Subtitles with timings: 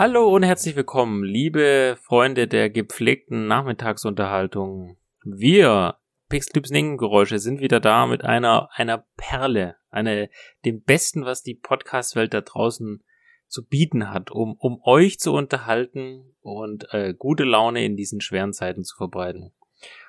[0.00, 4.96] Hallo und herzlich willkommen, liebe Freunde der gepflegten Nachmittagsunterhaltung.
[5.24, 5.96] Wir,
[6.28, 10.30] Pixclips Geräusche, sind wieder da mit einer, einer Perle, eine,
[10.64, 13.02] dem Besten, was die Podcast-Welt da draußen
[13.48, 18.52] zu bieten hat, um, um euch zu unterhalten und äh, gute Laune in diesen schweren
[18.52, 19.50] Zeiten zu verbreiten.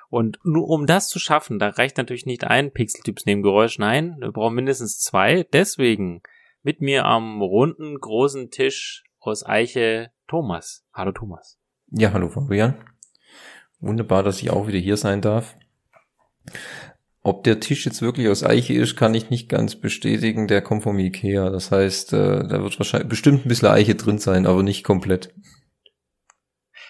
[0.08, 4.30] Und nur um das zu schaffen, da reicht natürlich nicht ein Pixeltyps Nebengeräusch, nein, wir
[4.30, 5.48] brauchen mindestens zwei.
[5.52, 6.22] Deswegen
[6.62, 10.84] mit mir am runden, großen Tisch aus Eiche Thomas.
[10.92, 11.58] Hallo Thomas.
[11.90, 12.74] Ja, hallo Fabian.
[13.80, 15.56] Wunderbar, dass ich auch wieder hier sein darf.
[17.22, 20.48] Ob der Tisch jetzt wirklich aus Eiche ist, kann ich nicht ganz bestätigen.
[20.48, 21.50] Der kommt vom Ikea.
[21.50, 25.34] Das heißt, äh, da wird wahrscheinlich bestimmt ein bisschen Eiche drin sein, aber nicht komplett.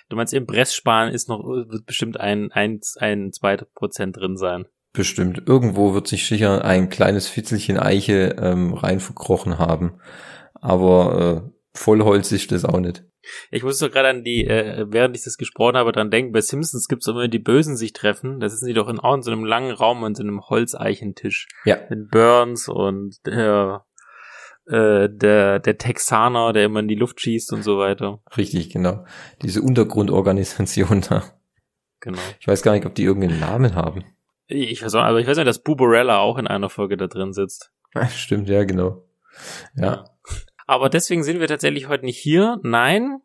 [0.08, 4.66] Du meinst, im Pressspan ist noch, wird bestimmt ein, ein, ein, zwei Prozent drin sein.
[4.92, 5.42] Bestimmt.
[5.46, 10.00] Irgendwo wird sich sicher ein kleines Fitzelchen Eiche ähm, rein verkrochen haben.
[10.54, 13.04] Aber äh, Vollholz ist das auch nicht.
[13.50, 16.88] Ich musste gerade an die, äh, während ich das gesprochen habe, dran denken, bei Simpsons
[16.88, 18.40] gibt es immer die Bösen sich treffen.
[18.40, 21.46] Das sind die doch in, auch in so einem langen Raum und so einem Holzeichentisch.
[21.64, 21.78] Ja.
[21.90, 23.84] Mit Burns und der,
[24.66, 28.20] äh, der, der Texaner, der immer in die Luft schießt und so weiter.
[28.36, 29.04] Richtig, genau.
[29.42, 31.24] Diese Untergrundorganisation da.
[32.00, 32.18] Genau.
[32.40, 34.04] Ich weiß gar nicht, ob die irgendeinen Namen haben.
[34.46, 37.32] Ich weiß auch, aber ich weiß nicht, dass Buborella auch in einer Folge da drin
[37.32, 37.72] sitzt.
[38.16, 39.04] Stimmt, ja, genau.
[39.76, 39.84] ja.
[39.84, 40.04] ja.
[40.70, 42.60] Aber deswegen sind wir tatsächlich heute nicht hier.
[42.62, 43.22] Nein,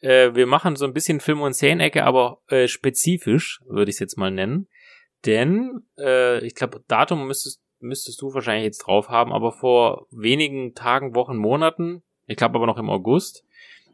[0.00, 4.00] äh, wir machen so ein bisschen Film- und Szenenecke, aber äh, spezifisch, würde ich es
[4.00, 4.66] jetzt mal nennen.
[5.24, 10.74] Denn, äh, ich glaube, Datum müsstest, müsstest du wahrscheinlich jetzt drauf haben, aber vor wenigen
[10.74, 13.44] Tagen, Wochen, Monaten, ich glaube aber noch im August,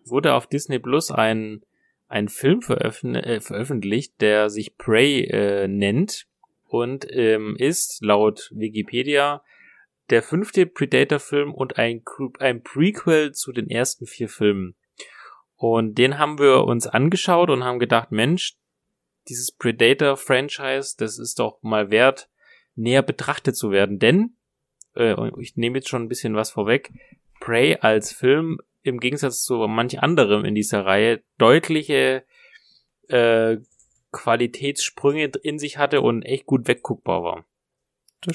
[0.07, 1.67] wurde auf Disney Plus ein,
[2.09, 6.29] ein Film veröffent äh, veröffentlicht, der sich Prey äh, nennt
[6.67, 9.43] und ähm, ist laut Wikipedia
[10.11, 12.03] der fünfte Predator-Film und ein,
[12.39, 14.77] ein Prequel zu den ersten vier Filmen.
[15.57, 18.57] Und den haben wir uns angeschaut und haben gedacht, Mensch,
[19.29, 22.29] dieses Predator-Franchise, das ist doch mal wert,
[22.75, 23.99] näher betrachtet zu werden.
[23.99, 24.37] Denn,
[24.95, 26.93] äh, ich nehme jetzt schon ein bisschen was vorweg,
[27.41, 32.25] Prey als Film im Gegensatz zu manch anderem in dieser Reihe deutliche
[33.09, 33.57] äh,
[34.13, 37.47] Qualitätssprünge in sich hatte und echt gut wegguckbar war.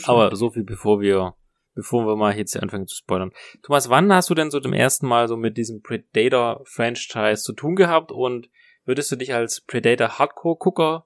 [0.04, 1.36] Aber so viel bevor wir
[1.76, 3.32] bevor wir mal jetzt hier anfangen zu spoilern.
[3.64, 7.76] Thomas, wann hast du denn so zum ersten Mal so mit diesem Predator-Franchise zu tun
[7.76, 8.50] gehabt und
[8.86, 11.06] würdest du dich als Predator-Hardcore-Gucker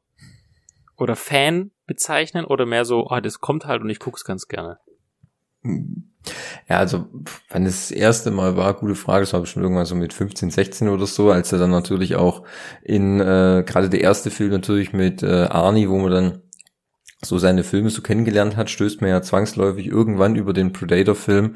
[0.98, 4.80] oder Fan bezeichnen oder mehr so, ah, das kommt halt und ich guck's ganz gerne?
[6.68, 7.06] Ja, also
[7.50, 10.90] wenn das erste Mal war, gute Frage, das war bestimmt irgendwann so mit 15, 16
[10.90, 12.44] oder so, als er dann natürlich auch
[12.82, 16.42] in, äh, gerade der erste Film natürlich mit äh, Arnie, wo man dann
[17.24, 21.56] so seine Filme so kennengelernt hat, stößt man ja zwangsläufig irgendwann über den Predator-Film.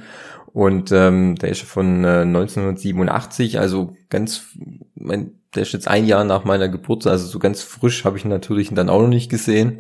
[0.52, 4.48] Und ähm, der ist von äh, 1987, also ganz,
[4.96, 8.26] mein, der ist jetzt ein Jahr nach meiner Geburt, also so ganz frisch habe ich
[8.26, 9.80] ihn natürlich dann auch noch nicht gesehen.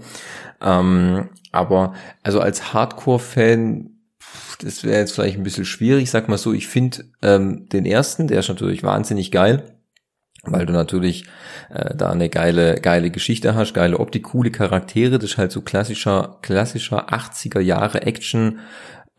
[0.61, 3.89] Ähm, aber also als Hardcore-Fan,
[4.61, 8.27] das wäre jetzt vielleicht ein bisschen schwierig, sag mal so, ich finde ähm, den ersten,
[8.27, 9.78] der ist natürlich wahnsinnig geil
[10.43, 11.25] weil du natürlich
[11.69, 15.61] äh, da eine geile geile Geschichte hast, geile Optik, coole Charaktere, das ist halt so
[15.61, 18.59] klassischer klassischer 80er Jahre Action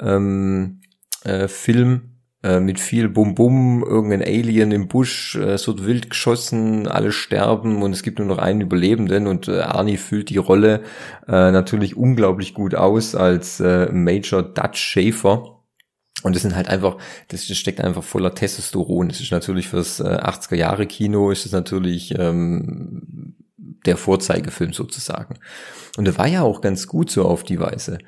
[0.01, 0.81] ähm,
[1.25, 2.11] äh, Film
[2.43, 7.13] äh, mit viel Bum Bum, irgendein Alien im Busch, äh, es wird wild geschossen, alle
[7.13, 10.81] sterben und es gibt nur noch einen Überlebenden und äh, Arnie füllt die Rolle
[11.29, 15.60] äh, natürlich unglaublich gut aus als äh, Major Dutch Schaefer
[16.23, 16.99] und das sind halt einfach,
[17.29, 19.09] das steckt einfach voller Testosteron.
[19.09, 23.35] Das ist natürlich fürs äh, 80er Jahre Kino, ist es natürlich ähm,
[23.87, 25.37] der Vorzeigefilm sozusagen.
[25.97, 27.99] Und der war ja auch ganz gut so auf die Weise.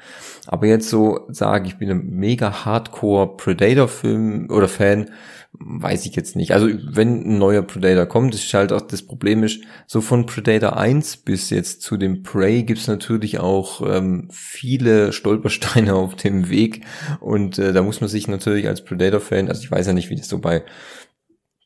[0.46, 5.10] Aber jetzt so sagen, ich bin ein mega Hardcore Predator-Film oder Fan,
[5.52, 6.52] weiß ich jetzt nicht.
[6.52, 10.76] Also wenn ein neuer Predator kommt, ist halt auch das Problem ist, so von Predator
[10.76, 16.84] 1 bis jetzt zu dem Prey gibt's natürlich auch ähm, viele Stolpersteine auf dem Weg
[17.20, 20.16] und äh, da muss man sich natürlich als Predator-Fan, also ich weiß ja nicht, wie
[20.16, 20.64] das so bei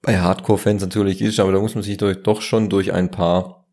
[0.02, 3.66] bei Hardcore-Fans natürlich ist, aber da muss man sich durch, doch schon durch ein paar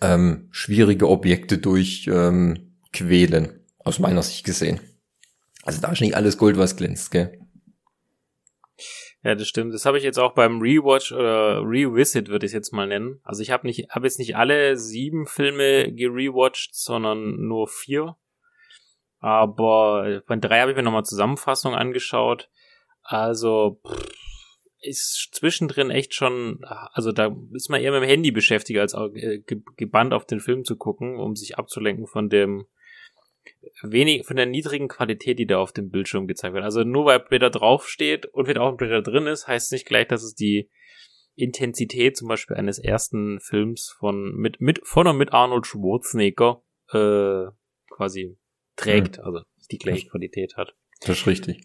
[0.00, 4.80] ähm, schwierige Objekte durchquälen, ähm, aus meiner Sicht gesehen.
[5.64, 7.45] Also da ist nicht alles Gold, was glänzt, gell?
[9.22, 9.74] Ja, das stimmt.
[9.74, 13.20] Das habe ich jetzt auch beim Rewatch oder Revisit würde ich jetzt mal nennen.
[13.24, 18.16] Also ich habe nicht, habe jetzt nicht alle sieben Filme gerewatcht, sondern nur vier.
[19.18, 22.50] Aber bei drei habe ich mir nochmal Zusammenfassung angeschaut.
[23.02, 24.06] Also pff,
[24.80, 29.12] ist zwischendrin echt schon, also da ist man eher mit dem Handy beschäftigt, als auch,
[29.14, 29.42] äh,
[29.76, 32.66] gebannt auf den Film zu gucken, um sich abzulenken von dem
[33.82, 36.64] wenig von der niedrigen Qualität, die da auf dem Bildschirm gezeigt wird.
[36.64, 40.08] Also nur weil Predator draufsteht und wenn auch ein Predator drin ist, heißt nicht gleich,
[40.08, 40.70] dass es die
[41.34, 46.62] Intensität zum Beispiel eines ersten Films von mit mit von und mit Arnold Schwarzenegger
[46.92, 47.50] äh,
[47.90, 48.36] quasi
[48.76, 49.24] trägt, mhm.
[49.24, 49.40] also
[49.70, 50.74] die gleiche Qualität hat.
[51.00, 51.60] Das ist richtig.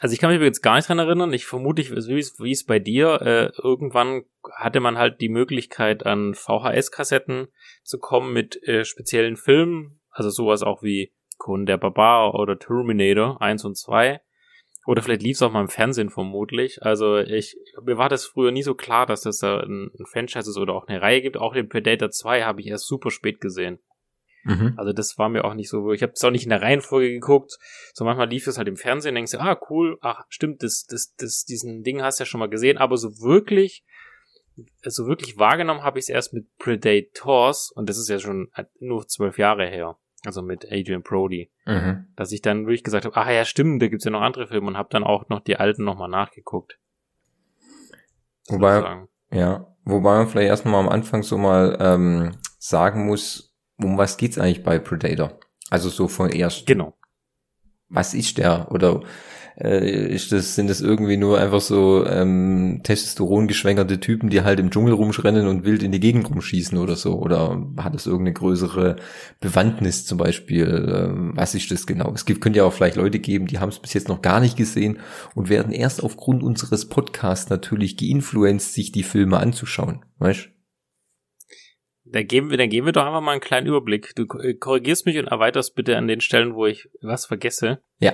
[0.00, 1.32] Also ich kann mich jetzt gar nicht dran erinnern.
[1.32, 7.48] Ich vermute, wie es bei dir, äh, irgendwann hatte man halt die Möglichkeit, an VHS-Kassetten
[7.82, 13.42] zu kommen mit äh, speziellen Filmen, also sowas auch wie Kun der Barbar oder Terminator
[13.42, 14.20] 1 und 2.
[14.86, 16.82] Oder vielleicht lief es auch mal im Fernsehen vermutlich.
[16.82, 20.50] Also ich, mir war das früher nie so klar, dass das da ein, ein Franchise
[20.50, 21.36] ist oder auch eine Reihe gibt.
[21.36, 23.78] Auch den Predator 2 habe ich erst super spät gesehen.
[24.44, 24.74] Mhm.
[24.76, 27.10] Also das war mir auch nicht so, ich habe es auch nicht in der Reihenfolge
[27.12, 27.56] geguckt,
[27.94, 31.14] so manchmal lief es halt im Fernsehen, denkst du, ah cool, ach stimmt, das, das,
[31.16, 33.84] das, diesen Ding hast du ja schon mal gesehen, aber so wirklich,
[34.82, 38.50] so wirklich wahrgenommen habe ich es erst mit Predators und das ist ja schon
[38.80, 42.06] nur zwölf Jahre her, also mit Adrian Brody, mhm.
[42.16, 44.68] dass ich dann wirklich gesagt habe, ach ja stimmt, da gibt's ja noch andere Filme
[44.68, 46.78] und habe dann auch noch die alten nochmal nachgeguckt.
[48.48, 54.16] Wobei, ja, wobei man vielleicht erstmal am Anfang so mal ähm, sagen muss, um was
[54.16, 55.38] geht's eigentlich bei Predator?
[55.70, 56.66] Also so von erst.
[56.66, 56.94] Genau.
[57.94, 58.70] Was ist der?
[58.70, 59.00] Oder
[59.60, 64.58] äh, ist das, sind das irgendwie nur einfach so ähm, Testosteron geschwängerte Typen, die halt
[64.58, 67.14] im Dschungel rumschrennen und wild in die Gegend rumschießen oder so?
[67.18, 68.96] Oder hat es irgendeine größere
[69.40, 70.92] Bewandtnis zum Beispiel?
[70.92, 72.12] Ähm, was ist das genau?
[72.14, 74.40] Es gibt, könnte ja auch vielleicht Leute geben, die haben es bis jetzt noch gar
[74.40, 74.98] nicht gesehen
[75.34, 80.04] und werden erst aufgrund unseres Podcasts natürlich geinfluenzt, sich die Filme anzuschauen.
[80.18, 80.53] Weißt
[82.14, 84.14] da geben wir, dann geben wir doch einfach mal einen kleinen Überblick.
[84.14, 87.82] Du äh, korrigierst mich und erweiterst bitte an den Stellen, wo ich was vergesse.
[87.98, 88.12] Ja.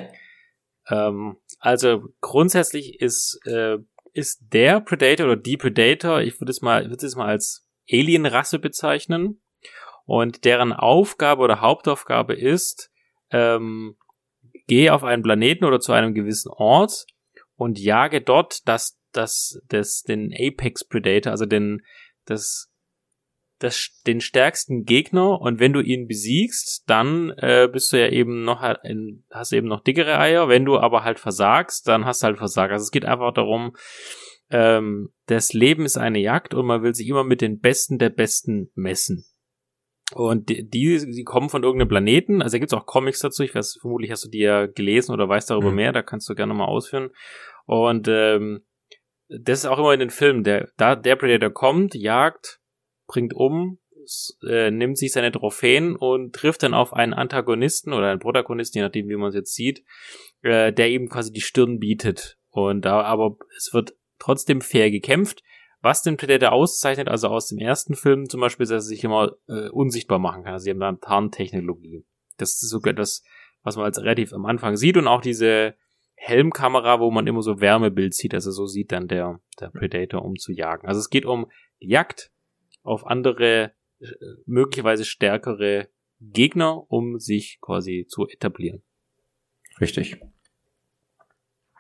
[0.89, 3.77] Ähm, also grundsätzlich ist, äh,
[4.15, 8.59] ist der Predator oder die Predator, ich würde es mal, würde es mal als Alien-Rasse
[8.59, 9.43] bezeichnen.
[10.07, 12.91] Und deren Aufgabe oder Hauptaufgabe ist,
[13.31, 13.99] ähm,
[14.67, 17.05] gehe auf einen Planeten oder zu einem gewissen Ort
[17.55, 21.83] und jage dort das, das, das, den Apex Predator, also den,
[22.25, 22.70] das
[23.61, 28.43] das, den stärksten Gegner und wenn du ihn besiegst, dann äh, bist du ja eben
[28.43, 30.49] noch in, hast eben noch dickere Eier.
[30.49, 32.73] Wenn du aber halt versagst, dann hast du halt versagt.
[32.73, 33.77] Also es geht einfach darum,
[34.51, 38.11] ähm, das Leben ist eine Jagd und man will sich immer mit den Besten der
[38.11, 39.27] Besten messen.
[40.13, 43.55] Und die, die, die kommen von irgendeinem Planeten, also da gibt's auch Comics dazu, ich
[43.55, 45.77] weiß, vermutlich hast du die ja gelesen oder weißt darüber mhm.
[45.77, 47.11] mehr, da kannst du gerne mal ausführen.
[47.67, 48.65] Und ähm,
[49.29, 52.60] das ist auch immer in den Filmen, der, da, der Predator kommt, jagt,
[53.11, 53.79] bringt um,
[54.49, 58.85] äh, nimmt sich seine Trophäen und trifft dann auf einen Antagonisten oder einen Protagonisten, je
[58.85, 59.85] nachdem, wie man es jetzt sieht,
[60.43, 62.39] äh, der ihm quasi die Stirn bietet.
[62.51, 65.43] Und da, aber es wird trotzdem fair gekämpft.
[65.83, 69.33] Was den Predator auszeichnet, also aus dem ersten Film zum Beispiel, dass er sich immer
[69.49, 70.53] äh, unsichtbar machen kann.
[70.53, 72.05] Also sie haben da Tarntechnologie.
[72.37, 73.25] Das ist sogar das,
[73.63, 75.75] was man als relativ am Anfang sieht und auch diese
[76.15, 78.35] Helmkamera, wo man immer so Wärmebild sieht.
[78.35, 80.87] Also so sieht dann der, der Predator, um zu jagen.
[80.87, 82.31] Also es geht um Jagd,
[82.83, 84.07] auf andere, äh,
[84.47, 85.89] möglicherweise stärkere
[86.21, 88.83] Gegner, um sich quasi zu etablieren.
[89.81, 90.21] Richtig.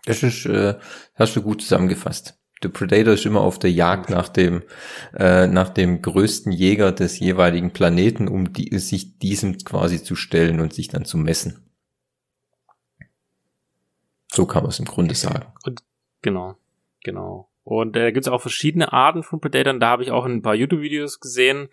[0.07, 0.79] Das ist, äh,
[1.15, 2.39] hast du gut zusammengefasst.
[2.63, 4.63] Der Predator ist immer auf der Jagd nach dem,
[5.15, 10.61] äh, nach dem größten Jäger des jeweiligen Planeten, um die, sich diesem quasi zu stellen
[10.61, 11.71] und sich dann zu messen.
[14.29, 15.53] So kann man es im Grunde sagen.
[15.65, 15.83] Und
[16.23, 16.57] genau,
[17.03, 17.50] genau.
[17.71, 19.79] Und äh, da gibt es auch verschiedene Arten von Predatoren.
[19.79, 21.69] Da habe ich auch ein paar YouTube-Videos gesehen.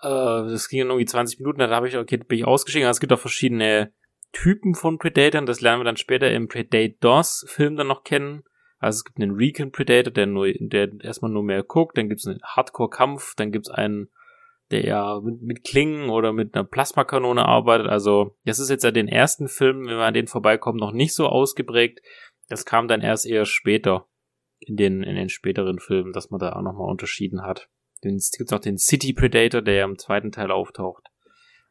[0.00, 2.86] Äh, das ging irgendwie 20 Minuten, da habe ich, okay, bin ich ausgestiegen.
[2.86, 3.92] Also es gibt auch verschiedene
[4.30, 5.44] Typen von Predatoren.
[5.44, 8.44] Das lernen wir dann später im Predators-Film dann noch kennen.
[8.78, 12.20] Also es gibt einen Recon Predator, der nur, der erstmal nur mehr guckt, dann gibt
[12.20, 14.10] es einen Hardcore-Kampf, dann gibt es einen,
[14.70, 17.88] der ja mit, mit, Klingen oder mit einer Plasmakanone arbeitet.
[17.88, 21.16] Also, das ist jetzt ja den ersten Film, wenn man an den vorbeikommt, noch nicht
[21.16, 22.00] so ausgeprägt.
[22.48, 24.06] Das kam dann erst eher später
[24.60, 27.68] in den, in den späteren Filmen, dass man da auch nochmal unterschieden hat.
[28.02, 31.08] Es gibt auch den City Predator, der ja im zweiten Teil auftaucht.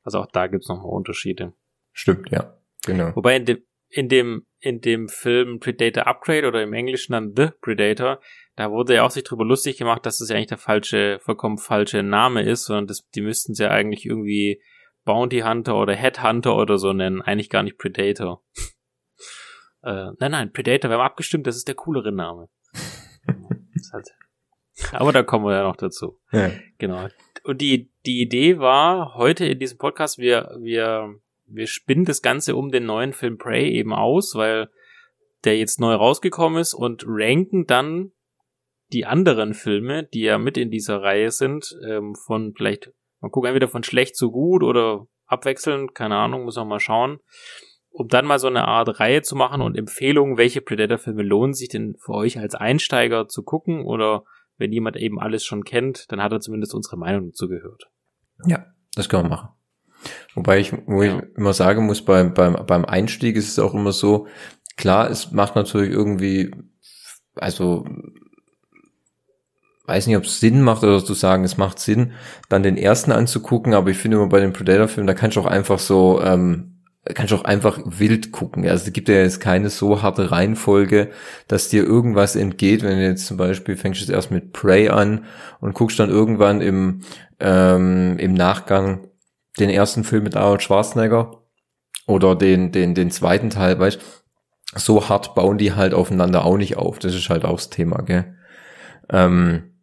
[0.04, 1.54] Also auch da gibt's nochmal Unterschiede.
[1.92, 2.58] Stimmt, ja.
[2.86, 3.16] Genau.
[3.16, 7.50] Wobei in dem, in dem, in dem Film Predator Upgrade oder im Englischen dann The
[7.62, 8.20] Predator,
[8.56, 11.58] da wurde ja auch sich drüber lustig gemacht, dass das ja eigentlich der falsche, vollkommen
[11.58, 14.62] falsche Name ist, sondern das, die müssten es ja eigentlich irgendwie
[15.06, 18.44] Bounty Hunter oder Headhunter oder so nennen, eigentlich gar nicht Predator.
[19.84, 22.50] äh, nein, nein, Predator, wir haben abgestimmt, das ist der coolere Name
[23.94, 24.10] halt.
[24.92, 26.20] Aber da kommen wir ja noch dazu.
[26.32, 26.52] Ja.
[26.78, 27.08] Genau.
[27.44, 31.16] Und die, die Idee war heute in diesem Podcast, wir, wir,
[31.46, 34.70] wir spinnen das Ganze um den neuen Film Prey eben aus, weil
[35.44, 38.12] der jetzt neu rausgekommen ist und ranken dann
[38.92, 43.48] die anderen Filme, die ja mit in dieser Reihe sind, ähm, von vielleicht, man guckt
[43.48, 47.20] entweder von schlecht zu gut oder abwechselnd, keine Ahnung, muss man mal schauen.
[47.96, 51.70] Um dann mal so eine Art Reihe zu machen und Empfehlungen, welche Predator-Filme lohnen sich
[51.70, 54.24] denn für euch als Einsteiger zu gucken oder
[54.58, 57.90] wenn jemand eben alles schon kennt, dann hat er zumindest unsere Meinung dazu gehört.
[58.46, 59.50] Ja, das können wir machen.
[60.34, 61.20] Wobei ich, wo ja.
[61.20, 64.28] ich immer sagen muss, beim, beim, beim Einstieg ist es auch immer so,
[64.76, 66.54] klar, es macht natürlich irgendwie,
[67.36, 67.86] also
[69.86, 72.12] weiß nicht, ob es Sinn macht oder zu sagen, es macht Sinn,
[72.50, 75.46] dann den ersten anzugucken, aber ich finde immer bei den Predator-Filmen, da kannst du auch
[75.46, 76.75] einfach so, ähm,
[77.14, 78.68] kannst du auch einfach wild gucken.
[78.68, 81.12] Also es gibt ja jetzt keine so harte Reihenfolge,
[81.48, 85.26] dass dir irgendwas entgeht, wenn du jetzt zum Beispiel fängst jetzt erst mit Prey an
[85.60, 87.02] und guckst dann irgendwann im,
[87.40, 89.08] ähm, im Nachgang
[89.60, 91.44] den ersten Film mit Arnold Schwarzenegger
[92.08, 94.00] oder den, den, den zweiten Teil, weißt
[94.76, 97.00] so hart bauen die halt aufeinander auch nicht auf.
[97.00, 98.36] Das ist halt auch das Thema, gell?
[99.10, 99.76] Ähm,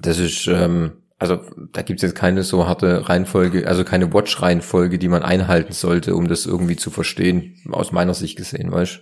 [0.00, 1.42] das ist, ähm, also
[1.72, 6.28] da gibt's jetzt keine so harte Reihenfolge, also keine Watch-Reihenfolge, die man einhalten sollte, um
[6.28, 9.00] das irgendwie zu verstehen, aus meiner Sicht gesehen, weißt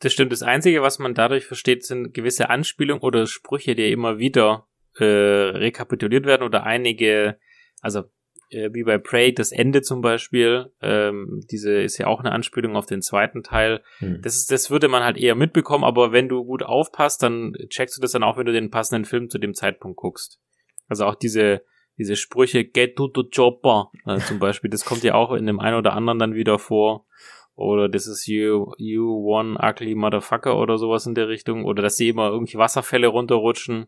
[0.00, 0.32] Das stimmt.
[0.32, 5.04] Das Einzige, was man dadurch versteht, sind gewisse Anspielungen oder Sprüche, die immer wieder äh,
[5.04, 7.38] rekapituliert werden oder einige,
[7.80, 8.04] also
[8.50, 12.76] äh, wie bei Prey, das Ende zum Beispiel, ähm, diese ist ja auch eine Anspielung
[12.76, 13.82] auf den zweiten Teil.
[13.98, 14.20] Hm.
[14.22, 17.96] Das, ist, das würde man halt eher mitbekommen, aber wenn du gut aufpasst, dann checkst
[17.96, 20.40] du das dann auch, wenn du den passenden Film zu dem Zeitpunkt guckst.
[20.88, 21.62] Also auch diese,
[21.98, 25.60] diese Sprüche, get to the chopper, äh, zum Beispiel, das kommt ja auch in dem
[25.60, 27.06] einen oder anderen dann wieder vor.
[27.54, 31.66] Oder das ist you, you one ugly motherfucker oder sowas in der Richtung.
[31.66, 33.86] Oder dass sie immer irgendwie Wasserfälle runterrutschen.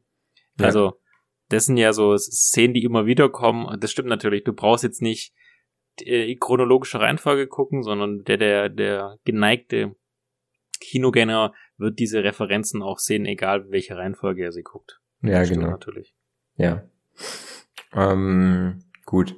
[0.58, 0.66] Ja.
[0.66, 1.00] Also,
[1.52, 3.78] das sind ja so Szenen, die immer wieder kommen.
[3.78, 4.44] Das stimmt natürlich.
[4.44, 5.34] Du brauchst jetzt nicht
[6.00, 9.94] die chronologische Reihenfolge gucken, sondern der, der, der geneigte
[10.80, 15.00] Kinogänger wird diese Referenzen auch sehen, egal welche Reihenfolge er sie guckt.
[15.20, 15.68] Ja, das genau.
[15.68, 16.14] Natürlich.
[16.56, 16.82] Ja.
[17.92, 19.36] Ähm, gut.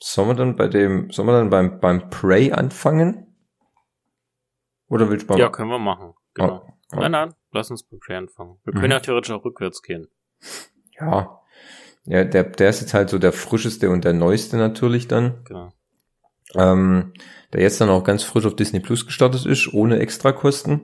[0.00, 3.36] Sollen wir dann bei dem, sollen wir dann beim, beim Prey anfangen?
[4.88, 5.38] Oder willst du beim...
[5.38, 6.14] Ja, können wir machen.
[6.34, 6.66] Genau.
[6.66, 7.00] Oh, oh.
[7.00, 8.58] Nein, nein, lass uns beim Prey anfangen.
[8.64, 8.92] Wir können mhm.
[8.92, 10.08] ja theoretisch auch rückwärts gehen.
[10.98, 11.41] Ja.
[12.04, 15.34] Ja, der, der ist jetzt halt so der frischeste und der neueste natürlich dann.
[15.44, 15.72] Genau.
[16.54, 17.12] Ähm,
[17.52, 20.80] der jetzt dann auch ganz frisch auf Disney Plus gestartet ist, ohne Extrakosten.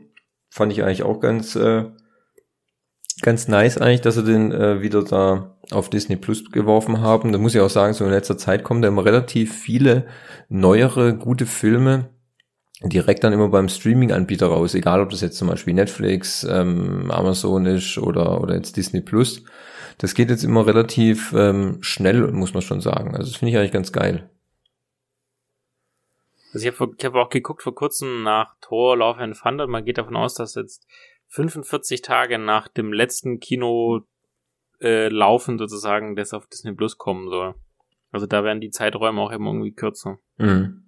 [0.51, 1.85] Fand ich eigentlich auch ganz, äh,
[3.21, 7.33] ganz nice eigentlich, dass sie den äh, wieder da auf Disney Plus geworfen haben.
[7.33, 10.07] Da muss ich auch sagen, so in letzter Zeit kommen da immer relativ viele
[10.49, 12.11] neuere, gute Filme
[12.83, 17.67] direkt dann immer beim Streaming-Anbieter raus, egal ob das jetzt zum Beispiel Netflix, ähm, Amazon
[17.67, 19.43] ist oder, oder jetzt Disney Plus.
[19.99, 23.17] Das geht jetzt immer relativ ähm, schnell, muss man schon sagen.
[23.17, 24.31] Also das finde ich eigentlich ganz geil.
[26.53, 29.67] Also ich habe hab auch geguckt vor kurzem nach Thor Love and Thunder.
[29.67, 30.87] Man geht davon aus, dass jetzt
[31.29, 34.01] 45 Tage nach dem letzten Kino
[34.81, 37.55] äh, laufen sozusagen, das auf Disney Plus kommen soll.
[38.13, 40.19] Also da werden die Zeiträume auch immer irgendwie kürzer.
[40.39, 40.85] Mhm.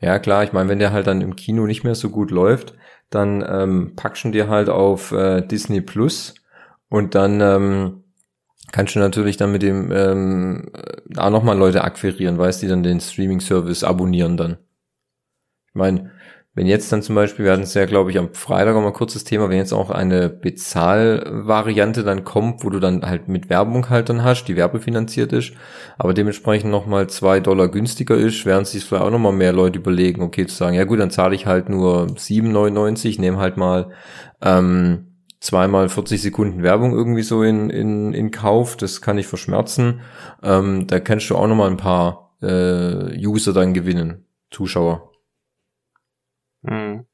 [0.00, 2.74] Ja, klar, ich meine, wenn der halt dann im Kino nicht mehr so gut läuft,
[3.10, 6.34] dann ähm, packst du dir halt auf äh, Disney Plus
[6.88, 8.04] und dann ähm,
[8.72, 10.70] kannst du natürlich dann mit dem ähm,
[11.16, 14.58] auch nochmal Leute akquirieren, weißt die dann den Streaming-Service abonnieren dann.
[15.68, 16.10] Ich meine,
[16.56, 18.92] wenn jetzt dann zum Beispiel, wir hatten es ja, glaube ich, am Freitag auch mal
[18.94, 23.90] kurzes Thema, wenn jetzt auch eine Bezahlvariante dann kommt, wo du dann halt mit Werbung
[23.90, 25.52] halt dann hast, die werbefinanziert ist,
[25.98, 30.22] aber dementsprechend nochmal zwei Dollar günstiger ist, werden sich vielleicht auch nochmal mehr Leute überlegen,
[30.22, 33.90] okay, zu sagen, ja gut, dann zahle ich halt nur 7,99, nehme halt mal
[34.40, 35.15] ähm,
[35.46, 40.00] zweimal 40 Sekunden Werbung irgendwie so in, in, in Kauf, das kann ich verschmerzen.
[40.42, 45.12] Ähm, da kannst du auch nochmal ein paar äh, User dann gewinnen, Zuschauer.
[46.62, 47.06] Mhm.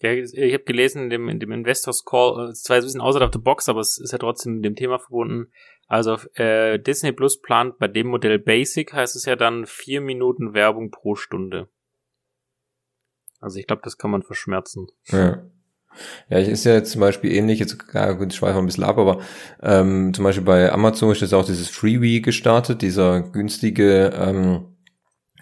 [0.00, 3.00] Ja, ich habe gelesen in dem, in dem Investors Call, es ist zwar ein bisschen
[3.00, 5.50] außerhalb der Box, aber es ist ja trotzdem mit dem Thema verbunden.
[5.88, 10.54] Also äh, Disney Plus plant bei dem Modell Basic, heißt es ja dann vier Minuten
[10.54, 11.68] Werbung pro Stunde.
[13.40, 14.86] Also ich glaube, das kann man verschmerzen.
[15.06, 15.42] Ja.
[16.28, 18.98] Ja, ist ja jetzt zum Beispiel ähnlich, jetzt ja, gut, ich schweife ein bisschen ab,
[18.98, 19.18] aber
[19.62, 24.64] ähm, zum Beispiel bei Amazon ist jetzt auch dieses Freebie gestartet, dieser günstige ähm,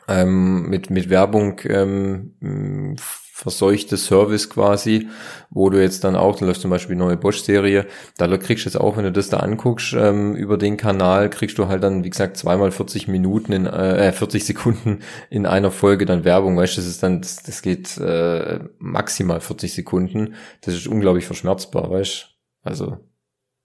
[0.09, 2.97] ähm, mit, mit Werbung ähm,
[3.37, 5.09] verseuchte Service quasi,
[5.51, 7.87] wo du jetzt dann auch, da läuft zum Beispiel eine neue Bosch-Serie,
[8.17, 11.59] da kriegst du jetzt auch, wenn du das da anguckst, ähm, über den Kanal, kriegst
[11.59, 16.07] du halt dann, wie gesagt, zweimal 40 Minuten in, äh, 40 Sekunden in einer Folge
[16.07, 20.73] dann Werbung, weißt du, das ist dann, das, das geht äh, maximal 40 Sekunden, das
[20.73, 22.97] ist unglaublich verschmerzbar, weißt also.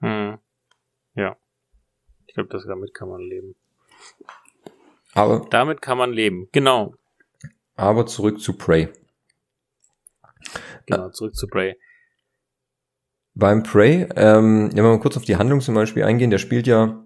[0.01, 0.37] Hm.
[1.15, 1.37] Ja.
[2.27, 3.55] Ich glaube, damit kann man leben.
[5.13, 6.47] Aber damit kann man leben.
[6.51, 6.93] Genau.
[7.75, 8.89] Aber zurück zu Prey.
[10.85, 11.77] Genau, zurück zu Prey.
[13.33, 16.67] Beim Prey, ähm, wenn wir mal kurz auf die Handlung zum Beispiel eingehen, der spielt
[16.67, 17.03] ja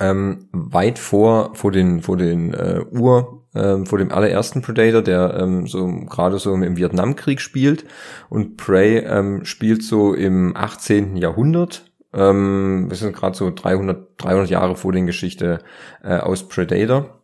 [0.00, 5.34] ähm, weit vor vor den vor den äh, Ur ähm, vor dem allerersten Predator, der
[5.38, 7.84] ähm, so gerade so im Vietnamkrieg spielt
[8.28, 11.16] und Prey ähm, spielt so im 18.
[11.16, 11.90] Jahrhundert.
[12.14, 15.60] Ähm, wir sind gerade so 300 300 Jahre vor den Geschichte
[16.02, 17.20] äh, aus Predator.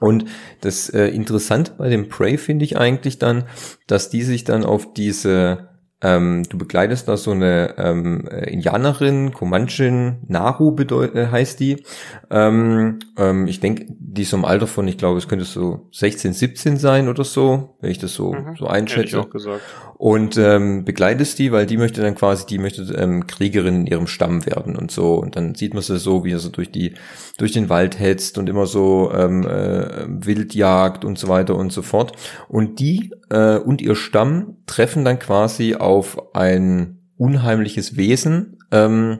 [0.00, 0.26] Und
[0.60, 3.44] das äh, Interessante bei dem Prey finde ich eigentlich dann,
[3.86, 5.68] dass die sich dann auf diese
[6.00, 11.84] ähm, du begleitest da so eine ähm, äh, Indianerin, Comanchin, Naru bedeut äh, heißt die.
[12.30, 15.88] Ähm, ähm, ich denke, die ist so im Alter von, ich glaube, es könnte so
[15.90, 18.54] 16, 17 sein oder so, wenn ich das so, mhm.
[18.56, 19.00] so einschätze.
[19.00, 19.62] Hätte ich auch gesagt
[19.98, 24.06] und ähm, begleitest die, weil die möchte dann quasi, die möchte ähm, Kriegerin in ihrem
[24.06, 25.14] Stamm werden und so.
[25.14, 26.94] Und dann sieht man sie so, wie er so durch die,
[27.36, 31.72] durch den Wald hetzt und immer so ähm, äh, wild jagt und so weiter und
[31.72, 32.12] so fort.
[32.48, 39.18] Und die äh, und ihr Stamm treffen dann quasi auf ein unheimliches Wesen, ähm,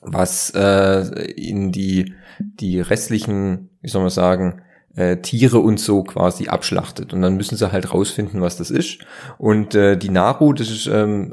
[0.00, 1.02] was äh,
[1.32, 4.62] in die, die restlichen, wie soll man sagen,
[4.96, 7.12] äh, Tiere und so quasi abschlachtet.
[7.12, 8.98] Und dann müssen sie halt rausfinden, was das ist.
[9.38, 11.32] Und äh, die Naru, das ist, ähm,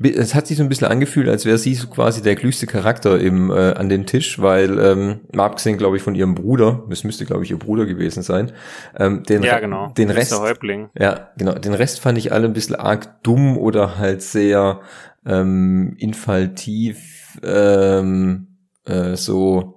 [0.00, 3.18] es hat sich so ein bisschen angefühlt, als wäre sie so quasi der klügste Charakter
[3.18, 7.04] im äh, an dem Tisch, weil ähm, mal abgesehen, glaube ich, von ihrem Bruder, das
[7.04, 8.52] müsste, glaube ich, ihr Bruder gewesen sein.
[8.96, 9.88] Ähm, den, ja, genau.
[9.96, 10.88] Den Rest, Häuptling.
[10.98, 11.54] Ja, genau.
[11.54, 14.80] Den Rest fand ich alle ein bisschen arg dumm oder halt sehr
[15.26, 18.46] ähm, infaltiv, ähm,
[18.84, 19.75] äh, so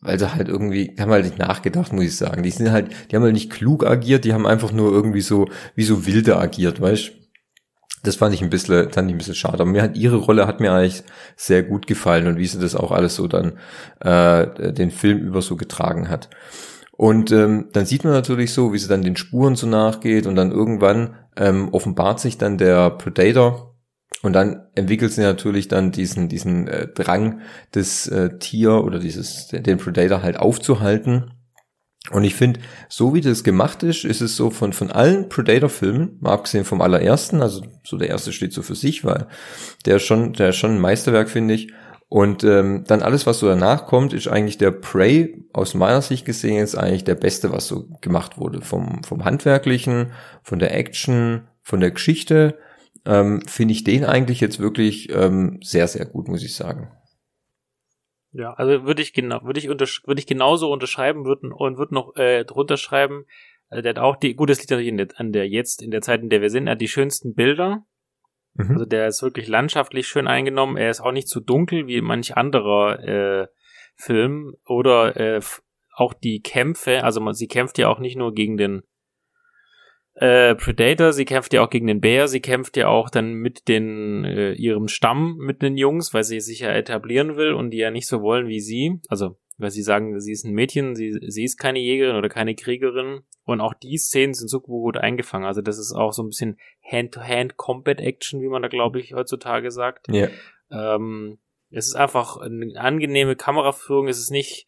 [0.00, 2.42] weil sie halt irgendwie, die haben halt nicht nachgedacht, muss ich sagen.
[2.42, 5.48] Die sind halt, die haben halt nicht klug agiert, die haben einfach nur irgendwie so,
[5.74, 7.12] wie so wilde agiert, weißt
[8.02, 9.60] das fand ich ein bisschen, fand ich ein bisschen schade.
[9.60, 11.02] Aber mir hat ihre Rolle hat mir eigentlich
[11.36, 13.58] sehr gut gefallen und wie sie das auch alles so dann
[14.00, 16.30] äh, den Film über so getragen hat.
[16.92, 20.36] Und ähm, dann sieht man natürlich so, wie sie dann den Spuren so nachgeht und
[20.36, 23.69] dann irgendwann ähm, offenbart sich dann der Predator,
[24.22, 27.40] und dann entwickelt sie natürlich dann diesen, diesen äh, Drang,
[27.72, 31.32] das äh, Tier oder dieses, den Predator halt aufzuhalten.
[32.10, 36.18] Und ich finde, so wie das gemacht ist, ist es so von, von allen Predator-Filmen,
[36.20, 39.26] mal abgesehen vom allerersten, also so der erste steht so für sich, weil
[39.86, 41.72] der ist schon, der ist schon ein Meisterwerk, finde ich.
[42.08, 46.24] Und ähm, dann alles, was so danach kommt, ist eigentlich der Prey, aus meiner Sicht
[46.24, 48.60] gesehen, ist eigentlich der beste, was so gemacht wurde.
[48.62, 52.58] Vom, vom Handwerklichen, von der Action, von der Geschichte
[53.06, 56.90] ähm, finde ich den eigentlich jetzt wirklich ähm, sehr, sehr gut, muss ich sagen.
[58.32, 61.94] Ja, also würde ich genau, würde ich unter, würde ich genauso unterschreiben würden und würde
[61.94, 63.24] noch äh, drunter schreiben,
[63.70, 65.92] also der hat auch die, gut, das liegt natürlich in der, an der jetzt, in
[65.92, 67.86] der Zeit, in der wir sind, er hat die schönsten Bilder.
[68.54, 68.72] Mhm.
[68.72, 70.76] Also der ist wirklich landschaftlich schön eingenommen.
[70.76, 73.46] Er ist auch nicht zu so dunkel wie manch anderer äh,
[73.94, 74.56] Film.
[74.66, 75.40] Oder äh,
[75.94, 78.82] auch die Kämpfe, also man, sie kämpft ja auch nicht nur gegen den
[80.20, 83.68] äh, Predator, sie kämpft ja auch gegen den Bär, sie kämpft ja auch dann mit
[83.68, 87.78] den äh, ihrem Stamm, mit den Jungs, weil sie sich ja etablieren will und die
[87.78, 89.00] ja nicht so wollen wie sie.
[89.08, 92.54] Also, weil sie sagen, sie ist ein Mädchen, sie, sie ist keine Jägerin oder keine
[92.54, 93.22] Kriegerin.
[93.44, 95.46] Und auch die Szenen sind so gut eingefangen.
[95.46, 96.58] Also, das ist auch so ein bisschen
[96.90, 100.06] Hand-to-Hand-Combat-Action, wie man da, glaube ich, heutzutage sagt.
[100.10, 100.28] Ja.
[100.70, 101.38] Ähm,
[101.70, 104.66] es ist einfach eine angenehme Kameraführung, es ist nicht,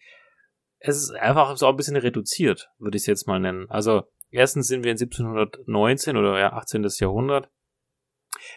[0.79, 3.67] es ist einfach so ein bisschen reduziert, würde ich es jetzt mal nennen.
[3.69, 6.87] Also, Erstens sind wir in 1719 oder ja 18.
[6.99, 7.51] Jahrhundert.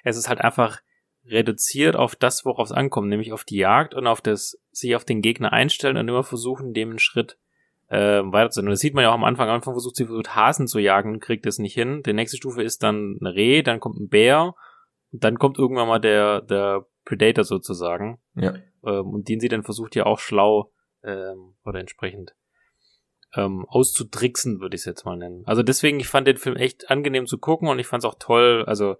[0.04, 0.80] Es ist halt einfach
[1.26, 5.06] reduziert auf das, worauf es ankommt, nämlich auf die Jagd und auf das sich auf
[5.06, 7.38] den Gegner einstellen und immer versuchen, dem einen Schritt
[7.90, 8.72] äh, weiterzunehmen.
[8.72, 9.50] Das sieht man ja auch am Anfang.
[9.50, 12.04] Am Anfang versucht sie versucht Hasen zu jagen und kriegt das nicht hin.
[12.04, 14.56] Die nächste Stufe ist dann ein Reh, dann kommt ein Bär
[15.12, 18.20] und dann kommt irgendwann mal der der Predator sozusagen.
[18.36, 18.56] Ja.
[18.86, 20.72] Ähm, und den sie dann versucht ja auch schlau
[21.04, 22.36] ähm, oder entsprechend
[23.36, 25.44] ähm, auszutricksen, würde ich es jetzt mal nennen.
[25.46, 28.18] Also deswegen, ich fand den Film echt angenehm zu gucken und ich fand es auch
[28.20, 28.64] toll.
[28.66, 28.98] Also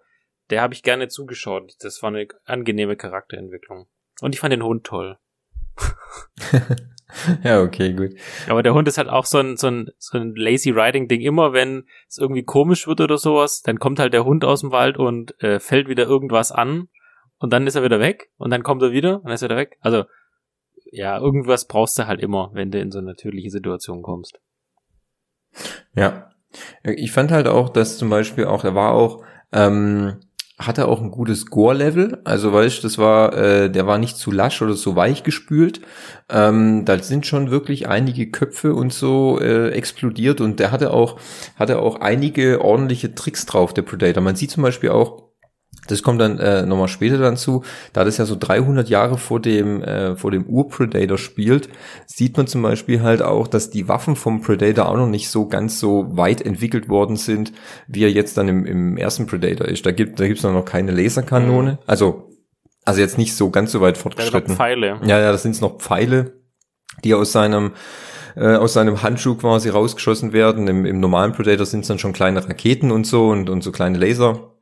[0.50, 1.74] der habe ich gerne zugeschaut.
[1.80, 3.88] Das war eine angenehme Charakterentwicklung.
[4.22, 5.18] Und ich fand den Hund toll.
[7.44, 8.12] ja, okay, gut.
[8.48, 11.22] Aber der Hund ist halt auch so ein, so ein, so ein lazy riding Ding.
[11.22, 14.72] Immer wenn es irgendwie komisch wird oder sowas, dann kommt halt der Hund aus dem
[14.72, 16.88] Wald und äh, fällt wieder irgendwas an
[17.38, 19.50] und dann ist er wieder weg und dann kommt er wieder und dann ist er
[19.50, 19.78] wieder weg.
[19.82, 20.06] Also
[20.92, 24.40] ja, irgendwas brauchst du halt immer, wenn du in so eine natürliche Situation kommst.
[25.96, 26.32] Ja.
[26.84, 30.20] Ich fand halt auch, dass zum Beispiel auch, er war auch, ähm,
[30.58, 34.62] hatte auch ein gutes Gore-Level, also weißt das war, äh, der war nicht zu lasch
[34.62, 35.82] oder so weich gespült.
[36.30, 41.20] Ähm, da sind schon wirklich einige Köpfe und so äh, explodiert und der hatte auch,
[41.58, 44.24] hatte auch einige ordentliche Tricks drauf, der Predator.
[44.24, 45.25] Man sieht zum Beispiel auch,
[45.88, 47.64] das kommt dann äh, nochmal später dann zu.
[47.94, 51.70] Da das ja so 300 Jahre vor dem äh, vor dem Ur-Predator spielt,
[52.06, 55.48] sieht man zum Beispiel halt auch, dass die Waffen vom Predator auch noch nicht so
[55.48, 57.54] ganz so weit entwickelt worden sind,
[57.88, 59.86] wie er jetzt dann im, im ersten Predator ist.
[59.86, 61.74] Da gibt da gibt's noch keine Laserkanone.
[61.74, 61.78] Mhm.
[61.86, 62.30] Also
[62.86, 64.52] also jetzt nicht so ganz so weit fortgeschritten.
[64.52, 65.00] Ja, Pfeile.
[65.04, 66.34] Ja, ja, das sind noch Pfeile.
[67.04, 67.74] die aus seinem
[68.36, 70.68] äh, aus seinem Handschuh quasi rausgeschossen werden.
[70.68, 73.72] Im, im normalen Predator sind es dann schon kleine Raketen und so und, und so
[73.72, 74.55] kleine Laser.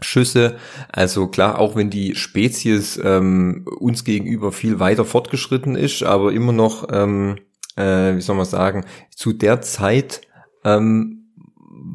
[0.00, 0.56] Schüsse.
[0.92, 6.52] Also klar, auch wenn die Spezies ähm, uns gegenüber viel weiter fortgeschritten ist, aber immer
[6.52, 7.36] noch, ähm,
[7.76, 10.20] äh, wie soll man sagen, zu der Zeit
[10.64, 11.16] ähm,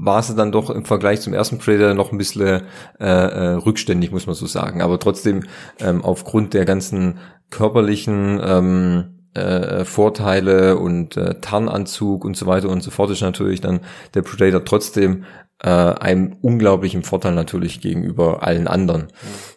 [0.04, 2.62] war sie dann doch im Vergleich zum ersten Predator noch ein bisschen
[3.00, 4.82] äh, äh, rückständig, muss man so sagen.
[4.82, 5.44] Aber trotzdem
[5.80, 12.84] ähm, aufgrund der ganzen körperlichen ähm, äh, Vorteile und äh, Tarnanzug und so weiter und
[12.84, 13.82] so fort ist natürlich dann
[14.14, 15.26] der Predator trotzdem
[15.64, 19.08] äh, einem unglaublichen Vorteil natürlich gegenüber allen anderen.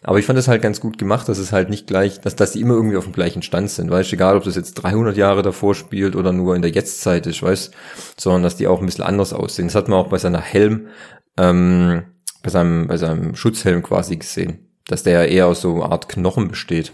[0.03, 2.51] Aber ich fand es halt ganz gut gemacht, dass es halt nicht gleich, dass, dass
[2.51, 3.89] die immer irgendwie auf dem gleichen Stand sind.
[3.89, 7.25] Weißt du, egal ob das jetzt 300 Jahre davor spielt oder nur in der Jetztzeit
[7.25, 7.73] ist, weißt
[8.17, 9.67] sondern dass die auch ein bisschen anders aussehen.
[9.67, 10.87] Das hat man auch bei seiner Helm,
[11.37, 12.03] ähm,
[12.43, 16.07] bei seinem, bei seinem Schutzhelm quasi gesehen, dass der ja eher aus so einer Art
[16.07, 16.93] Knochen besteht.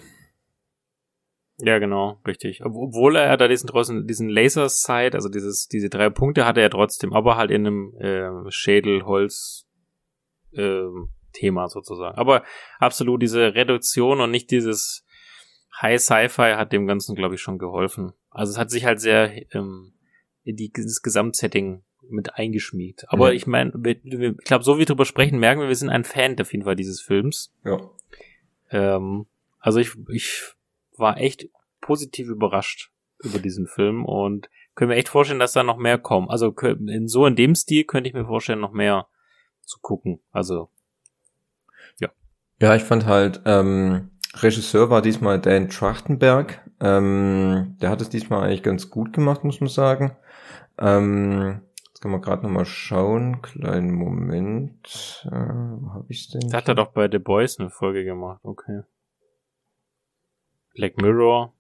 [1.64, 2.64] Ja, genau, richtig.
[2.66, 3.70] Obwohl er da diesen
[4.08, 8.52] diesen Laser-Sight, also dieses, diese drei Punkte hatte er trotzdem, aber halt in einem äh,
[8.52, 9.68] Schädelholz
[10.54, 10.84] äh,
[11.34, 12.18] Thema sozusagen.
[12.18, 12.44] Aber
[12.80, 15.06] absolut diese Reduktion und nicht dieses
[15.82, 18.14] High Sci-Fi hat dem Ganzen, glaube ich, schon geholfen.
[18.30, 19.94] Also es hat sich halt sehr ähm,
[20.44, 23.06] in die, dieses Gesamtsetting mit eingeschmiegt.
[23.10, 23.36] Aber mhm.
[23.36, 23.72] ich meine,
[24.04, 26.66] ich glaube, so wie wir drüber sprechen, merken wir, wir sind ein Fan auf jeden
[26.66, 27.54] Fall dieses Films.
[27.64, 27.80] Ja.
[28.70, 29.28] Ähm,
[29.60, 30.54] also ich, ich
[31.02, 31.50] war echt
[31.82, 36.30] positiv überrascht über diesen Film und können wir echt vorstellen, dass da noch mehr kommen.
[36.30, 39.08] Also in so in dem Stil könnte ich mir vorstellen, noch mehr
[39.64, 40.20] zu gucken.
[40.32, 40.70] Also
[42.00, 42.10] ja.
[42.60, 46.62] Ja, ich fand halt, ähm, Regisseur war diesmal Dan Trachtenberg.
[46.80, 50.16] Ähm, der hat es diesmal eigentlich ganz gut gemacht, muss man sagen.
[50.80, 53.42] Ähm, jetzt kann man gerade nochmal schauen.
[53.42, 55.26] Kleinen Moment.
[55.26, 56.50] Äh, wo hab ich's denn?
[56.50, 58.84] Da hat er doch bei The Boys eine Folge gemacht, okay.
[60.76, 61.54] Black Mirror,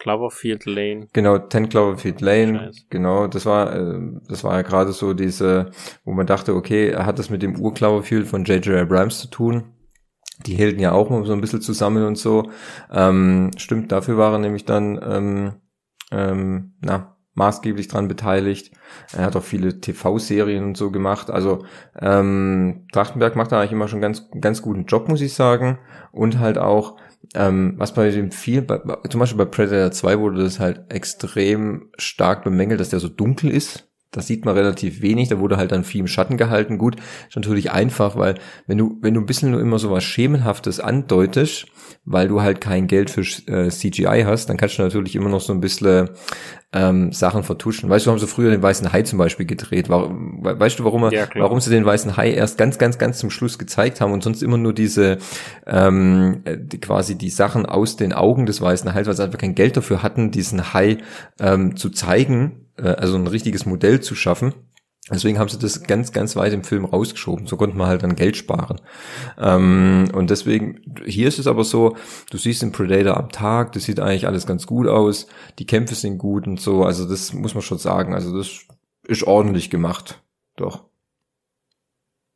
[0.00, 1.08] Cloverfield Lane.
[1.12, 2.58] Genau, Ten Cloverfield Lane.
[2.58, 2.80] Scheiße.
[2.88, 5.70] Genau, das war, äh, das war ja gerade so diese,
[6.04, 8.80] wo man dachte, okay, er hat das mit dem Ur-Cloverfield von J.J.
[8.80, 9.74] Abrams zu tun.
[10.46, 12.50] Die hielten ja auch mal so ein bisschen zusammen und so.
[12.90, 15.52] Ähm, stimmt, dafür war er nämlich dann, ähm,
[16.10, 18.72] ähm, na, maßgeblich dran beteiligt.
[19.12, 21.30] Er hat auch viele TV-Serien und so gemacht.
[21.30, 21.64] Also
[21.98, 25.78] ähm, Trachtenberg macht da eigentlich immer schon ganz ganz guten Job, muss ich sagen.
[26.10, 26.96] Und halt auch
[27.34, 31.90] ähm, was bei dem viel, bei, zum Beispiel bei Predator 2 wurde das halt extrem
[31.96, 33.89] stark bemängelt, dass der so dunkel ist.
[34.12, 36.78] Das sieht man relativ wenig, da wurde halt dann viel im Schatten gehalten.
[36.78, 36.96] Gut,
[37.28, 38.34] ist natürlich einfach, weil
[38.66, 41.66] wenn du, wenn du ein bisschen nur immer so was Schemenhaftes andeutest,
[42.04, 45.40] weil du halt kein Geld für äh, CGI hast, dann kannst du natürlich immer noch
[45.40, 46.10] so ein bisschen
[46.72, 47.90] ähm, Sachen vertuschen.
[47.90, 49.88] Weißt du, haben sie früher den weißen Hai zum Beispiel gedreht.
[49.88, 53.18] Warum, weißt du, warum, er, ja, warum sie den weißen Hai erst ganz, ganz, ganz
[53.18, 55.18] zum Schluss gezeigt haben und sonst immer nur diese
[55.66, 59.54] ähm, die, quasi die Sachen aus den Augen des weißen Hais, weil sie einfach kein
[59.54, 60.98] Geld dafür hatten, diesen Hai
[61.40, 64.54] ähm, zu zeigen, äh, also ein richtiges Modell zu schaffen.
[65.10, 67.46] Deswegen haben sie das ganz, ganz weit im Film rausgeschoben.
[67.46, 68.80] So konnte man halt dann Geld sparen.
[69.38, 71.96] Ähm, und deswegen, hier ist es aber so,
[72.30, 75.26] du siehst den Predator am Tag, das sieht eigentlich alles ganz gut aus,
[75.58, 76.84] die Kämpfe sind gut und so.
[76.84, 78.14] Also das muss man schon sagen.
[78.14, 78.66] Also das
[79.04, 80.22] ist ordentlich gemacht.
[80.56, 80.84] Doch.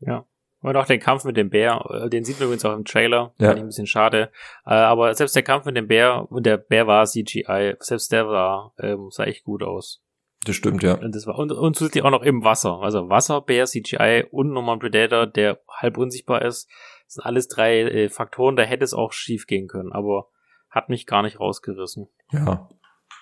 [0.00, 0.26] Ja.
[0.60, 3.34] Und auch den Kampf mit dem Bär, äh, den sieht man übrigens auch im Trailer.
[3.38, 3.48] Ja.
[3.48, 4.32] Fand ich ein bisschen schade.
[4.64, 8.26] Äh, aber selbst der Kampf mit dem Bär, und der Bär war CGI, selbst der
[8.26, 10.03] war, ähm, sah echt gut aus.
[10.44, 10.94] Das stimmt, ja.
[10.94, 12.80] Und, das war, und, und zusätzlich auch noch im Wasser.
[12.80, 16.68] Also Wasserbär, CGI und nochmal ein Predator, der halb unsichtbar ist.
[17.06, 20.28] Das sind alles drei äh, Faktoren, da hätte es auch schief gehen können, aber
[20.70, 22.08] hat mich gar nicht rausgerissen.
[22.32, 22.68] Ja.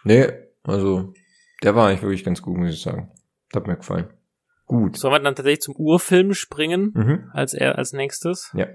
[0.05, 0.29] Nee,
[0.63, 1.13] also
[1.63, 3.13] der war eigentlich wirklich ganz gut, muss ich sagen.
[3.55, 4.09] Hat mir gefallen.
[4.67, 4.97] Gut.
[4.97, 7.31] Sollen wir dann tatsächlich zum Urfilm springen, mhm.
[7.33, 8.51] als als nächstes?
[8.55, 8.67] Ja.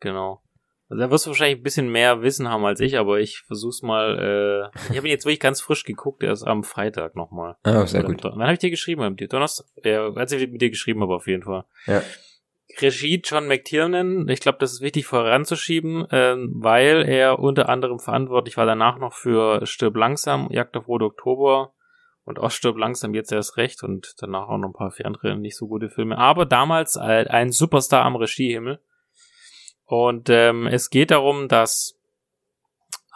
[0.00, 0.42] Genau.
[0.90, 3.80] Also da wirst du wahrscheinlich ein bisschen mehr Wissen haben als ich, aber ich versuch's
[3.80, 4.70] mal.
[4.74, 7.56] Äh, ich habe ihn jetzt wirklich ganz frisch geguckt, erst am Freitag nochmal.
[7.62, 8.24] Ah, sehr gut.
[8.24, 9.16] Wann habe ich dir geschrieben?
[9.16, 9.66] Donnerstag?
[9.84, 11.64] Ja, als ich mit dir geschrieben habe, auf jeden Fall.
[11.86, 12.02] Ja.
[12.80, 18.56] Regie John McTiernan, ich glaube, das ist wichtig voranzuschieben, äh, weil er unter anderem verantwortlich
[18.56, 21.72] war danach noch für Stirb langsam, Jagd auf Rode Oktober
[22.24, 25.36] und auch Stirb langsam jetzt erst recht und danach auch noch ein paar vier andere
[25.36, 26.18] nicht so gute Filme.
[26.18, 28.80] Aber damals ein Superstar am Regiehimmel
[29.90, 31.98] und ähm, es geht darum, dass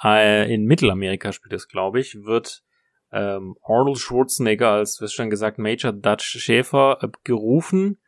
[0.03, 2.65] äh, in Mittelamerika spielt es, glaube ich, wird
[3.13, 8.01] ähm, Arnold Schwarzenegger als, wie schon gesagt, Major Dutch Schäfer äh, gerufen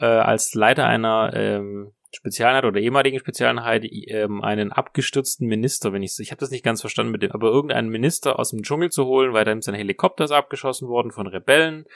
[0.00, 6.14] äh, als Leiter einer ähm, Spezialeinheit oder ehemaligen Spezialeinheit ähm, einen abgestürzten Minister, wenn ich
[6.18, 9.06] ich habe das nicht ganz verstanden mit dem, aber irgendeinen Minister aus dem Dschungel zu
[9.06, 11.86] holen, weil dann sein Helikopter ist abgeschossen worden von Rebellen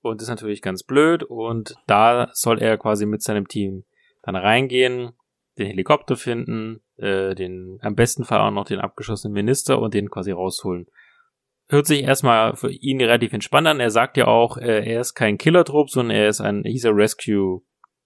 [0.00, 3.84] und das ist natürlich ganz blöd und da soll er quasi mit seinem Team
[4.22, 5.12] dann reingehen
[5.58, 10.10] den Helikopter finden, äh, den am besten Fall auch noch den abgeschossenen Minister und den
[10.10, 10.86] quasi rausholen.
[11.68, 13.80] hört sich erstmal für ihn relativ entspannt an.
[13.80, 16.96] Er sagt ja auch, äh, er ist kein Killer-Trupp, sondern er ist ein, hieß er
[16.96, 17.62] Rescue,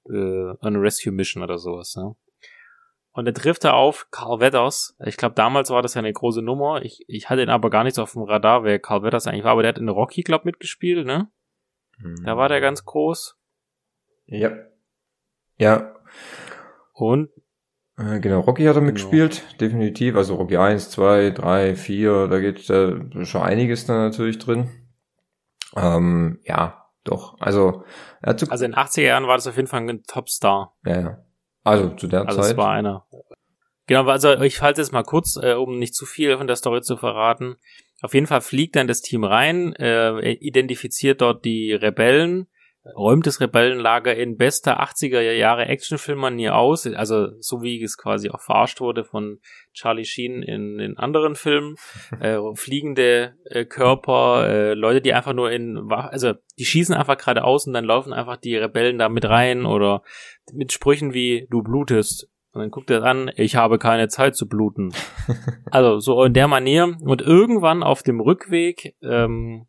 [0.09, 1.95] äh, eine Rescue-Mission oder sowas.
[1.97, 2.15] Ne?
[3.13, 4.97] Und dann trifft er auf Carl Weathers.
[5.05, 6.83] Ich glaube, damals war das ja eine große Nummer.
[6.83, 9.45] Ich, ich hatte ihn aber gar nicht so auf dem Radar, wer Carl Weathers eigentlich
[9.45, 11.31] war, aber der hat in Rocky, glaube mitgespielt, ne?
[11.99, 12.23] Mhm.
[12.25, 13.37] Da war der ganz groß.
[14.27, 14.53] Ja.
[15.59, 15.95] Ja.
[17.01, 17.31] Und
[17.99, 18.87] äh, Genau, Rocky hat er genau.
[18.87, 20.17] mitgespielt, definitiv.
[20.17, 24.71] Also Rocky 1, 2, 3, 4, da geht äh, schon einiges da natürlich drin.
[25.77, 27.37] Ähm, ja, doch.
[27.41, 27.85] Also,
[28.23, 30.77] er hat also in den 80er Jahren war das auf jeden Fall ein Topstar.
[30.85, 31.19] Ja, ja.
[31.63, 32.39] Also zu der also Zeit.
[32.39, 33.07] Also es war einer.
[33.87, 36.81] Genau, also ich halte es mal kurz, äh, um nicht zu viel von der Story
[36.83, 37.57] zu verraten.
[38.03, 42.47] Auf jeden Fall fliegt dann das Team rein, äh, identifiziert dort die Rebellen,
[42.97, 48.41] räumt das Rebellenlager in bester 80er Jahre Actionfilmmanier aus, also so wie es quasi auch
[48.41, 49.39] verarscht wurde von
[49.73, 51.77] Charlie Sheen in, in anderen Filmen,
[52.21, 57.67] äh, fliegende äh, Körper, äh, Leute, die einfach nur in, also die schießen einfach geradeaus
[57.67, 60.03] und dann laufen einfach die Rebellen da mit rein oder
[60.53, 62.29] mit Sprüchen wie du blutest.
[62.53, 64.93] Und dann guckt er an, ich habe keine Zeit zu bluten.
[65.71, 66.97] also so in der Manier.
[67.01, 69.67] Und irgendwann auf dem Rückweg ähm,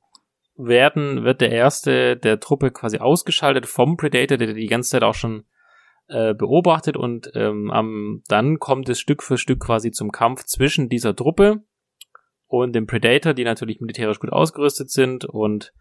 [0.65, 5.13] werden, wird der erste der Truppe quasi ausgeschaltet vom Predator, der die ganze Zeit auch
[5.13, 5.45] schon
[6.07, 10.89] äh, beobachtet und ähm, am, dann kommt es Stück für Stück quasi zum Kampf zwischen
[10.89, 11.63] dieser Truppe
[12.47, 15.73] und dem Predator, die natürlich militärisch gut ausgerüstet sind und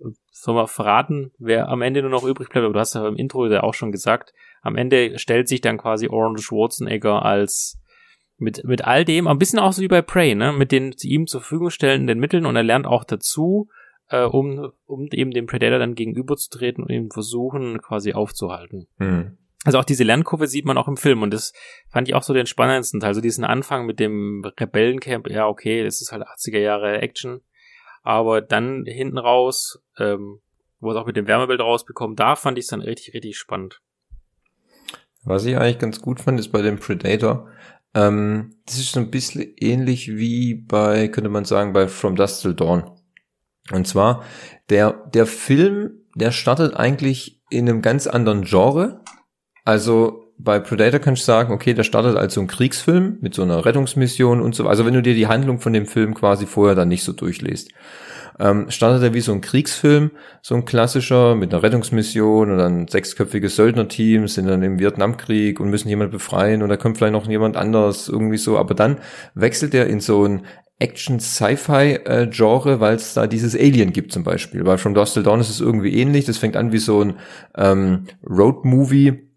[0.00, 3.06] äh, soll man verraten, wer am Ende nur noch übrig bleibt, aber du hast ja
[3.06, 7.82] im Intro ja auch schon gesagt, am Ende stellt sich dann quasi Orange Schwarzenegger als
[8.36, 11.26] mit, mit all dem, ein bisschen auch so wie bei Prey, ne, mit den ihm
[11.26, 13.68] zur Verfügung stellenden Mitteln und er lernt auch dazu,
[14.12, 18.86] äh, um, um eben dem Predator dann gegenüberzutreten und ihn versuchen quasi aufzuhalten.
[18.98, 19.38] Mhm.
[19.64, 21.52] Also auch diese Lernkurve sieht man auch im Film und das
[21.88, 23.08] fand ich auch so den spannendsten Teil.
[23.08, 27.40] Also diesen Anfang mit dem Rebellencamp, ja okay, das ist halt 80er Jahre Action,
[28.02, 30.40] aber dann hinten raus, ähm,
[30.80, 33.80] wo es auch mit dem Wärmebild rausbekommt, da fand ich es dann richtig, richtig spannend.
[35.24, 37.48] Was ich eigentlich ganz gut fand, ist bei dem Predator,
[37.94, 42.42] ähm, das ist so ein bisschen ähnlich wie bei, könnte man sagen, bei From Dust
[42.42, 42.90] Till Dawn.
[43.70, 44.24] Und zwar,
[44.70, 49.00] der, der Film, der startet eigentlich in einem ganz anderen Genre.
[49.64, 53.42] Also bei Predator kannst du sagen, okay, der startet als so ein Kriegsfilm mit so
[53.42, 54.66] einer Rettungsmission und so.
[54.66, 57.70] Also wenn du dir die Handlung von dem Film quasi vorher dann nicht so durchliest.
[58.38, 62.88] Ähm, startet er wie so ein Kriegsfilm, so ein klassischer mit einer Rettungsmission und dann
[62.88, 67.28] sechsköpfige Söldnerteam sind dann im Vietnamkrieg und müssen jemand befreien und da kommt vielleicht noch
[67.28, 68.58] jemand anders irgendwie so.
[68.58, 68.98] Aber dann
[69.34, 70.42] wechselt er in so ein
[70.82, 74.66] Action-Sci-Fi-Genre, weil es da dieses Alien gibt zum Beispiel.
[74.66, 76.24] Weil From Dusk Till Dawn ist es irgendwie ähnlich.
[76.24, 77.14] Das fängt an wie so ein
[77.56, 79.31] ähm, Road-Movie,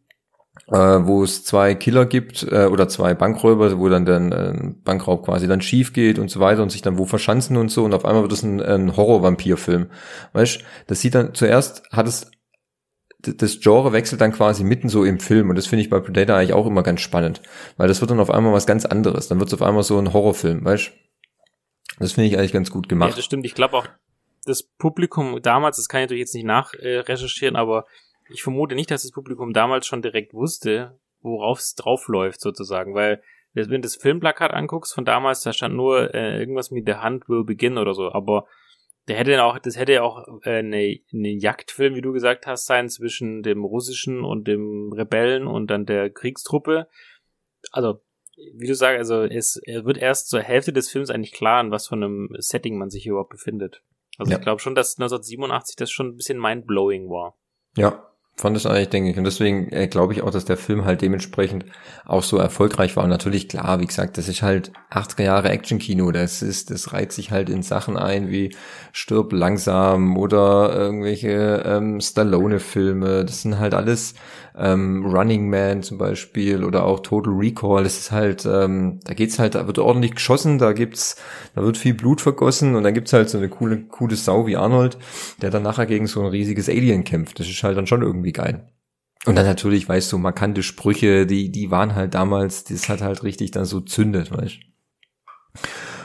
[0.67, 5.25] äh, wo es zwei Killer gibt äh, oder zwei Bankräuber, wo dann der äh, Bankraub
[5.25, 7.93] quasi dann schief geht und so weiter und sich dann wo verschanzen und so und
[7.93, 9.91] auf einmal wird es ein, ein Horror-Vampir-Film.
[10.33, 12.31] Weißt, das sieht dann zuerst hat es
[13.19, 16.35] das Genre wechselt dann quasi mitten so im Film und das finde ich bei Predator
[16.35, 17.41] eigentlich auch immer ganz spannend,
[17.77, 19.27] weil das wird dann auf einmal was ganz anderes.
[19.27, 20.91] Dann wird es auf einmal so ein Horrorfilm, weißt?
[21.99, 23.11] Das finde ich eigentlich ganz gut gemacht.
[23.11, 23.45] Ja, das stimmt.
[23.45, 23.87] Ich glaube auch,
[24.45, 27.85] das Publikum damals, das kann ich natürlich jetzt nicht nachrecherchieren, aber
[28.29, 33.21] ich vermute nicht, dass das Publikum damals schon direkt wusste, worauf es draufläuft sozusagen, weil
[33.53, 37.29] wenn du das Filmplakat anguckst von damals, da stand nur äh, irgendwas mit The Hand
[37.29, 38.47] Will Begin oder so, aber
[39.07, 42.65] der hätte auch, das hätte ja auch äh, eine, eine Jagdfilm, wie du gesagt hast,
[42.65, 46.87] sein zwischen dem russischen und dem Rebellen und dann der Kriegstruppe.
[47.71, 48.01] Also
[48.53, 51.71] wie du sagst, also es er wird erst zur Hälfte des Films eigentlich klar, in
[51.71, 53.81] was von einem Setting man sich überhaupt befindet.
[54.17, 54.37] Also ja.
[54.37, 57.37] ich glaube schon, dass 1987 das schon ein bisschen mindblowing war.
[57.77, 59.17] Ja, Fand es eigentlich, denke ich.
[59.17, 61.63] Und deswegen äh, glaube ich auch, dass der Film halt dementsprechend
[62.05, 63.05] auch so erfolgreich war.
[63.05, 66.11] Und natürlich, klar, wie gesagt, das ist halt 80er Jahre Actionkino.
[66.11, 68.53] Das ist, das reiht sich halt in Sachen ein wie
[68.91, 73.23] Stirb langsam oder irgendwelche ähm, Stallone-Filme.
[73.23, 74.15] Das sind halt alles
[74.57, 77.83] ähm, Running Man zum Beispiel oder auch Total Recall.
[77.83, 81.17] Das ist halt, ähm, da geht's halt, da wird ordentlich geschossen, da gibt's,
[81.55, 84.55] da wird viel Blut vergossen und dann gibt's halt so eine coole, coole Sau wie
[84.55, 84.97] Arnold,
[85.41, 87.39] der dann nachher gegen so ein riesiges Alien kämpft.
[87.39, 88.71] Das ist halt dann schon irgendwie geil.
[89.25, 93.23] Und dann natürlich, weißt du, markante Sprüche, die, die waren halt damals, das hat halt
[93.23, 94.59] richtig dann so zündet, weißt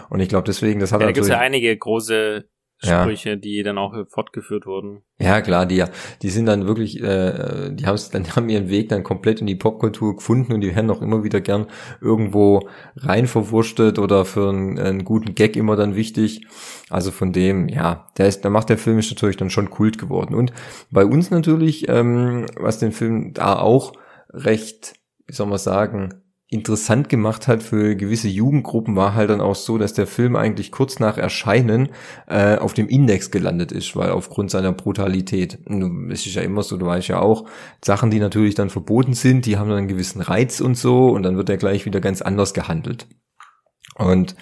[0.09, 2.49] Und ich glaube deswegen, das hat ja, da gibt's ja einige große
[2.83, 3.37] Sprüche, ja.
[3.37, 5.03] die dann auch fortgeführt wurden.
[5.19, 5.85] Ja, klar, die
[6.23, 9.55] die sind dann wirklich, äh, die haben dann haben ihren Weg dann komplett in die
[9.55, 11.67] Popkultur gefunden und die werden auch immer wieder gern
[12.01, 16.47] irgendwo rein verwurstet oder für einen, einen guten Gag immer dann wichtig.
[16.89, 19.99] Also von dem, ja, der ist, da macht der Film ist natürlich dann schon Kult
[19.99, 20.35] geworden.
[20.35, 20.53] Und
[20.91, 23.93] bei uns natürlich, ähm, was den Film da auch
[24.31, 24.95] recht,
[25.27, 26.20] wie soll man sagen,
[26.53, 30.73] interessant gemacht hat für gewisse Jugendgruppen, war halt dann auch so, dass der Film eigentlich
[30.73, 31.91] kurz nach Erscheinen
[32.27, 35.61] äh, auf dem Index gelandet ist, weil aufgrund seiner Brutalität.
[36.11, 37.47] Es ist ja immer so, du weißt ja auch,
[37.85, 41.23] Sachen, die natürlich dann verboten sind, die haben dann einen gewissen Reiz und so und
[41.23, 43.07] dann wird er gleich wieder ganz anders gehandelt.
[43.95, 44.35] Und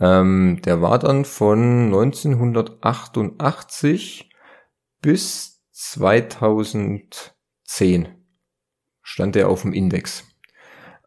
[0.00, 4.30] ähm, der war dann von 1988
[5.00, 8.08] bis 2010
[9.02, 10.24] stand er auf dem Index.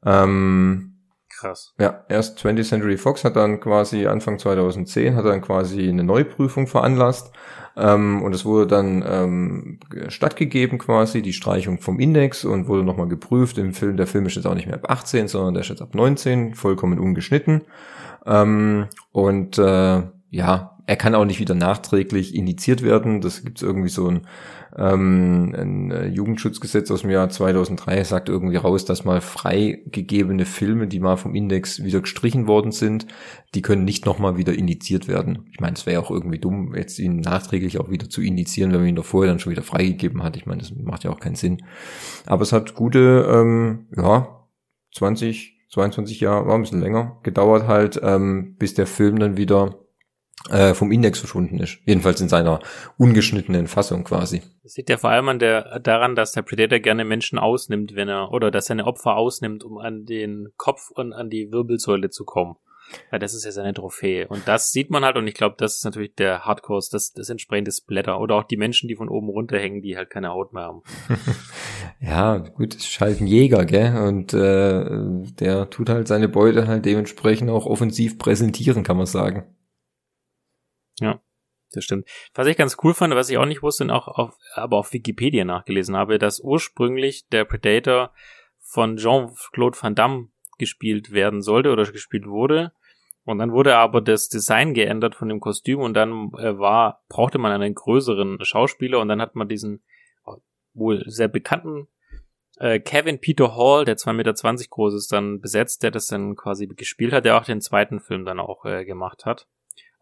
[0.05, 0.95] Ähm,
[1.37, 1.73] Krass.
[1.77, 6.65] Ja, erst 20th Century Fox hat dann quasi Anfang 2010 hat dann quasi eine Neuprüfung
[6.65, 7.33] veranlasst
[7.75, 13.09] ähm, und es wurde dann ähm, stattgegeben quasi die Streichung vom Index und wurde nochmal
[13.09, 13.57] geprüft.
[13.57, 15.81] Im Film der Film ist jetzt auch nicht mehr ab 18, sondern der ist jetzt
[15.81, 17.63] ab 19, vollkommen ungeschnitten
[18.25, 23.21] ähm, und äh, ja, er kann auch nicht wieder nachträglich indiziert werden.
[23.21, 24.27] Das gibt's irgendwie so ein
[24.77, 30.87] ähm, ein äh, Jugendschutzgesetz aus dem Jahr 2003 sagt irgendwie raus, dass mal freigegebene Filme,
[30.87, 33.07] die mal vom Index wieder gestrichen worden sind,
[33.53, 35.47] die können nicht nochmal wieder indiziert werden.
[35.51, 38.79] Ich meine, es wäre auch irgendwie dumm, jetzt ihn nachträglich auch wieder zu indizieren, wenn
[38.79, 40.35] man ihn davor dann schon wieder freigegeben hat.
[40.35, 41.63] Ich meine, das macht ja auch keinen Sinn.
[42.25, 44.45] Aber es hat gute, ähm, ja,
[44.93, 49.84] 20, 22 Jahre, war ein bisschen länger, gedauert halt, ähm, bis der Film dann wieder
[50.49, 51.79] äh, vom Index verschwunden ist.
[51.85, 52.59] Jedenfalls in seiner
[52.97, 54.41] ungeschnittenen Fassung quasi.
[54.63, 58.09] Das sieht ja vor allem an der, daran, dass der Predator gerne Menschen ausnimmt, wenn
[58.09, 62.25] er, oder dass seine Opfer ausnimmt, um an den Kopf und an die Wirbelsäule zu
[62.25, 62.57] kommen.
[63.09, 64.27] Weil das ist ja seine Trophäe.
[64.27, 67.29] Und das sieht man halt, und ich glaube, das ist natürlich der Hardcore, das, das
[67.29, 68.19] entsprechende Splatter.
[68.19, 70.83] Oder auch die Menschen, die von oben runterhängen, die halt keine Haut mehr haben.
[71.99, 73.97] ja, gut, es ist halt ein Jäger, gell?
[73.97, 74.85] Und äh,
[75.39, 79.45] der tut halt seine Beute halt dementsprechend auch offensiv präsentieren, kann man sagen.
[81.75, 82.07] Das stimmt.
[82.33, 84.93] Was ich ganz cool fand, was ich auch nicht wusste, und auch auf, aber auf
[84.93, 88.11] Wikipedia nachgelesen habe, dass ursprünglich der Predator
[88.59, 92.71] von Jean-Claude Van Damme gespielt werden sollte oder gespielt wurde.
[93.23, 97.39] Und dann wurde aber das Design geändert von dem Kostüm und dann äh, war, brauchte
[97.39, 99.83] man einen größeren Schauspieler und dann hat man diesen
[100.25, 100.37] oh,
[100.73, 101.87] wohl sehr bekannten
[102.57, 104.33] äh, Kevin Peter Hall, der 2,20 Meter
[104.69, 108.25] groß ist, dann besetzt, der das dann quasi gespielt hat, der auch den zweiten Film
[108.25, 109.47] dann auch äh, gemacht hat.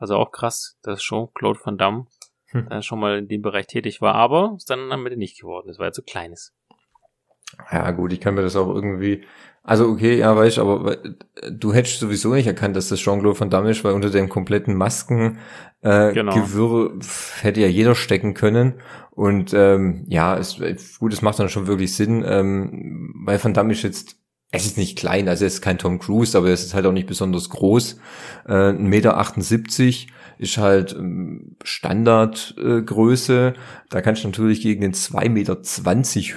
[0.03, 2.07] Also auch krass, dass Jean-Claude Van Damme
[2.47, 2.67] hm.
[2.67, 5.69] äh, schon mal in dem Bereich tätig war, aber ist dann am Ende nicht geworden.
[5.69, 6.53] Das war ja zu kleines.
[7.71, 9.23] Ja, gut, ich kann mir das auch irgendwie,
[9.63, 10.97] also okay, ja, weißt aber
[11.49, 14.75] du hättest sowieso nicht erkannt, dass das Jean-Claude Van Damme ist, weil unter dem kompletten
[14.75, 15.39] Masken
[15.79, 16.33] äh, genau.
[16.33, 16.99] Gewirr
[17.39, 18.81] hätte ja jeder stecken können.
[19.09, 20.59] Und ähm, ja, es,
[20.99, 24.17] gut, es macht dann schon wirklich Sinn, ähm, weil Van Damme ist jetzt
[24.55, 26.91] es ist nicht klein, also es ist kein Tom Cruise, aber es ist halt auch
[26.91, 27.97] nicht besonders groß.
[28.47, 33.53] Äh, 1,78 Meter ist halt ähm, Standardgröße.
[33.55, 35.57] Äh, da kannst du natürlich gegen den 2,20 Meter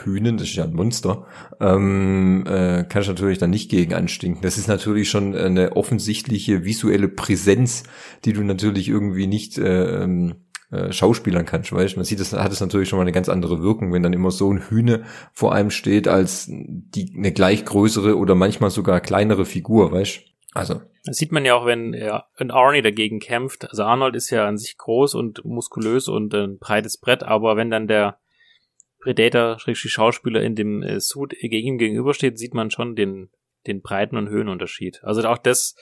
[0.04, 1.26] Hühnen, das ist ja ein Monster,
[1.60, 4.40] ähm, äh, kannst du natürlich dann nicht gegen anstinken.
[4.40, 7.82] Das ist natürlich schon eine offensichtliche visuelle Präsenz,
[8.24, 10.36] die du natürlich irgendwie nicht äh, ähm,
[10.70, 13.62] äh, Schauspielern kannst, weißt Man sieht, das hat es natürlich schon mal eine ganz andere
[13.62, 18.16] Wirkung, wenn dann immer so ein Hühne vor einem steht, als die eine gleich größere
[18.16, 20.20] oder manchmal sogar kleinere Figur, weißt
[20.54, 20.80] Also.
[21.04, 23.68] Das sieht man ja auch, wenn ja, wenn Arnie dagegen kämpft.
[23.70, 27.70] Also Arnold ist ja an sich groß und muskulös und ein breites Brett, aber wenn
[27.70, 28.18] dann der
[29.06, 33.30] Predator, Schauspieler in dem äh, Suit gegen ihm gegenübersteht, sieht man schon den,
[33.68, 35.04] den Breiten- und Höhenunterschied.
[35.04, 35.76] Also auch das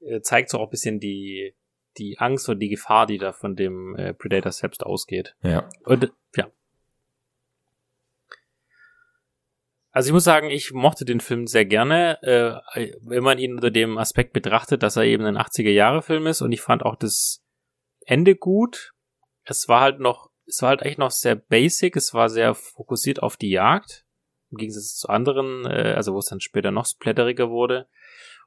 [0.00, 1.54] äh, zeigt so auch ein bisschen die,
[1.98, 5.34] die Angst und die Gefahr, die da von dem äh, Predator selbst ausgeht.
[5.42, 5.68] Ja.
[5.84, 6.50] Und ja.
[9.92, 13.70] Also ich muss sagen, ich mochte den Film sehr gerne, äh, wenn man ihn unter
[13.70, 17.42] dem Aspekt betrachtet, dass er eben ein 80er-Jahre-Film ist und ich fand auch das
[18.06, 18.92] Ende gut.
[19.44, 23.20] Es war halt noch, es war halt eigentlich noch sehr basic, es war sehr fokussiert
[23.20, 24.04] auf die Jagd,
[24.52, 27.88] im Gegensatz zu anderen, äh, also wo es dann später noch splatteriger wurde.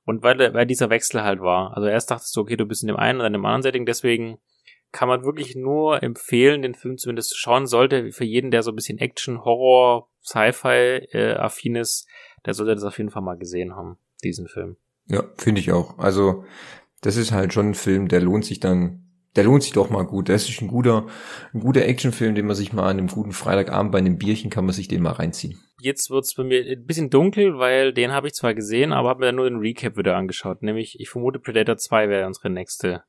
[0.06, 1.76] Und weil, weil dieser Wechsel halt war.
[1.76, 3.86] Also erst dachtest du, okay, du bist in dem einen oder in dem anderen Setting,
[3.86, 4.38] deswegen
[4.92, 8.12] kann man wirklich nur empfehlen, den Film zumindest zu schauen sollte.
[8.12, 12.08] Für jeden, der so ein bisschen Action, Horror, Sci-Fi äh, affin ist,
[12.46, 14.78] der sollte das auf jeden Fall mal gesehen haben, diesen Film.
[15.08, 15.98] Ja, finde ich auch.
[15.98, 16.46] Also
[17.02, 19.03] das ist halt schon ein Film, der lohnt sich dann
[19.36, 20.30] der lohnt sich doch mal gut.
[20.30, 21.08] Das ist ein guter,
[21.54, 24.66] ein guter Actionfilm, den man sich mal an einem guten Freitagabend bei einem Bierchen kann
[24.66, 25.60] man sich den mal reinziehen.
[25.82, 29.26] Jetzt wird's bei mir ein bisschen dunkel, weil den habe ich zwar gesehen, aber habe
[29.26, 30.62] mir nur den Recap wieder angeschaut.
[30.62, 33.04] Nämlich, ich vermute, Predator 2 wäre unsere nächste.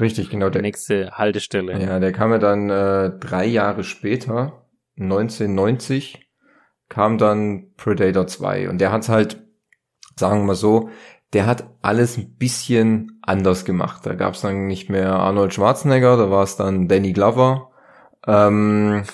[0.00, 0.48] Richtig, genau.
[0.48, 1.78] Der nächste Haltestelle.
[1.80, 4.66] Ja, der kam ja dann äh, drei Jahre später,
[4.98, 6.26] 1990,
[6.88, 8.70] kam dann Predator 2.
[8.70, 9.42] Und der hat's halt,
[10.16, 10.90] sagen wir mal so,
[11.32, 14.04] der hat alles ein bisschen anders gemacht.
[14.04, 17.70] Da gab es dann nicht mehr Arnold Schwarzenegger, da war es dann Danny Glover.
[18.26, 19.04] Ähm,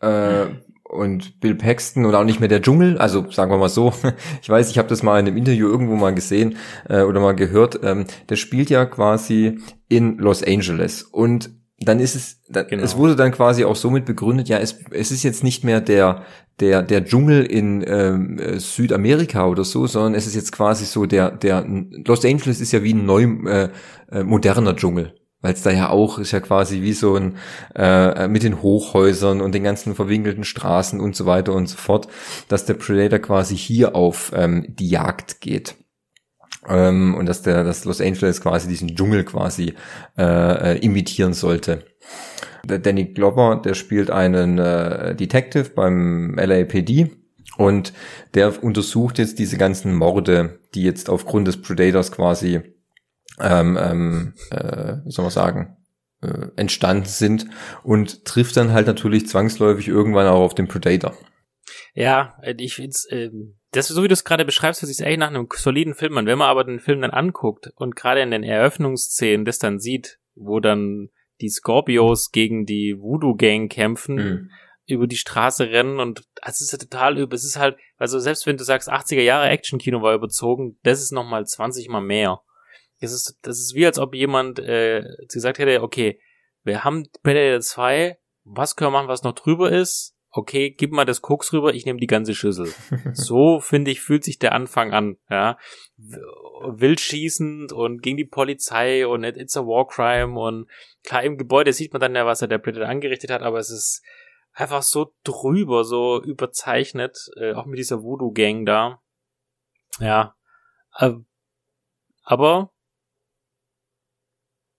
[0.00, 0.46] äh,
[0.88, 3.92] und Bill Paxton oder auch nicht mehr der Dschungel, also sagen wir mal so,
[4.42, 6.56] ich weiß, ich habe das mal in einem Interview irgendwo mal gesehen
[6.88, 9.58] äh, oder mal gehört, ähm, der spielt ja quasi
[9.88, 12.82] in Los Angeles und dann ist es, dann, genau.
[12.82, 16.22] es wurde dann quasi auch somit begründet, ja, es, es ist jetzt nicht mehr der,
[16.60, 21.30] der, der Dschungel in ähm, Südamerika oder so, sondern es ist jetzt quasi so der,
[21.30, 21.64] der,
[22.06, 23.68] Los Angeles ist ja wie ein neu, äh,
[24.10, 25.14] äh, moderner Dschungel.
[25.42, 27.36] Weil es da ja auch ist ja quasi wie so ein
[27.74, 32.08] äh, mit den Hochhäusern und den ganzen verwinkelten Straßen und so weiter und so fort,
[32.48, 35.76] dass der Predator quasi hier auf ähm, die Jagd geht.
[36.68, 39.74] Ähm, und dass der, dass Los Angeles quasi diesen Dschungel quasi
[40.18, 41.84] äh, äh, imitieren sollte.
[42.64, 47.10] Der Danny Glover, der spielt einen äh, Detective beim LAPD
[47.56, 47.92] und
[48.34, 52.60] der untersucht jetzt diese ganzen Morde, die jetzt aufgrund des Predators quasi,
[53.40, 55.76] ähm, ähm, äh, wie soll man sagen,
[56.22, 57.46] äh, entstanden sind
[57.82, 61.16] und trifft dann halt natürlich zwangsläufig irgendwann auch auf den Predator.
[61.94, 65.28] Ja, ich finde ähm, das, so wie du es gerade beschreibst, hört sich echt nach
[65.28, 66.26] einem soliden Film an.
[66.26, 70.18] Wenn man aber den Film dann anguckt und gerade in den Eröffnungsszenen das dann sieht,
[70.34, 71.10] wo dann
[71.40, 74.50] die Scorpios gegen die Voodoo-Gang kämpfen, mhm.
[74.86, 78.46] über die Straße rennen und es ist ja total über, es ist halt, also selbst
[78.46, 82.40] wenn du sagst, 80er Jahre Action-Kino war überzogen, das ist nochmal 20 mal mehr.
[83.00, 86.18] Das ist, das ist wie als ob jemand äh, gesagt hätte, okay,
[86.62, 90.15] wir haben Predator 2, was können wir machen, was noch drüber ist?
[90.36, 92.72] Okay, gib mal das Koks rüber, ich nehme die ganze Schüssel.
[93.12, 95.58] so, finde ich, fühlt sich der Anfang an, ja.
[95.96, 100.68] Wild schießend und gegen die Polizei und it's a war crime und
[101.04, 103.70] klar, im Gebäude sieht man dann ja, was er der Predator angerichtet hat, aber es
[103.70, 104.02] ist
[104.52, 109.02] einfach so drüber, so überzeichnet, äh, auch mit dieser Voodoo-Gang da.
[110.00, 110.34] Ja.
[110.98, 111.12] Äh,
[112.22, 112.72] aber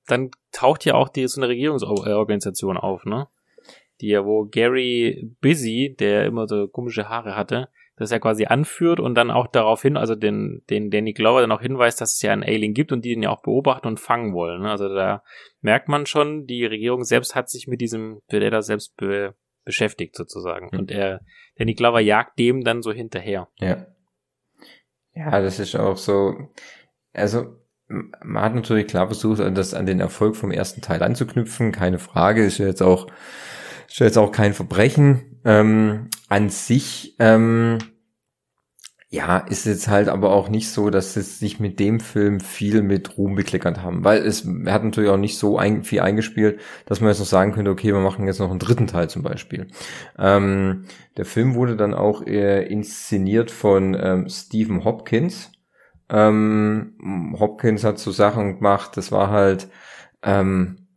[0.07, 3.27] dann taucht ja auch die so eine Regierungsorganisation auf, ne?
[4.01, 8.99] Die ja, wo Gary Busy, der immer so komische Haare hatte, das ja quasi anführt
[8.99, 12.21] und dann auch darauf hin, also den, den Danny Glover dann auch hinweist, dass es
[12.21, 14.61] ja einen Alien gibt und die den ja auch beobachten und fangen wollen.
[14.61, 14.69] Ne?
[14.69, 15.23] Also da
[15.61, 19.35] merkt man schon, die Regierung selbst hat sich mit diesem Predator selbst be
[19.65, 20.69] beschäftigt sozusagen.
[20.71, 20.79] Mhm.
[20.79, 21.19] Und er,
[21.57, 23.49] Danny Glover jagt dem dann so hinterher.
[23.59, 23.85] Ja.
[25.13, 26.35] Ja, das ist auch so,
[27.11, 27.57] also
[27.89, 32.45] man hat natürlich klar versucht, das an den Erfolg vom ersten Teil anzuknüpfen, keine Frage,
[32.45, 33.07] ist ja jetzt auch
[33.87, 35.39] ist jetzt auch kein Verbrechen.
[35.45, 37.77] Ähm, an sich, ähm,
[39.09, 42.81] ja, ist jetzt halt aber auch nicht so, dass es sich mit dem Film viel
[42.81, 46.99] mit Ruhm bekleckert haben, weil es hat natürlich auch nicht so ein, viel eingespielt, dass
[46.99, 49.67] man jetzt noch sagen könnte, okay, wir machen jetzt noch einen dritten Teil zum Beispiel.
[50.19, 50.83] Ähm,
[51.15, 55.53] der Film wurde dann auch äh, inszeniert von ähm, Stephen Hopkins.
[56.09, 59.69] Ähm, Hopkins hat so Sachen gemacht, das war halt
[60.21, 60.87] ähm,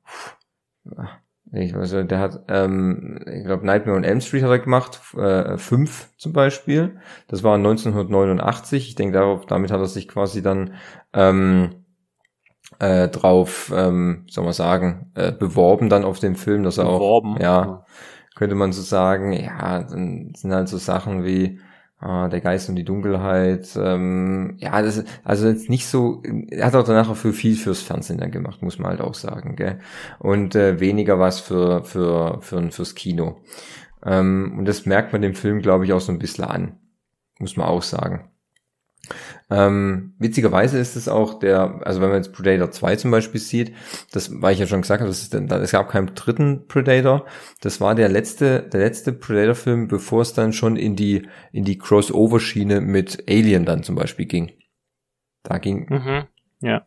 [1.53, 5.01] ich weiß nicht, der hat, ähm, ich glaube, Nightmare on Elm Street hat er gemacht,
[5.17, 7.01] äh, fünf zum Beispiel.
[7.27, 8.89] Das war 1989.
[8.89, 10.75] Ich denke, darauf, damit hat er sich quasi dann
[11.13, 11.85] ähm,
[12.79, 17.37] äh, drauf, ähm, soll man sagen, äh, beworben dann auf den Film, dass er beworben.
[17.37, 17.85] auch, ja,
[18.37, 21.61] könnte man so sagen, ja, dann sind halt so Sachen wie
[22.03, 23.77] Ah, der Geist und die Dunkelheit.
[23.77, 26.23] Ähm, ja, das also jetzt nicht so.
[26.51, 29.13] Er hat auch danach auch für viel fürs Fernsehen dann gemacht, muss man halt auch
[29.13, 29.81] sagen, gell?
[30.19, 33.43] Und äh, weniger was für für für fürs Kino.
[34.05, 36.79] Ähm, und das merkt man dem Film, glaube ich, auch so ein bisschen an,
[37.39, 38.30] muss man auch sagen.
[39.51, 43.75] Ähm, witzigerweise ist es auch der, also wenn man jetzt Predator 2 zum Beispiel sieht,
[44.13, 47.27] das, weil ich ja schon gesagt habe, das ist, es gab keinen dritten Predator,
[47.61, 51.79] das war der letzte, der letzte Predator-Film, bevor es dann schon in die, in die
[51.79, 54.53] Crossover-Schiene mit Alien dann zum Beispiel ging.
[55.43, 56.25] Da ging, mhm,
[56.61, 56.87] ja.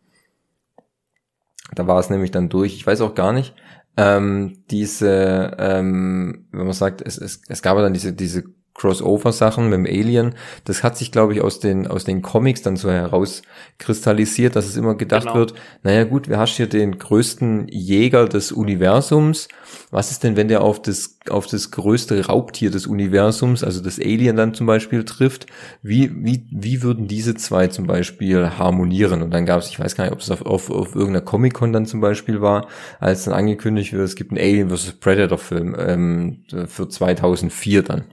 [1.76, 2.76] Da war es nämlich dann durch.
[2.76, 3.56] Ich weiß auch gar nicht,
[3.98, 8.44] ähm, diese, ähm, wenn man sagt, es, es, es gab ja dann diese, diese
[8.76, 12.76] Crossover-Sachen mit dem Alien, das hat sich, glaube ich, aus den, aus den Comics dann
[12.76, 15.36] so herauskristallisiert, dass es immer gedacht genau.
[15.36, 15.54] wird,
[15.84, 19.48] naja gut, wir hast hier den größten Jäger des Universums.
[19.92, 24.00] Was ist denn, wenn der auf das, auf das größte Raubtier des Universums, also das
[24.00, 25.46] Alien dann zum Beispiel trifft?
[25.84, 29.22] Wie, wie, wie würden diese zwei zum Beispiel harmonieren?
[29.22, 31.74] Und dann gab es, ich weiß gar nicht, ob es auf, auf, auf irgendeiner Comic-Con
[31.74, 32.68] dann zum Beispiel war,
[33.00, 34.94] als dann angekündigt wird, es gibt einen Alien vs.
[34.94, 38.04] Predator-Film ähm, für 2004 dann.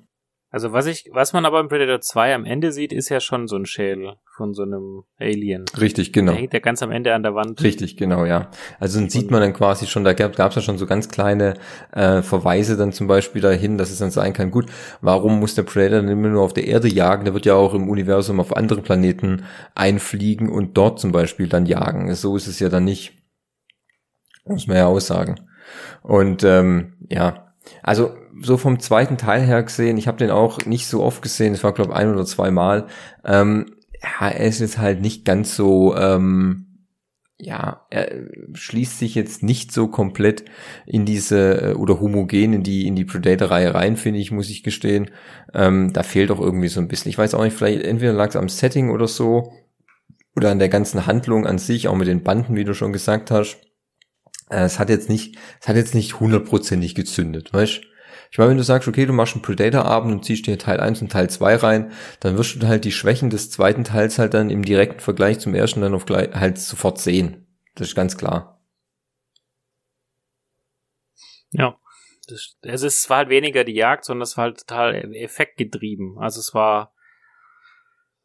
[0.53, 3.47] Also was ich, was man aber im Predator 2 am Ende sieht, ist ja schon
[3.47, 5.65] so ein Schädel von so einem Alien.
[5.81, 6.33] Richtig, genau.
[6.33, 7.63] Der hängt ja ganz am Ende an der Wand.
[7.63, 8.51] Richtig, genau, ja.
[8.81, 11.55] Also dann sieht man dann quasi schon, da gab es ja schon so ganz kleine
[11.93, 14.67] äh, Verweise dann zum Beispiel dahin, dass es dann sein kann, gut,
[15.01, 17.25] warum muss der Predator dann immer nur auf der Erde jagen?
[17.25, 19.45] Der wird ja auch im Universum auf andere Planeten
[19.77, 22.13] einfliegen und dort zum Beispiel dann jagen.
[22.17, 23.13] So ist es ja dann nicht.
[24.45, 25.37] Muss man ja aussagen.
[26.03, 27.50] Und ähm, ja,
[27.83, 31.55] Also so vom zweiten Teil her gesehen, ich habe den auch nicht so oft gesehen,
[31.55, 32.87] es war glaube ein oder zwei Mal.
[33.25, 36.67] Ähm, ja, er ist jetzt halt nicht ganz so, ähm,
[37.39, 38.11] ja, er
[38.53, 40.45] schließt sich jetzt nicht so komplett
[40.87, 44.63] in diese äh, oder homogen in die in die Predator-Reihe rein, finde ich, muss ich
[44.63, 45.11] gestehen.
[45.55, 47.11] Ähm, da fehlt auch irgendwie so ein bisschen.
[47.11, 49.53] Ich weiß auch nicht, vielleicht entweder lag es am Setting oder so
[50.37, 53.31] oder an der ganzen Handlung an sich, auch mit den Banden, wie du schon gesagt
[53.31, 53.59] hast.
[54.51, 57.83] Äh, es hat jetzt nicht, es hat jetzt nicht hundertprozentig gezündet, weißt?
[58.33, 61.03] Ich meine, wenn du sagst, okay, du machst einen Predator-Abend und ziehst dir Teil 1
[61.03, 64.51] und Teil 2 rein, dann wirst du halt die Schwächen des zweiten Teils halt dann
[64.51, 67.49] im direkten Vergleich zum ersten dann auf gleich, halt sofort sehen.
[67.75, 68.61] Das ist ganz klar.
[71.51, 71.77] Ja.
[72.63, 76.17] Also es war halt weniger die Jagd, sondern es war halt total effektgetrieben.
[76.19, 76.95] Also es war,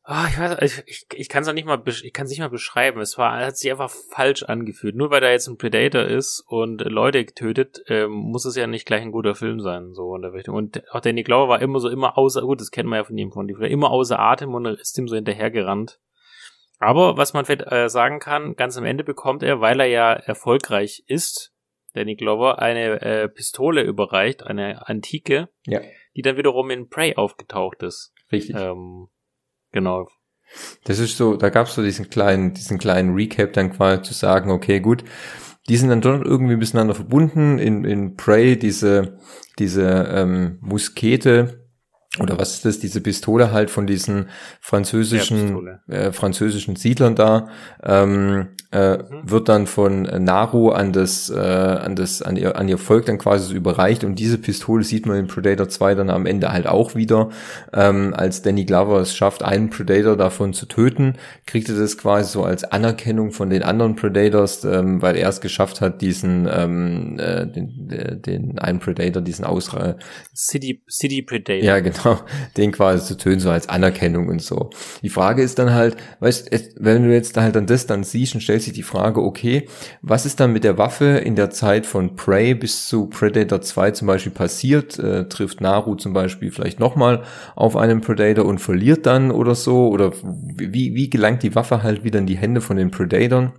[0.08, 2.50] Ah, ich weiß, ich, ich, ich kann es nicht mal, ich kann es nicht mal
[2.50, 3.02] beschreiben.
[3.02, 4.96] Es war, hat sich einfach falsch angefühlt.
[4.96, 8.86] Nur weil da jetzt ein Predator ist und Leute tötet, ähm, muss es ja nicht
[8.86, 10.56] gleich ein guter Film sein, so in der Richtung.
[10.56, 13.18] Und auch Danny Glover war immer so, immer außer, gut, das kennt man ja von
[13.18, 16.00] ihm von die, immer außer Atem und ist ihm so hinterhergerannt.
[16.78, 21.04] Aber was man äh, sagen kann, ganz am Ende bekommt er, weil er ja erfolgreich
[21.08, 21.52] ist,
[21.96, 25.82] Danny Glover, eine äh, Pistole überreicht, eine antike, ja.
[26.16, 28.14] die dann wiederum in Prey aufgetaucht ist.
[28.32, 28.56] Richtig.
[28.56, 29.08] Ähm,
[29.76, 30.08] Genau.
[30.86, 34.14] Das ist so, da gab es so diesen kleinen, diesen kleinen Recap dann quasi zu
[34.14, 35.04] sagen, okay, gut,
[35.68, 37.60] die sind dann doch irgendwie miteinander verbunden.
[37.60, 39.20] In, in Prey diese,
[39.60, 41.65] diese ähm, Muskete,
[42.20, 44.28] oder was ist das, diese Pistole halt von diesen
[44.62, 47.50] französischen, äh, französischen Siedlern da,
[47.84, 49.30] ähm, äh, mhm.
[49.30, 53.18] wird dann von Naru an das, äh, an das, an ihr, an ihr Volk dann
[53.18, 56.68] quasi so überreicht und diese Pistole sieht man in Predator 2 dann am Ende halt
[56.68, 57.30] auch wieder,
[57.74, 62.32] ähm, als Danny Glover es schafft, einen Predator davon zu töten, kriegt er das quasi
[62.32, 67.20] so als Anerkennung von den anderen Predators, ähm, weil er es geschafft hat, diesen, ähm,
[67.20, 69.98] äh, den, den, einen Predator, diesen Ausre
[70.34, 71.64] City, City Predator.
[71.64, 72.05] Ja, genau,
[72.58, 74.70] den quasi zu töten, so als Anerkennung und so.
[75.02, 76.50] Die Frage ist dann halt, weißt,
[76.80, 79.68] wenn du jetzt halt dann das dann siehst und stellst sich die Frage, okay,
[80.02, 83.92] was ist dann mit der Waffe in der Zeit von Prey bis zu Predator 2
[83.92, 85.00] zum Beispiel passiert?
[85.00, 87.24] Äh, trifft Naru zum Beispiel vielleicht nochmal
[87.56, 89.90] auf einen Predator und verliert dann oder so?
[89.90, 93.54] Oder wie, wie gelangt die Waffe halt wieder in die Hände von den Predatoren?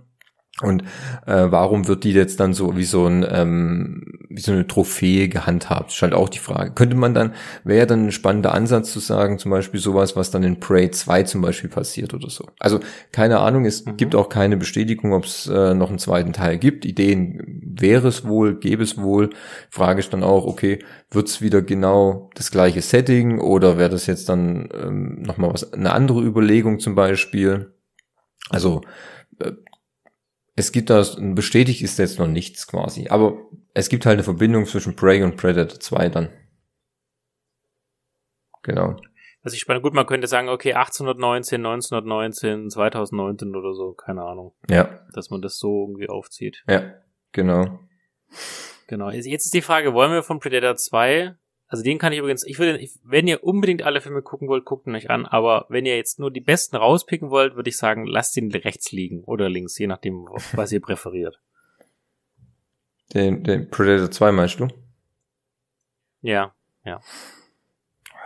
[0.61, 0.81] Und
[1.27, 4.03] äh, warum wird die jetzt dann so wie so ein ähm,
[4.37, 5.91] wie so eine Trophäe gehandhabt?
[5.91, 6.71] Ist halt auch die Frage.
[6.71, 7.33] Könnte man dann,
[7.63, 11.23] wäre dann ein spannender Ansatz zu sagen, zum Beispiel sowas, was dann in Prey 2
[11.23, 12.45] zum Beispiel passiert oder so.
[12.59, 12.79] Also
[13.11, 13.97] keine Ahnung, es mhm.
[13.97, 16.85] gibt auch keine Bestätigung, ob es äh, noch einen zweiten Teil gibt.
[16.85, 19.31] Ideen wäre es wohl, gäbe es wohl.
[19.71, 20.79] Frage ist dann auch, okay,
[21.09, 25.73] wird es wieder genau das gleiche Setting oder wäre das jetzt dann ähm, nochmal was,
[25.73, 27.73] eine andere Überlegung zum Beispiel?
[28.51, 28.81] Also
[29.39, 29.53] äh,
[30.55, 33.37] es gibt da, bestätigt ist jetzt noch nichts quasi, aber
[33.77, 36.29] es gibt halt eine Verbindung zwischen Prey und Predator 2 dann.
[38.63, 38.99] Genau.
[39.43, 44.55] Was ich spannend, gut, man könnte sagen, okay, 1819, 1919, 2019 oder so, keine Ahnung.
[44.67, 45.05] Ja.
[45.13, 46.63] Dass man das so irgendwie aufzieht.
[46.67, 46.95] Ja,
[47.31, 47.79] genau.
[48.87, 49.11] Genau.
[49.11, 51.37] Jetzt ist die Frage, wollen wir von Predator 2
[51.69, 54.87] also den kann ich übrigens, ich würde, wenn ihr unbedingt alle Filme gucken wollt, guckt
[54.87, 58.05] ihn euch an, aber wenn ihr jetzt nur die besten rauspicken wollt, würde ich sagen,
[58.05, 61.41] lasst ihn rechts liegen oder links, je nachdem, was ihr präferiert.
[63.13, 64.67] Den, den Predator 2 meinst du?
[66.21, 66.53] Ja,
[66.83, 66.99] ja.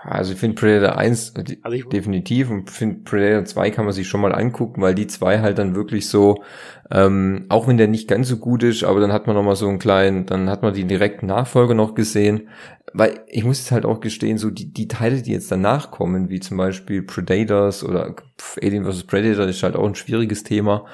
[0.04, 3.94] Also ich finde Predator 1 äh, also ich, definitiv und finde Predator 2 kann man
[3.94, 6.44] sich schon mal angucken, weil die zwei halt dann wirklich so,
[6.90, 9.56] ähm, auch wenn der nicht ganz so gut ist, aber dann hat man noch mal
[9.56, 12.50] so einen kleinen, dann hat man die direkten Nachfolger noch gesehen,
[12.94, 16.30] weil ich muss jetzt halt auch gestehen, so die, die Teile, die jetzt danach kommen,
[16.30, 18.16] wie zum Beispiel Predators oder
[18.62, 19.04] Alien vs.
[19.04, 20.86] Predator, ist halt auch ein schwieriges Thema,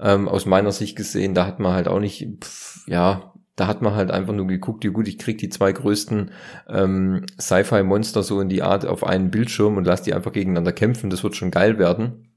[0.00, 3.82] ähm, aus meiner Sicht gesehen, da hat man halt auch nicht, pf, ja, da hat
[3.82, 6.30] man halt einfach nur geguckt, ja gut, ich krieg die zwei größten
[6.68, 11.10] ähm, Sci-Fi-Monster so in die Art auf einen Bildschirm und lass die einfach gegeneinander kämpfen,
[11.10, 12.28] das wird schon geil werden.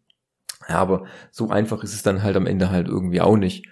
[0.68, 3.68] Ja, aber so einfach ist es dann halt am Ende halt irgendwie auch nicht.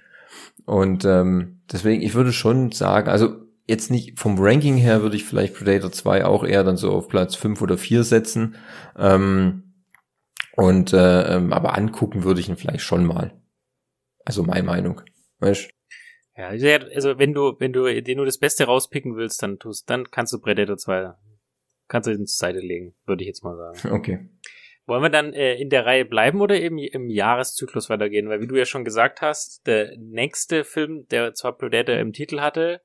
[0.66, 3.38] Und ähm, deswegen, ich würde schon sagen, also
[3.68, 7.08] jetzt nicht vom Ranking her würde ich vielleicht Predator 2 auch eher dann so auf
[7.08, 8.56] Platz 5 oder 4 setzen.
[8.98, 9.64] Ähm,
[10.56, 13.39] und äh, ähm, aber angucken würde ich ihn vielleicht schon mal.
[14.30, 15.02] Also meine Meinung.
[15.40, 15.72] Weißt?
[16.38, 20.12] Ja, also wenn du, wenn du dir nur das Beste rauspicken willst, dann tust, dann
[20.12, 21.16] kannst du Predator 2,
[21.88, 23.96] kannst du ihn zur Seite legen, würde ich jetzt mal sagen.
[23.96, 24.30] Okay.
[24.86, 28.30] Wollen wir dann äh, in der Reihe bleiben oder eben im Jahreszyklus weitergehen?
[28.30, 32.40] Weil wie du ja schon gesagt hast, der nächste Film, der zwar Predator im Titel
[32.40, 32.82] hatte,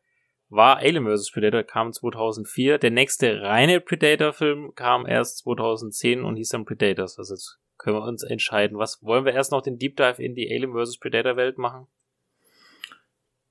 [0.48, 1.30] war Alien vs.
[1.30, 2.78] Predator, kam 2004.
[2.78, 7.18] Der nächste reine Predator-Film kam erst 2010 und hieß dann Predators.
[7.18, 8.78] Also jetzt können wir uns entscheiden.
[8.78, 10.98] Was wollen wir erst noch den Deep Dive in die Alien vs.
[10.98, 11.86] Predator Welt machen?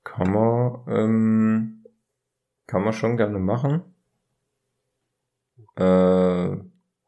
[0.02, 1.86] Kann man, ähm,
[2.66, 3.82] Kann man schon gerne machen.
[5.76, 6.56] Äh,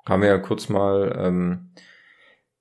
[0.04, 1.72] kann man ja kurz mal, ähm,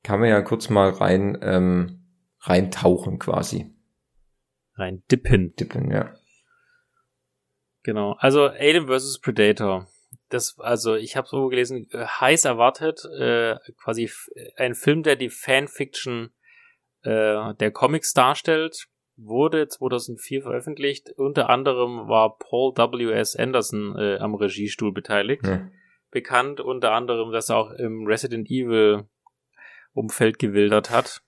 [0.03, 2.05] kann man ja kurz mal rein, ähm,
[2.41, 3.73] reintauchen quasi.
[4.75, 5.55] Rein dippen.
[5.55, 6.13] Dippen, ja.
[7.83, 8.13] Genau.
[8.19, 9.19] Also Alien vs.
[9.19, 9.87] Predator.
[10.29, 14.09] Das, also ich habe so gelesen, äh, heiß erwartet, äh, quasi
[14.57, 16.31] ein Film, der die Fanfiction
[17.03, 18.87] äh, der Comics darstellt,
[19.17, 21.11] wurde 2004 veröffentlicht.
[21.17, 23.11] Unter anderem war Paul W.
[23.13, 23.35] S.
[23.35, 25.45] Anderson äh, am Regiestuhl beteiligt.
[25.45, 25.69] ja.
[26.11, 29.05] Bekannt unter anderem, dass er auch im Resident Evil
[29.93, 31.21] Umfeld gewildert hat,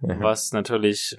[0.00, 0.18] Ja.
[0.20, 1.16] was natürlich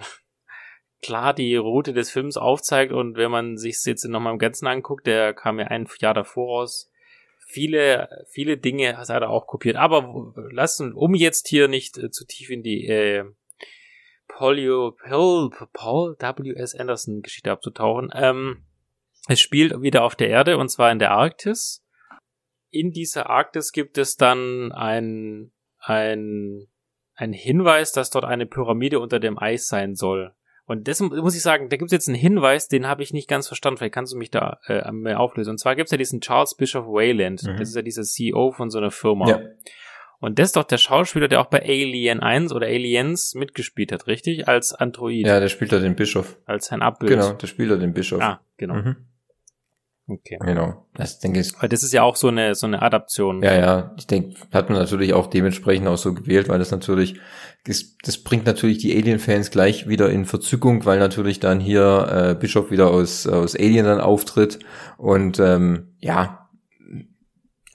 [1.01, 5.07] klar die Route des Films aufzeigt und wenn man sich jetzt nochmal im Ganzen anguckt,
[5.07, 6.88] der kam ja ein Jahr davor raus.
[7.51, 9.75] Viele, viele Dinge hat er auch kopiert.
[9.75, 13.25] Aber lassen, um jetzt hier nicht äh, zu tief in die äh,
[14.27, 16.53] Paul, Paul, Paul W.
[16.53, 16.75] S.
[16.75, 18.11] Anderson Geschichte abzutauchen.
[18.13, 18.65] Ähm,
[19.27, 21.83] es spielt wieder auf der Erde und zwar in der Arktis.
[22.69, 26.67] In dieser Arktis gibt es dann ein, ein,
[27.15, 30.35] ein Hinweis, dass dort eine Pyramide unter dem Eis sein soll.
[30.69, 33.27] Und das muss ich sagen, da gibt es jetzt einen Hinweis, den habe ich nicht
[33.27, 33.79] ganz verstanden.
[33.79, 35.49] Vielleicht kannst du mich da äh, mehr auflösen.
[35.49, 37.41] Und zwar gibt es ja diesen Charles Bishop Wayland.
[37.41, 37.57] Mhm.
[37.57, 39.27] Das ist ja dieser CEO von so einer Firma.
[39.27, 39.39] Ja.
[40.19, 44.05] Und das ist doch der Schauspieler, der auch bei Alien 1 oder Aliens mitgespielt hat,
[44.05, 44.47] richtig?
[44.47, 45.25] Als Android.
[45.25, 46.37] ja, der spielt da den Bischof.
[46.45, 47.13] Als sein Abbild.
[47.13, 48.21] Genau, der spielt da den Bischof.
[48.21, 48.75] Ah, genau.
[48.75, 48.95] Mhm.
[50.09, 50.39] Okay.
[50.41, 50.87] Genau.
[50.95, 53.43] Das denke ich, Weil das ist ja auch so eine, so eine Adaption.
[53.43, 57.19] ja, ja, ich denke, hat man natürlich auch dementsprechend auch so gewählt, weil das natürlich,
[57.65, 62.35] das, das bringt natürlich die Alien-Fans gleich wieder in Verzückung, weil natürlich dann hier äh,
[62.35, 64.59] Bischof wieder aus, aus Alien dann auftritt
[64.97, 66.49] und ähm, ja,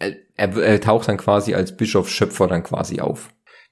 [0.01, 3.31] er, er, er taucht dann quasi als Bischof Schöpfer dann quasi auf.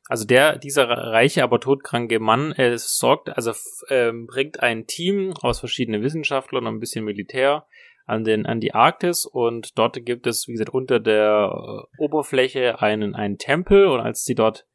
[0.09, 3.53] Also der, dieser reiche, aber todkranke Mann, er sorgt, also
[3.89, 7.67] ähm, bringt ein Team aus verschiedenen Wissenschaftlern und ein bisschen Militär
[8.07, 12.81] an den, an die Arktis und dort gibt es, wie gesagt, unter der äh, Oberfläche
[12.81, 14.67] einen, einen Tempel und als sie dort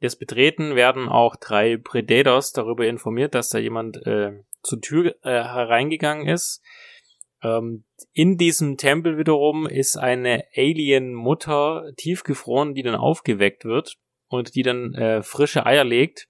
[0.00, 5.30] das betreten, werden auch drei Predators darüber informiert, dass da jemand äh, zur Tür äh,
[5.30, 6.60] hereingegangen ist.
[7.42, 13.96] Ähm, in diesem Tempel wiederum ist eine Alien-Mutter tiefgefroren, die dann aufgeweckt wird
[14.28, 16.28] und die dann äh, frische Eier legt,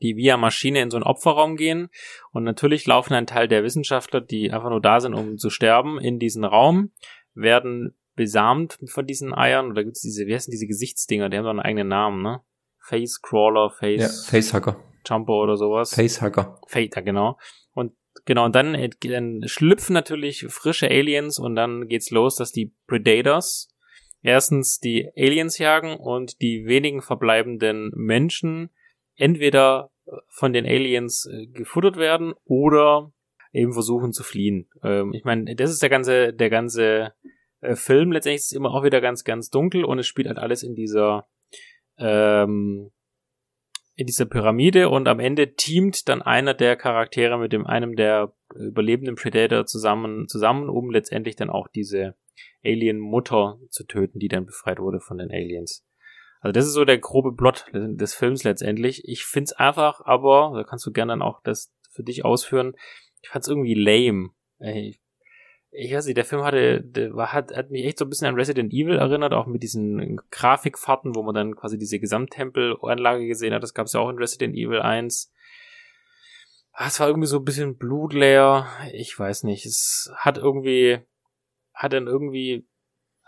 [0.00, 1.88] die via Maschine in so einen Opferraum gehen.
[2.32, 6.00] Und natürlich laufen ein Teil der Wissenschaftler, die einfach nur da sind, um zu sterben,
[6.00, 6.92] in diesen Raum,
[7.34, 9.70] werden besamt von diesen Eiern.
[9.70, 11.28] Oder gibt's diese, wie heißen diese Gesichtsdinger?
[11.28, 12.40] Die haben doch einen eigenen Namen, ne?
[12.80, 14.76] Face Crawler, Ja, Face Facehacker.
[15.06, 15.94] Jumper oder sowas.
[15.94, 16.60] Facehacker.
[16.66, 17.38] Fater, genau.
[17.72, 17.92] Und
[18.24, 22.74] genau, und dann, äh, dann schlüpfen natürlich frische Aliens und dann geht's los, dass die
[22.86, 23.68] Predators
[24.22, 28.70] erstens die Aliens jagen und die wenigen verbleibenden Menschen
[29.18, 29.90] entweder
[30.28, 33.12] von den Aliens äh, gefuttert werden oder
[33.52, 34.68] eben versuchen zu fliehen.
[34.82, 37.12] Ähm, ich meine, das ist der ganze, der ganze
[37.60, 38.12] äh, Film.
[38.12, 40.74] Letztendlich ist es immer auch wieder ganz, ganz dunkel und es spielt halt alles in
[40.74, 41.28] dieser
[41.98, 42.90] ähm,
[43.94, 48.32] in dieser Pyramide und am Ende teamt dann einer der Charaktere mit dem einem der
[48.54, 52.14] überlebenden Predator zusammen, zusammen, um letztendlich dann auch diese
[52.64, 55.84] Alien-Mutter zu töten, die dann befreit wurde von den Aliens.
[56.40, 59.06] Also das ist so der grobe Plot des, Films letztendlich.
[59.06, 62.74] Ich find's einfach, aber, da kannst du gerne dann auch das für dich ausführen,
[63.22, 64.30] ich fand's irgendwie lame.
[64.58, 65.00] Ey,
[65.70, 68.28] ich weiß nicht, der Film hatte, der war, hat, hat mich echt so ein bisschen
[68.28, 73.52] an Resident Evil erinnert, auch mit diesen Grafikfahrten, wo man dann quasi diese Gesamttempelanlage gesehen
[73.52, 73.62] hat.
[73.62, 75.32] Das gab es ja auch in Resident Evil 1.
[76.72, 78.66] Ah, Es war irgendwie so ein bisschen blutleer.
[78.92, 79.66] Ich weiß nicht.
[79.66, 81.00] Es hat irgendwie,
[81.74, 82.66] hat dann irgendwie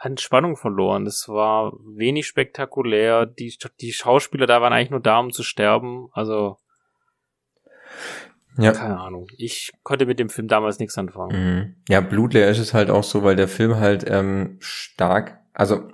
[0.02, 1.04] an Spannung verloren.
[1.04, 3.26] Das war wenig spektakulär.
[3.26, 6.08] Die, die Schauspieler da waren eigentlich nur da, um zu sterben.
[6.12, 6.56] Also,
[8.56, 8.72] Ja.
[8.72, 9.26] keine Ahnung.
[9.36, 11.36] Ich konnte mit dem Film damals nichts anfangen.
[11.54, 11.74] Mhm.
[11.88, 15.88] Ja, blutleer ist es halt auch so, weil der Film halt ähm, stark, also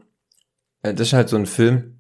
[0.82, 1.95] äh, das ist halt so ein Film,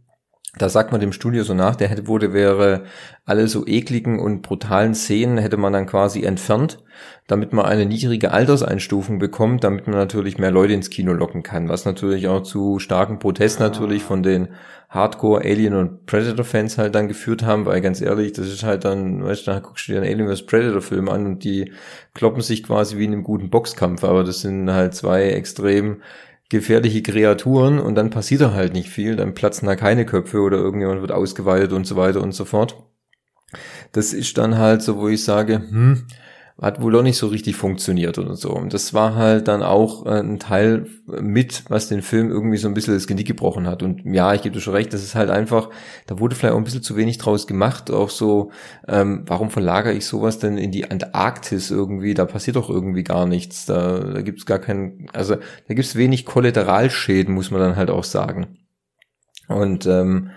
[0.58, 2.84] da sagt man dem Studio so nach, der hätte wurde wäre
[3.26, 6.78] alle so ekligen und brutalen Szenen hätte man dann quasi entfernt,
[7.26, 11.68] damit man eine niedrige Alterseinstufung bekommt, damit man natürlich mehr Leute ins Kino locken kann,
[11.68, 14.48] was natürlich auch zu starken Protest natürlich von den
[14.88, 18.84] Hardcore Alien und Predator Fans halt dann geführt haben, weil ganz ehrlich, das ist halt
[18.84, 20.46] dann, weißt du, da guckst du dir einen Alien vs.
[20.46, 21.72] Predator Film an und die
[22.14, 26.02] kloppen sich quasi wie in einem guten Boxkampf, aber das sind halt zwei extrem
[26.48, 30.58] gefährliche Kreaturen und dann passiert da halt nicht viel, dann platzen da keine Köpfe oder
[30.58, 32.76] irgendjemand wird ausgeweitet und so weiter und so fort.
[33.92, 36.06] Das ist dann halt so, wo ich sage, hm,
[36.58, 38.50] hat wohl auch nicht so richtig funktioniert und so.
[38.50, 42.66] Und das war halt dann auch äh, ein Teil mit, was den Film irgendwie so
[42.66, 43.82] ein bisschen das Genick gebrochen hat.
[43.82, 45.68] Und ja, ich gebe dir schon recht, das ist halt einfach,
[46.06, 47.90] da wurde vielleicht auch ein bisschen zu wenig draus gemacht.
[47.90, 48.52] Auch so,
[48.88, 52.14] ähm, warum verlagere ich sowas denn in die Antarktis irgendwie?
[52.14, 53.66] Da passiert doch irgendwie gar nichts.
[53.66, 57.76] Da, da gibt es gar keinen, also da gibt es wenig Kollateralschäden, muss man dann
[57.76, 58.56] halt auch sagen.
[59.48, 60.30] Und ähm,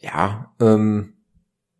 [0.00, 1.14] ja, ähm,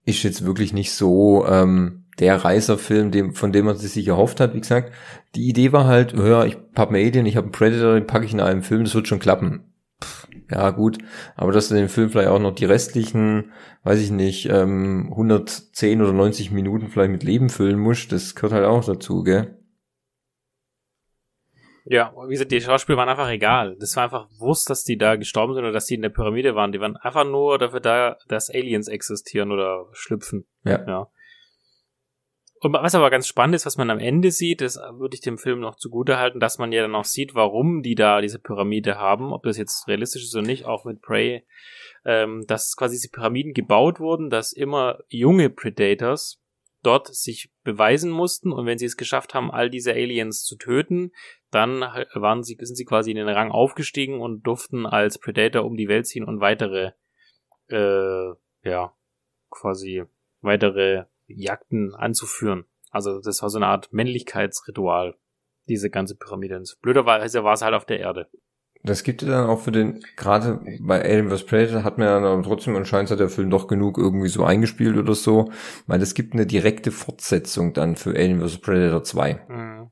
[0.05, 4.55] ist jetzt wirklich nicht so ähm, der Reiserfilm, dem, von dem man sich erhofft hat.
[4.55, 4.93] Wie gesagt,
[5.35, 8.25] die Idee war halt, ja, ich hab einen Alien, ich habe einen Predator, den packe
[8.25, 9.73] ich in einem Film, das wird schon klappen.
[10.03, 10.99] Pff, ja, gut,
[11.37, 13.53] aber dass du den Film vielleicht auch noch die restlichen,
[13.85, 18.53] weiß ich nicht, ähm, 110 oder 90 Minuten vielleicht mit Leben füllen musst, das gehört
[18.53, 19.57] halt auch dazu, gell?
[21.85, 23.77] Ja, wie gesagt, die Schauspieler waren einfach egal.
[23.81, 26.55] Das war einfach Wurst, dass die da gestorben sind oder dass die in der Pyramide
[26.55, 26.71] waren.
[26.71, 30.47] Die waren einfach nur dafür da, dass Aliens existieren oder schlüpfen.
[30.65, 30.87] Ja.
[30.87, 31.09] ja.
[32.63, 35.37] Und was aber ganz spannend ist, was man am Ende sieht, das würde ich dem
[35.37, 38.99] Film noch zugute halten, dass man ja dann auch sieht, warum die da diese Pyramide
[38.99, 41.45] haben, ob das jetzt realistisch ist oder nicht, auch mit Prey,
[42.05, 46.41] ähm, dass quasi diese Pyramiden gebaut wurden, dass immer junge Predators
[46.85, 51.11] dort sich beweisen mussten und wenn sie es geschafft haben, all diese Aliens zu töten,
[51.51, 51.81] dann
[52.15, 55.89] waren sie, sind sie quasi in den Rang aufgestiegen und durften als Predator um die
[55.89, 56.93] Welt ziehen und weitere,
[57.71, 58.95] äh, ja,
[59.51, 60.05] quasi
[60.43, 61.07] weitere
[61.37, 62.65] Jagden anzuführen.
[62.91, 65.17] Also das war so eine Art Männlichkeitsritual,
[65.69, 66.63] diese ganze Pyramide.
[66.81, 68.29] Blöderweise war es halt auf der Erde.
[68.85, 71.47] Das gibt ja dann auch für den, gerade bei Alien vs.
[71.47, 74.97] Predator hat man ja dann trotzdem anscheinend hat der Film doch genug irgendwie so eingespielt
[74.97, 75.53] oder so,
[75.87, 78.59] weil es gibt eine direkte Fortsetzung dann für Alien vs.
[78.59, 79.47] Predator 2.
[79.49, 79.91] Mhm.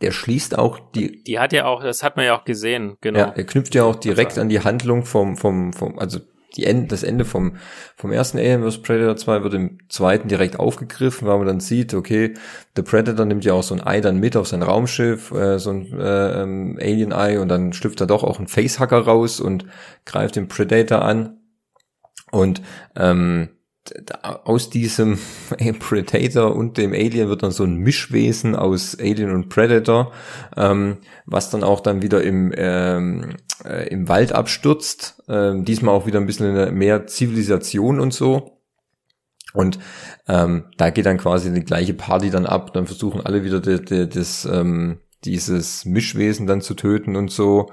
[0.00, 1.22] Der schließt auch die.
[1.22, 3.20] Die hat ja auch, das hat man ja auch gesehen, genau.
[3.20, 6.18] Ja, er knüpft ja auch direkt an die Handlung vom, vom, vom, also
[6.56, 7.56] die End, das Ende vom,
[7.96, 8.82] vom ersten Alien vs.
[8.82, 12.34] Predator 2 wird im zweiten direkt aufgegriffen, weil man dann sieht, okay,
[12.76, 15.70] der Predator nimmt ja auch so ein Ei dann mit auf sein Raumschiff, äh, so
[15.70, 19.66] ein äh, ähm, Alien-Ei und dann schlüpft da doch auch ein Facehacker raus und
[20.04, 21.38] greift den Predator an.
[22.30, 22.62] Und
[22.96, 23.50] ähm,
[24.44, 25.18] aus diesem
[25.78, 30.12] Predator und dem Alien wird dann so ein Mischwesen aus Alien und Predator,
[30.56, 35.22] ähm, was dann auch dann wieder im, ähm, äh, im Wald abstürzt.
[35.28, 38.58] Ähm, diesmal auch wieder ein bisschen mehr Zivilisation und so.
[39.52, 39.78] Und
[40.28, 42.72] ähm, da geht dann quasi die gleiche Party dann ab.
[42.72, 47.70] Dann versuchen alle wieder de, de, das, ähm, dieses Mischwesen dann zu töten und so.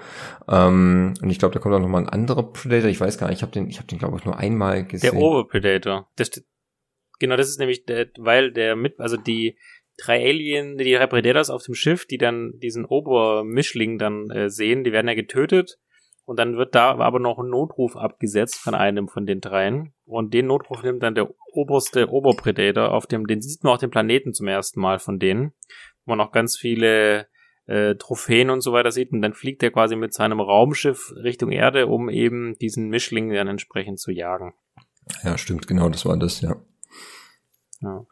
[0.47, 2.89] Ähm, und ich glaube, da kommt auch noch mal ein anderer Predator.
[2.89, 5.12] Ich weiß gar nicht, ich habe den, ich habe den glaube ich nur einmal gesehen.
[5.12, 6.10] Der Oberpredator.
[6.16, 6.32] Das,
[7.20, 9.58] genau, das ist nämlich, der, weil der mit, also die
[9.97, 14.84] drei Alien, die drei Predators auf dem Schiff, die dann diesen Obermischling dann äh, sehen,
[14.84, 15.78] die werden ja getötet.
[16.26, 19.95] Und dann wird da aber noch ein Notruf abgesetzt von einem von den dreien.
[20.06, 23.89] Und den Notruf nimmt dann der oberste Oberpredator auf dem, den sieht man auch den
[23.89, 25.54] Planeten zum ersten Mal von denen,
[26.06, 27.28] wo man auch ganz viele
[27.70, 29.11] äh, Trophäen und so weiter sieht.
[29.11, 33.47] Und dann fliegt er quasi mit seinem Raumschiff Richtung Erde, um eben diesen Mischling dann
[33.47, 34.55] entsprechend zu jagen.
[35.24, 36.55] Ja, stimmt, genau, das war das, ja.
[37.82, 38.05] ja.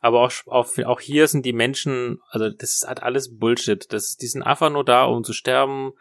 [0.00, 3.92] Aber auch, auch, auch hier sind die Menschen, also das ist halt alles Bullshit.
[3.92, 5.92] Das, die sind einfach nur da, um zu sterben,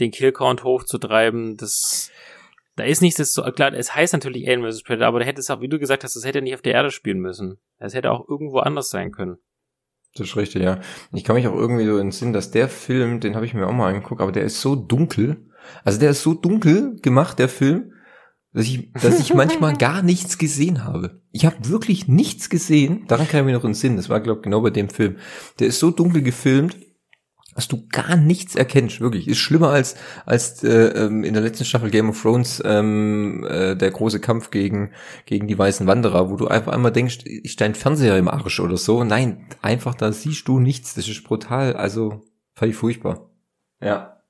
[0.00, 1.56] den Killcount hochzutreiben.
[1.56, 2.10] Das,
[2.76, 4.82] da ist nichts, das so, klar, es heißt natürlich Alien vs.
[4.82, 6.74] Predator, aber da hätte es auch, wie du gesagt hast, das hätte nicht auf der
[6.74, 7.58] Erde spielen müssen.
[7.78, 9.38] Es hätte auch irgendwo anders sein können.
[10.14, 10.80] Das ist richtig, ja.
[11.12, 13.72] Ich kann mich auch irgendwie so entsinnen, dass der Film, den habe ich mir auch
[13.72, 15.48] mal angeguckt, aber der ist so dunkel.
[15.84, 17.92] Also der ist so dunkel gemacht, der Film,
[18.52, 21.22] dass ich, dass ich manchmal gar nichts gesehen habe.
[21.30, 23.04] Ich habe wirklich nichts gesehen.
[23.06, 23.96] Daran kann ich mir noch entsinnen.
[23.96, 25.16] Das war, glaube ich, genau bei dem Film.
[25.58, 26.76] Der ist so dunkel gefilmt,
[27.58, 29.26] dass du gar nichts erkennst, wirklich.
[29.26, 33.74] Ist schlimmer als als äh, ähm, in der letzten Staffel Game of Thrones ähm, äh,
[33.74, 34.92] der große Kampf gegen
[35.26, 38.76] gegen die weißen Wanderer, wo du einfach einmal denkst, ist dein Fernseher im Arsch oder
[38.76, 39.02] so.
[39.02, 40.94] Nein, einfach da siehst du nichts.
[40.94, 41.74] Das ist brutal.
[41.74, 42.22] Also
[42.62, 43.28] ich furchtbar.
[43.82, 44.22] Ja.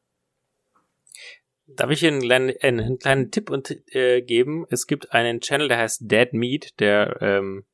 [1.67, 4.65] Darf ich Ihnen einen, einen, einen kleinen Tipp und, äh, geben?
[4.71, 7.67] Es gibt einen Channel, der heißt Dead Meat, der ähm,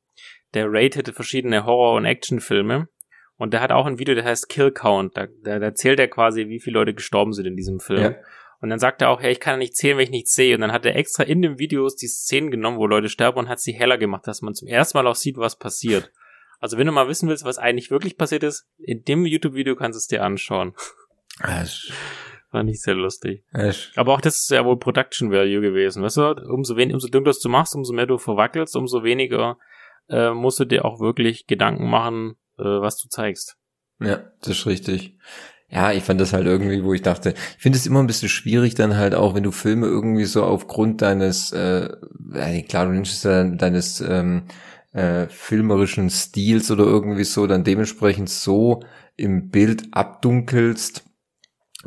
[0.53, 2.89] der rated verschiedene Horror- und Actionfilme
[3.37, 5.17] und der hat auch ein Video, der heißt Kill Count.
[5.17, 8.01] Da, da, da zählt er quasi, wie viele Leute gestorben sind in diesem Film.
[8.01, 8.15] Ja.
[8.61, 10.55] Und dann sagt er auch, ja, ich kann ja nicht zählen, wenn ich nichts sehe.
[10.55, 13.49] Und dann hat er extra in den Videos die Szenen genommen, wo Leute sterben und
[13.49, 16.11] hat sie heller gemacht, dass man zum ersten Mal auch sieht, was passiert.
[16.59, 19.97] Also wenn du mal wissen willst, was eigentlich wirklich passiert ist, in dem YouTube-Video kannst
[19.97, 20.73] du es dir anschauen.
[21.39, 21.91] Asch.
[22.51, 23.43] War nicht sehr lustig.
[23.51, 23.91] Asch.
[23.97, 26.01] Aber auch das ist ja wohl Production Value gewesen.
[26.01, 29.57] Weißt du, umso, wen, umso dunkler du machst, umso mehr du verwackelst, umso weniger
[30.07, 33.55] äh, musst du dir auch wirklich Gedanken machen, äh, was du zeigst.
[33.99, 35.17] Ja, das ist richtig.
[35.69, 38.29] Ja, ich fand das halt irgendwie, wo ich dachte, ich finde es immer ein bisschen
[38.29, 41.89] schwierig dann halt auch, wenn du Filme irgendwie so aufgrund deines, äh,
[42.67, 44.43] klar, du es ja deines ähm,
[44.93, 48.83] äh, filmerischen Stils oder irgendwie so dann dementsprechend so
[49.17, 51.03] im Bild abdunkelst,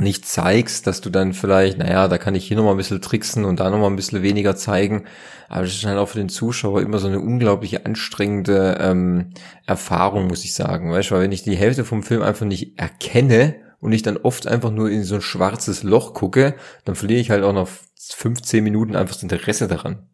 [0.01, 3.45] nicht zeigst, dass du dann vielleicht, naja, da kann ich hier nochmal ein bisschen tricksen
[3.45, 5.07] und da nochmal ein bisschen weniger zeigen.
[5.49, 9.31] Aber das ist halt auch für den Zuschauer immer so eine unglaublich anstrengende ähm,
[9.67, 10.93] Erfahrung, muss ich sagen.
[10.93, 14.17] Weißt du, weil wenn ich die Hälfte vom Film einfach nicht erkenne und ich dann
[14.17, 17.69] oft einfach nur in so ein schwarzes Loch gucke, dann verliere ich halt auch nach
[17.99, 20.09] 15 Minuten einfach das Interesse daran.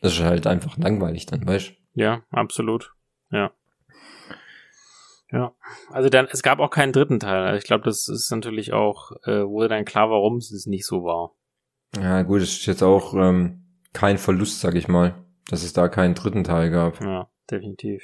[0.00, 1.72] Das ist halt einfach langweilig dann, weißt du?
[1.94, 2.92] Ja, absolut.
[3.30, 3.52] Ja.
[5.32, 5.54] Ja,
[5.90, 7.44] also dann, es gab auch keinen dritten Teil.
[7.44, 11.04] Also ich glaube, das ist natürlich auch, äh, wurde dann klar, warum es nicht so
[11.04, 11.32] war.
[11.96, 13.64] Ja, gut, es ist jetzt auch ähm,
[13.94, 15.14] kein Verlust, sag ich mal,
[15.48, 17.00] dass es da keinen dritten Teil gab.
[17.00, 18.02] Ja, definitiv.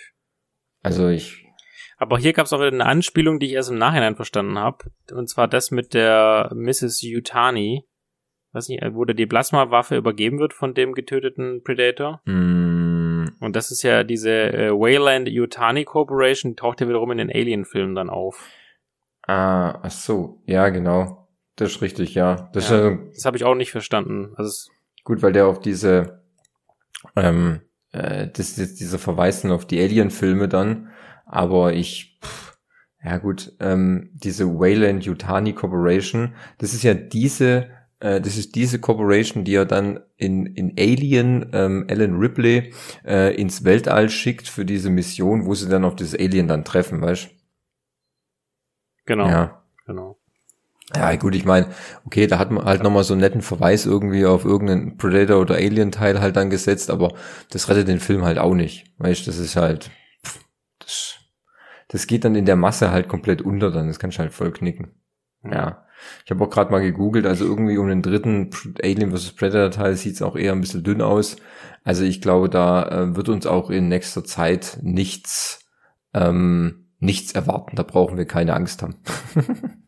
[0.83, 1.45] Also ich.
[1.99, 4.91] Aber hier gab es auch eine Anspielung, die ich erst im Nachhinein verstanden habe.
[5.13, 7.03] Und zwar das mit der Mrs.
[7.03, 7.85] Yutani.
[8.53, 12.23] Weiß nicht, wo der die Plasma-Waffe übergeben wird von dem getöteten Predator.
[12.25, 12.88] Mm,
[13.41, 17.31] Und das ist ja diese äh, Wayland Yutani Corporation, die taucht ja wiederum in den
[17.31, 18.49] Alien-Filmen dann auf.
[19.27, 21.29] ah, ach so, ja, genau.
[21.57, 22.49] Das ist richtig, ja.
[22.53, 22.91] Das Ja.
[22.91, 24.33] ja Das habe ich auch nicht verstanden.
[24.37, 24.71] Also
[25.05, 26.23] gut, weil der auf diese,
[27.17, 27.61] ähm,
[27.93, 30.91] äh, das ist dieser Verweis dann auf die Alien-Filme dann.
[31.27, 32.59] Aber ich, pff,
[33.05, 37.71] ja gut, ähm, diese Wayland Yutani Corporation, das ist ja diese,
[38.01, 42.73] äh, das ist diese Corporation, die ja dann in, in Alien ähm, Alan Ripley
[43.05, 47.01] äh, ins Weltall schickt für diese Mission, wo sie dann auf dieses Alien dann treffen,
[47.01, 47.31] weißt
[49.07, 49.63] genau, Ja.
[49.87, 50.19] genau.
[50.95, 51.69] Ja, gut, ich meine,
[52.07, 55.57] okay, da hat man halt nochmal so einen netten Verweis irgendwie auf irgendeinen Predator oder
[55.57, 57.13] Alien-Teil halt dann gesetzt, aber
[57.51, 58.87] das rettet den Film halt auch nicht.
[58.97, 59.91] Weißt das ist halt,
[60.25, 60.41] pff,
[60.79, 61.17] das,
[61.89, 64.51] das geht dann in der Masse halt komplett unter dann, das kannst du halt voll
[64.51, 64.93] knicken.
[65.45, 65.85] Ja.
[66.25, 68.51] Ich habe auch gerade mal gegoogelt, also irgendwie um den dritten
[68.83, 69.33] Alien vs.
[69.33, 71.37] Predator Teil sieht's auch eher ein bisschen dünn aus.
[71.85, 75.67] Also ich glaube, da äh, wird uns auch in nächster Zeit nichts,
[76.15, 77.77] ähm, nichts erwarten.
[77.77, 78.97] Da brauchen wir keine Angst haben.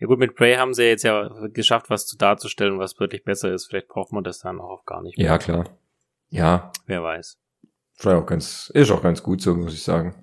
[0.00, 3.52] Ja gut, mit Prey haben sie jetzt ja geschafft, was zu darzustellen, was wirklich besser
[3.52, 3.66] ist.
[3.66, 5.26] Vielleicht braucht man das dann auch gar nicht mehr.
[5.26, 5.68] Ja, klar.
[6.30, 7.36] Ja, Wer weiß.
[7.96, 10.14] ist auch ganz, ist auch ganz gut so, muss ich sagen.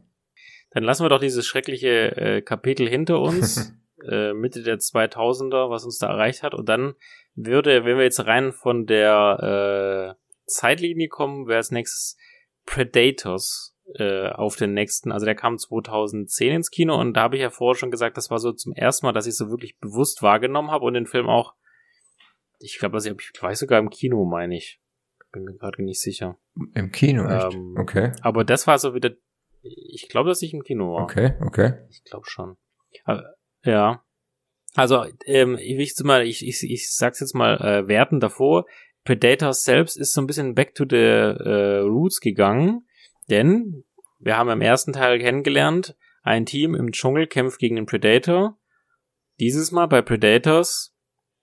[0.71, 3.73] Dann lassen wir doch dieses schreckliche äh, Kapitel hinter uns,
[4.09, 6.53] äh, Mitte der 2000er, was uns da erreicht hat.
[6.53, 6.95] Und dann
[7.35, 12.17] würde, wenn wir jetzt rein von der äh, Zeitlinie kommen, wäre als nächstes
[12.65, 15.11] Predators äh, auf den nächsten.
[15.11, 18.29] Also der kam 2010 ins Kino und da habe ich ja vorher schon gesagt, das
[18.29, 21.27] war so zum ersten Mal, dass ich so wirklich bewusst wahrgenommen habe und den Film
[21.27, 21.53] auch,
[22.59, 24.81] ich glaube, also ich weiß sogar im Kino, meine ich.
[25.31, 26.37] Bin mir gerade nicht sicher.
[26.73, 27.53] Im Kino, echt?
[27.53, 28.13] Ähm, okay.
[28.21, 29.11] Aber das war so wieder,
[29.61, 31.03] ich glaube, dass ich im Kino war.
[31.03, 31.73] Okay, okay.
[31.89, 32.55] Ich glaube schon.
[33.03, 33.35] Aber,
[33.65, 34.01] ja.
[34.75, 38.65] Also, ähm, ich, ich, ich, ich, sag's jetzt mal äh, werten davor.
[39.05, 42.87] Predator selbst ist so ein bisschen back to the äh, roots gegangen,
[43.29, 43.83] denn
[44.19, 48.57] wir haben im ersten Teil kennengelernt, ein Team im Dschungel kämpft gegen den Predator.
[49.39, 50.95] Dieses Mal bei Predators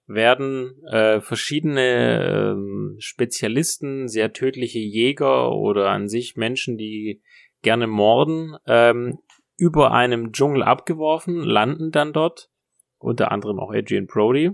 [0.07, 7.23] werden äh, verschiedene ähm, Spezialisten, sehr tödliche Jäger oder an sich Menschen, die
[7.63, 9.19] gerne morden, ähm,
[9.57, 12.51] über einem Dschungel abgeworfen, landen dann dort,
[12.99, 14.53] unter anderem auch Adrian Brody,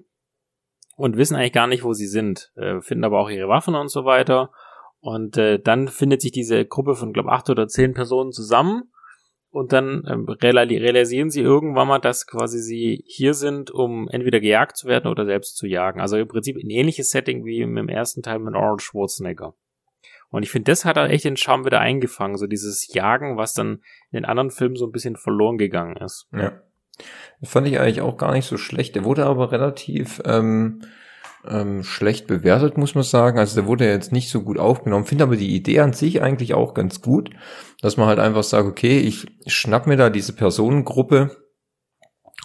[0.97, 3.89] und wissen eigentlich gar nicht, wo sie sind, äh, finden aber auch ihre Waffen und
[3.89, 4.51] so weiter.
[5.01, 8.91] Und äh, dann findet sich diese Gruppe von, glaube acht oder zehn Personen zusammen
[9.51, 14.41] und dann ähm, reali- realisieren sie irgendwann mal, dass quasi sie hier sind, um entweder
[14.41, 16.01] gejagt zu werden oder selbst zu jagen.
[16.01, 19.55] Also im Prinzip ein ähnliches Setting wie im, im ersten Teil mit Arnold Schwarzenegger.
[20.31, 23.55] Und ich finde, das hat er echt den Charme wieder eingefangen, so dieses Jagen, was
[23.55, 26.29] dann in den anderen Filmen so ein bisschen verloren gegangen ist.
[26.33, 26.61] Ja.
[27.41, 28.95] Das fand ich eigentlich auch gar nicht so schlecht.
[28.95, 30.83] Der wurde aber relativ ähm,
[31.47, 33.39] ähm, schlecht bewertet, muss man sagen.
[33.39, 35.05] Also der wurde jetzt nicht so gut aufgenommen.
[35.05, 37.31] Finde aber die Idee an sich eigentlich auch ganz gut,
[37.81, 41.48] dass man halt einfach sagt, okay, ich schnapp mir da diese Personengruppe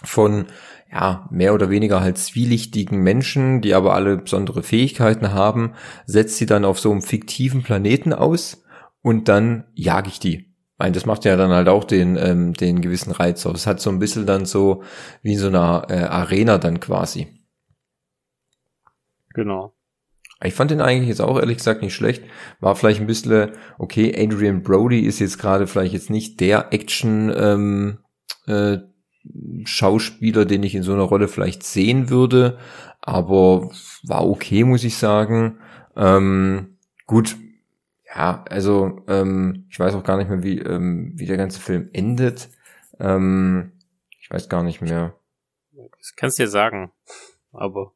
[0.02, 0.46] von
[0.94, 5.74] ja, mehr oder weniger halt zwielichtigen Menschen, die aber alle besondere Fähigkeiten haben,
[6.06, 8.64] setzt sie dann auf so einem fiktiven Planeten aus
[9.02, 10.36] und dann jage ich die.
[10.36, 13.60] Ich meine, das macht ja dann halt auch den, ähm, den gewissen Reiz aus.
[13.60, 14.82] Es hat so ein bisschen dann so
[15.22, 17.28] wie in so einer äh, Arena dann quasi.
[19.34, 19.74] Genau.
[20.42, 22.24] Ich fand den eigentlich jetzt auch ehrlich gesagt nicht schlecht.
[22.60, 27.32] War vielleicht ein bisschen, okay, Adrian Brody ist jetzt gerade vielleicht jetzt nicht der Action
[27.36, 27.98] ähm,
[28.46, 28.78] äh,
[29.64, 32.58] Schauspieler, den ich in so einer Rolle vielleicht sehen würde,
[33.00, 33.70] aber
[34.02, 35.58] war okay, muss ich sagen.
[35.96, 37.36] Ähm, gut,
[38.14, 41.88] ja, also ähm, ich weiß auch gar nicht mehr, wie, ähm, wie der ganze Film
[41.92, 42.48] endet.
[43.00, 43.72] Ähm,
[44.20, 45.18] ich weiß gar nicht mehr.
[45.98, 46.92] Das kannst du dir sagen.
[47.52, 47.92] Aber.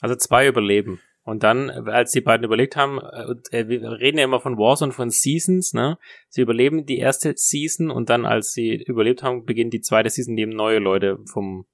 [0.00, 1.00] Also zwei überleben.
[1.24, 2.98] Und dann, als die beiden überlegt haben,
[3.50, 5.98] äh, wir reden ja immer von Wars und von Seasons, ne?
[6.28, 10.32] Sie überleben die erste Season und dann, als sie überlebt haben, beginnt die zweite Season,
[10.32, 11.66] in dem neue Leute vom,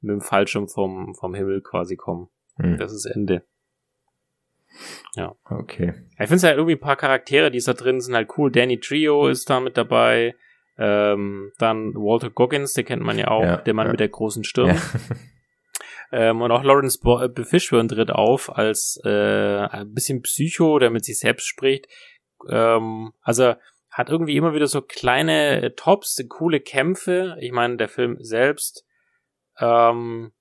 [0.00, 2.28] mit dem Fallschirm vom, vom Himmel quasi kommen.
[2.56, 2.78] Hm.
[2.78, 3.44] Das ist Ende.
[5.14, 5.36] Ja.
[5.44, 5.94] Okay.
[6.10, 8.50] Ich finde es halt irgendwie ein paar Charaktere, die da drin sind halt cool.
[8.50, 10.34] Danny Trio ist da mit dabei.
[10.78, 13.92] Ähm, dann Walter Goggins, den kennt man ja auch, ja, der Mann ja.
[13.92, 14.74] mit der großen Stirn.
[14.74, 14.76] Ja.
[16.12, 20.90] Ähm, und auch Lawrence Bo äh, Fishburne tritt auf als äh, ein bisschen Psycho, der
[20.90, 21.86] mit sich selbst spricht.
[22.48, 23.54] Ähm, also
[23.90, 27.36] hat irgendwie immer wieder so kleine äh, Tops, coole Kämpfe.
[27.40, 28.84] Ich meine, der Film selbst
[29.58, 30.32] ähm,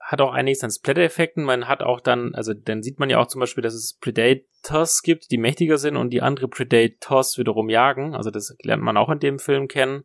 [0.00, 1.42] hat auch einiges an Splatter-Effekten.
[1.44, 5.02] Man hat auch dann, also dann sieht man ja auch zum Beispiel, dass es Predators
[5.02, 8.14] gibt, die mächtiger sind und die andere Predators wiederum jagen.
[8.14, 10.04] Also das lernt man auch in dem Film kennen.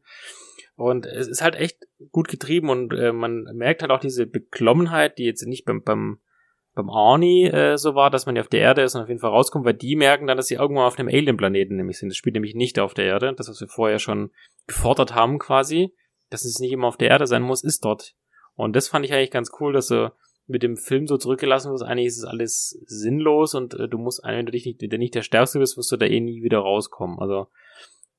[0.80, 5.18] Und es ist halt echt gut getrieben und äh, man merkt halt auch diese Beklommenheit,
[5.18, 6.20] die jetzt nicht beim, beim,
[6.74, 9.20] beim Arnie äh, so war, dass man ja auf der Erde ist und auf jeden
[9.20, 12.08] Fall rauskommt, weil die merken dann, dass sie irgendwo auf einem Alien-Planeten nämlich sind.
[12.08, 13.34] Das spielt nämlich nicht auf der Erde.
[13.36, 14.32] Das, was wir vorher schon
[14.68, 15.94] gefordert haben quasi,
[16.30, 18.16] dass es nicht immer auf der Erde sein muss, ist dort.
[18.56, 20.12] Und das fand ich eigentlich ganz cool, dass so
[20.48, 21.84] mit dem Film so zurückgelassen wird.
[21.84, 24.98] Eigentlich ist es alles sinnlos und äh, du musst, wenn du dich nicht, wenn du
[24.98, 27.20] nicht der Stärkste bist, wirst du da eh nie wieder rauskommen.
[27.20, 27.48] Also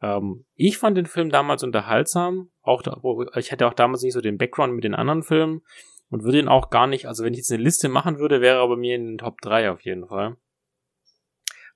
[0.03, 2.51] ähm, ich fand den Film damals unterhaltsam.
[2.63, 3.01] Auch da,
[3.37, 5.63] ich hatte auch damals nicht so den Background mit den anderen Filmen
[6.09, 8.61] und würde ihn auch gar nicht, also wenn ich jetzt eine Liste machen würde, wäre
[8.61, 10.37] er bei mir in den Top 3 auf jeden Fall.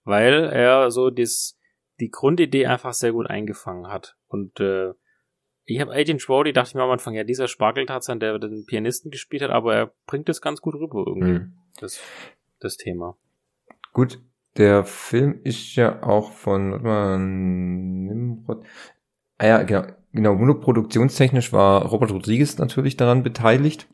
[0.04, 1.58] Weil er so das,
[2.00, 4.16] die Grundidee einfach sehr gut eingefangen hat.
[4.26, 4.92] Und äh,
[5.64, 9.10] ich habe Agent Brody, dachte ich mir am Anfang, ja, dieser Spargeltarzan, der den Pianisten
[9.10, 11.58] gespielt hat, aber er bringt das ganz gut rüber irgendwie, mhm.
[11.80, 12.02] das,
[12.60, 13.16] das Thema.
[13.92, 14.20] Gut,
[14.56, 18.64] der Film ist ja auch von, warte mal, Nimrod.
[19.38, 23.88] Ah ja, genau, genau, produktionstechnisch war Robert Rodriguez natürlich daran beteiligt.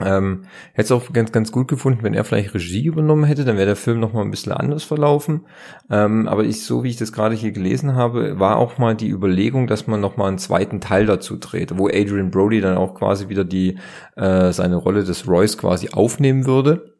[0.00, 3.56] Ähm, hätte es auch ganz, ganz gut gefunden, wenn er vielleicht Regie übernommen hätte, dann
[3.56, 5.46] wäre der Film nochmal ein bisschen anders verlaufen.
[5.88, 9.08] Ähm, aber ich, so wie ich das gerade hier gelesen habe, war auch mal die
[9.08, 13.28] Überlegung, dass man nochmal einen zweiten Teil dazu dreht, wo Adrian Brody dann auch quasi
[13.28, 13.78] wieder die,
[14.16, 16.93] äh, seine Rolle des Royce quasi aufnehmen würde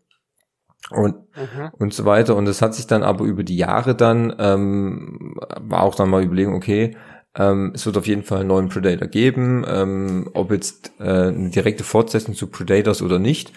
[0.90, 1.70] und mhm.
[1.78, 2.36] und so weiter.
[2.36, 6.22] Und es hat sich dann aber über die Jahre dann ähm, war auch dann mal
[6.22, 6.96] überlegen okay
[7.36, 9.64] ähm, es wird auf jeden Fall einen neuen Predator geben.
[9.68, 13.52] Ähm, ob jetzt äh, eine direkte Fortsetzung zu Predators oder nicht.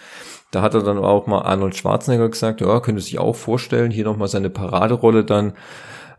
[0.50, 4.04] Da hat er dann auch mal Arnold Schwarzenegger gesagt ja könnte sich auch vorstellen hier
[4.04, 5.52] nochmal seine Paraderolle dann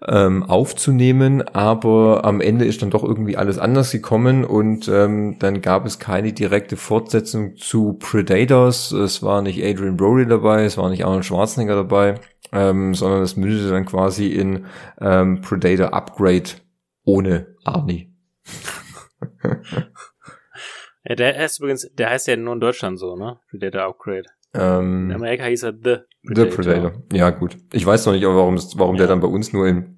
[0.08, 5.62] ähm, aufzunehmen, aber am Ende ist dann doch irgendwie alles anders gekommen und ähm, dann
[5.62, 8.92] gab es keine direkte Fortsetzung zu Predators.
[8.92, 12.16] Es war nicht Adrian Brody dabei, es war nicht Arnold Schwarzenegger dabei,
[12.52, 14.66] ähm, sondern es mündete dann quasi in
[15.02, 16.50] ähm, Predator Upgrade
[17.04, 18.14] ohne Arnie.
[21.04, 23.40] ja, der heißt übrigens, der heißt ja nur in Deutschland so, ne?
[23.50, 24.26] Predator Upgrade.
[24.54, 26.52] Ähm, in Amerika hieß er The Predator.
[26.52, 27.04] The Predator.
[27.14, 27.58] Ja, gut.
[27.72, 29.00] Ich weiß noch nicht, warum, warum ja.
[29.00, 29.98] der dann bei uns nur in,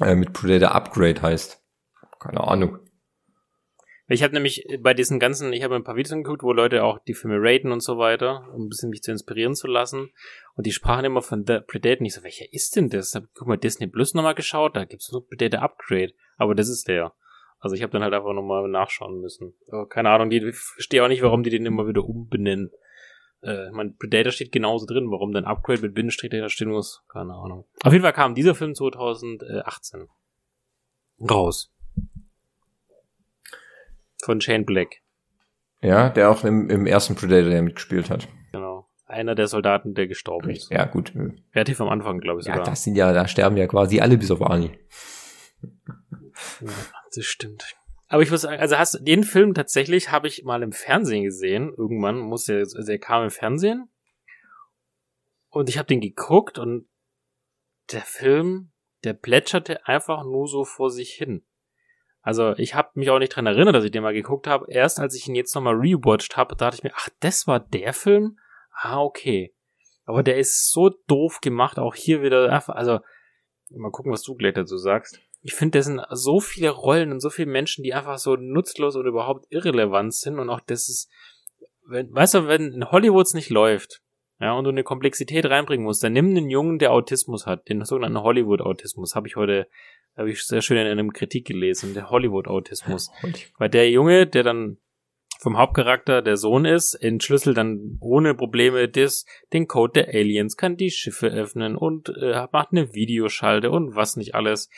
[0.00, 1.62] äh, mit Predator Upgrade heißt.
[2.18, 2.78] Keine Ahnung.
[4.08, 7.00] Ich habe nämlich bei diesen ganzen, ich habe ein paar Videos angeguckt, wo Leute auch
[7.00, 10.10] die Filme raten und so weiter, um ein bisschen mich zu inspirieren zu lassen.
[10.54, 12.00] Und die sprachen immer von The Predator.
[12.00, 13.14] Und ich so, welcher ist denn das?
[13.16, 16.12] Hab, guck mal, Disney Plus nochmal geschaut, da gibt's nur Predator Upgrade.
[16.36, 17.14] Aber das ist der.
[17.58, 19.54] Also ich habe dann halt einfach nochmal nachschauen müssen.
[19.72, 22.70] Aber keine Ahnung, die ich verstehe auch nicht, warum die den immer wieder umbenennen.
[23.46, 25.10] Äh, mein Predator steht genauso drin.
[25.10, 27.04] Warum denn Upgrade mit Bindestrich da stehen muss?
[27.08, 27.64] Keine Ahnung.
[27.84, 30.08] Auf jeden Fall kam dieser Film 2018
[31.30, 31.72] raus.
[34.20, 34.96] Von Shane Black.
[35.80, 38.26] Ja, der auch im, im ersten Predator der mitgespielt hat.
[38.50, 38.88] Genau.
[39.06, 40.68] Einer der Soldaten, der gestorben ist.
[40.72, 41.12] Ja, gut.
[41.54, 42.58] Relativ am Anfang, glaube ich sogar.
[42.58, 44.72] Ja, das sind ja, da sterben ja quasi alle bis auf Arnie.
[46.60, 46.68] Ja,
[47.14, 47.76] das stimmt.
[48.08, 51.74] Aber ich muss sagen, also hast den Film tatsächlich habe ich mal im Fernsehen gesehen.
[51.76, 53.88] Irgendwann muss der, also der kam im Fernsehen.
[55.48, 56.86] Und ich habe den geguckt und
[57.90, 58.72] der Film,
[59.04, 61.44] der plätscherte einfach nur so vor sich hin.
[62.20, 64.66] Also ich habe mich auch nicht dran erinnert, dass ich den mal geguckt habe.
[64.68, 67.92] Erst als ich ihn jetzt nochmal rewatcht habe, dachte ich mir, ach, das war der
[67.92, 68.38] Film?
[68.72, 69.54] Ah, okay.
[70.04, 73.00] Aber der ist so doof gemacht, auch hier wieder also
[73.70, 77.20] mal gucken, was du gleich dazu sagst ich finde, das sind so viele Rollen und
[77.20, 81.08] so viele Menschen, die einfach so nutzlos oder überhaupt irrelevant sind und auch das ist,
[81.86, 84.02] wenn, weißt du, wenn in Hollywoods nicht läuft,
[84.40, 87.84] ja, und du eine Komplexität reinbringen musst, dann nimm einen Jungen, der Autismus hat, den
[87.84, 89.68] sogenannten Hollywood-Autismus, habe ich heute,
[90.16, 93.10] habe ich sehr schön in einem Kritik gelesen, der Hollywood-Autismus.
[93.58, 94.78] Weil der Junge, der dann
[95.38, 100.76] vom Hauptcharakter der Sohn ist, entschlüsselt dann ohne Probleme das, den Code der Aliens, kann
[100.76, 104.68] die Schiffe öffnen und äh, macht eine Videoschalte und was nicht alles.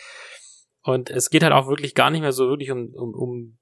[0.89, 3.59] Und es geht halt auch wirklich gar nicht mehr so wirklich um, um, um,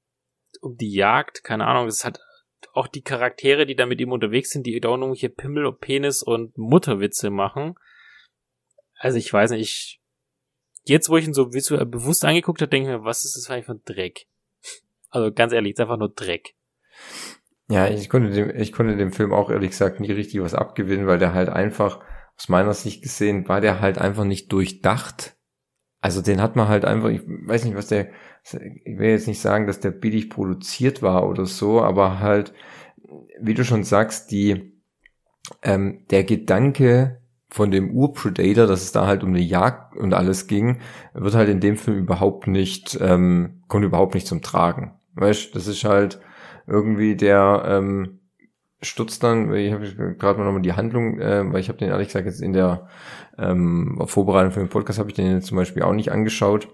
[0.61, 2.20] um die Jagd, keine Ahnung, es halt
[2.72, 6.22] auch die Charaktere, die da mit ihm unterwegs sind, die da auch irgendwelche Pimmel, Penis
[6.22, 7.74] und Mutterwitze machen.
[8.97, 10.01] Also ich weiß nicht, ich,
[10.85, 13.51] jetzt wo ich ihn so visuell bewusst angeguckt habe, denke ich mir, was ist das
[13.51, 14.27] eigentlich für ein Dreck?
[15.11, 16.55] Also ganz ehrlich, ist einfach nur Dreck.
[17.68, 21.09] Ja, ich konnte dem, ich konnte dem Film auch ehrlich gesagt nie richtig was abgewinnen,
[21.09, 22.05] weil der halt einfach,
[22.37, 25.36] aus meiner Sicht gesehen, war der halt einfach nicht durchdacht.
[26.07, 28.11] Also den hat man halt einfach, ich weiß nicht, was der,
[28.45, 32.55] ich will jetzt nicht sagen, dass der billig produziert war oder so, aber halt,
[33.41, 34.73] wie du schon sagst, die,
[35.65, 40.47] ähm, der Gedanke von dem Ur-Predator, dass es da halt um eine Jagd und alles
[40.47, 40.79] ging,
[41.13, 44.95] wird halt in dem Film überhaupt nicht, ähm, kommt überhaupt nicht zum Tragen.
[45.15, 46.21] Weißt, das ist halt
[46.69, 48.21] irgendwie der, ähm,
[48.87, 52.09] stutzt dann, ich habe gerade mal nochmal die Handlung, äh, weil ich habe den ehrlich
[52.09, 52.89] gesagt jetzt in der
[53.39, 56.68] ähm, Vorbereitung für den Podcast habe ich den zum Beispiel auch nicht angeschaut.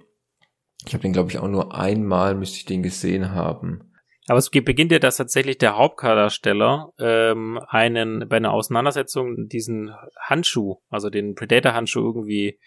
[0.86, 3.92] Ich habe den, glaube ich, auch nur einmal müsste ich den gesehen haben.
[4.28, 10.76] Aber es beginnt ja, dass tatsächlich der Hauptdarsteller ähm, einen bei einer Auseinandersetzung diesen Handschuh,
[10.90, 12.58] also den Predator-Handschuh irgendwie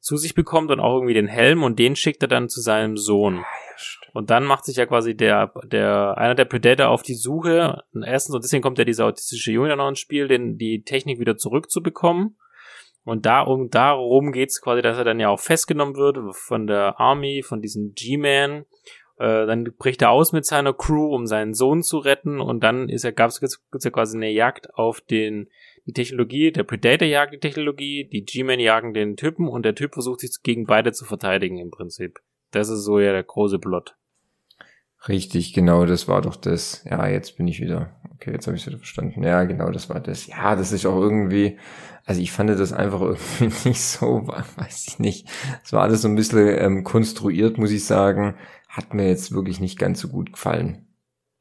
[0.00, 2.96] zu sich bekommt und auch irgendwie den Helm und den schickt er dann zu seinem
[2.96, 3.38] Sohn.
[3.38, 3.46] Ah,
[4.12, 7.82] und dann macht sich ja quasi der, der, einer der Predator auf die Suche.
[7.94, 11.18] Erstens, und deswegen kommt ja dieser autistische Junge dann noch ins Spiel, den, die Technik
[11.18, 12.36] wieder zurückzubekommen.
[13.04, 17.42] Und darum, darum geht's quasi, dass er dann ja auch festgenommen wird von der Army,
[17.42, 18.66] von diesem G-Man.
[19.18, 22.40] Äh, dann bricht er aus mit seiner Crew, um seinen Sohn zu retten.
[22.40, 25.50] Und dann ist ja, gab's gibt's ja quasi eine Jagd auf den,
[25.86, 26.52] die Technologie.
[26.52, 30.30] Der Predator jagt die Technologie, die G-Man jagen den Typen und der Typ versucht sich
[30.42, 32.20] gegen beide zu verteidigen im Prinzip.
[32.50, 33.96] Das ist so ja der große Plot.
[35.08, 36.82] Richtig, genau, das war doch das.
[36.84, 37.94] Ja, jetzt bin ich wieder.
[38.14, 39.22] Okay, jetzt habe ich es wieder verstanden.
[39.22, 40.26] Ja, genau, das war das.
[40.26, 41.58] Ja, das ist auch irgendwie,
[42.06, 45.28] also ich fand das einfach irgendwie nicht so, weiß ich nicht.
[45.62, 48.36] Es war alles so ein bisschen ähm, konstruiert, muss ich sagen.
[48.68, 50.86] Hat mir jetzt wirklich nicht ganz so gut gefallen.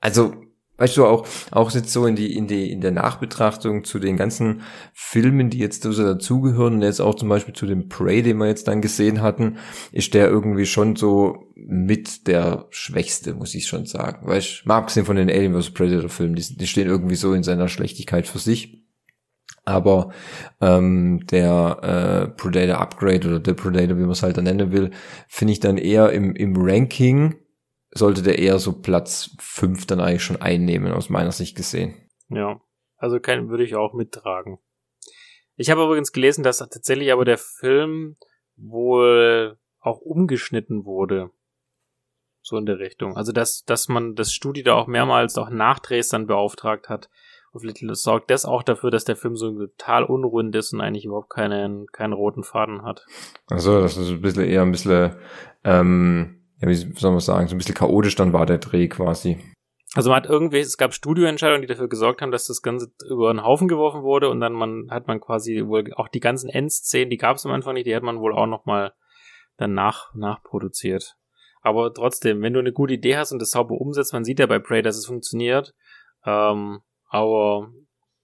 [0.01, 0.33] Also
[0.77, 4.17] Weißt du, auch, auch jetzt so in die, in die, in der Nachbetrachtung zu den
[4.17, 4.61] ganzen
[4.91, 8.67] Filmen, die jetzt so dazugehören, jetzt auch zum Beispiel zu dem Prey, den wir jetzt
[8.67, 9.57] dann gesehen hatten,
[9.91, 14.27] ist der irgendwie schon so mit der Schwächste, muss ich schon sagen.
[14.27, 15.71] Weißt du, mal abgesehen von den Alien vs.
[15.71, 18.83] Predator Filmen, die, die stehen irgendwie so in seiner Schlechtigkeit für sich.
[19.65, 20.09] Aber
[20.59, 24.91] ähm, der äh, Predator Upgrade oder der Predator, wie man es halt dann nennen will,
[25.27, 27.35] finde ich dann eher im, im Ranking
[27.93, 31.95] sollte der eher so Platz fünf dann eigentlich schon einnehmen, aus meiner Sicht gesehen.
[32.29, 32.59] Ja,
[32.97, 34.59] also kein, würde ich auch mittragen.
[35.55, 38.17] Ich habe übrigens gelesen, dass tatsächlich aber der Film
[38.55, 41.29] wohl auch umgeschnitten wurde.
[42.41, 43.15] So in der Richtung.
[43.15, 47.09] Also dass, dass man das Studio da auch mehrmals auch Nachdrehs dann beauftragt hat.
[47.51, 51.05] Und vielleicht sorgt das auch dafür, dass der Film so total unrund ist und eigentlich
[51.05, 53.05] überhaupt keinen, keinen roten Faden hat.
[53.47, 55.15] Also das ist ein bisschen eher ein bisschen
[55.63, 59.37] ähm, ja, wie soll man sagen, so ein bisschen chaotisch dann war der Dreh quasi.
[59.95, 63.29] Also man hat irgendwie, es gab Studioentscheidungen, die dafür gesorgt haben, dass das Ganze über
[63.29, 67.09] einen Haufen geworfen wurde und dann man, hat man quasi wohl auch die ganzen Endszenen,
[67.09, 68.93] die gab es am Anfang nicht, die hat man wohl auch nochmal
[69.57, 71.15] dann nach, nachproduziert.
[71.61, 74.47] Aber trotzdem, wenn du eine gute Idee hast und das sauber umsetzt, man sieht ja
[74.47, 75.73] bei Prey, dass es funktioniert.
[76.25, 77.71] Ähm, aber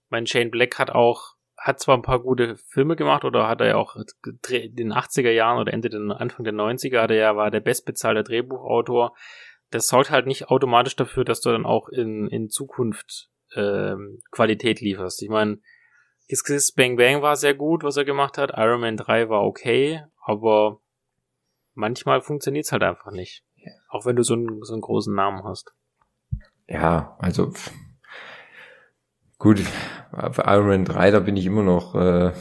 [0.08, 3.68] mein Shane Black hat auch hat zwar ein paar gute Filme gemacht oder hat er
[3.68, 7.36] ja auch in den 80er Jahren oder Ende der Anfang der 90er hat er ja
[7.36, 9.14] war der bestbezahlte Drehbuchautor.
[9.70, 14.80] Das sorgt halt nicht automatisch dafür, dass du dann auch in, in Zukunft ähm, Qualität
[14.80, 15.22] lieferst.
[15.22, 15.58] Ich meine,
[16.28, 18.52] Kiss Kiss Bang Bang war sehr gut, was er gemacht hat.
[18.56, 20.80] Iron Man 3 war okay, aber
[21.74, 23.44] manchmal funktioniert's halt einfach nicht.
[23.90, 25.74] Auch wenn du so einen, so einen großen Namen hast.
[26.66, 27.52] Ja, also
[29.40, 29.58] Gut,
[30.12, 32.32] Iron Man 3, da bin ich immer noch, äh,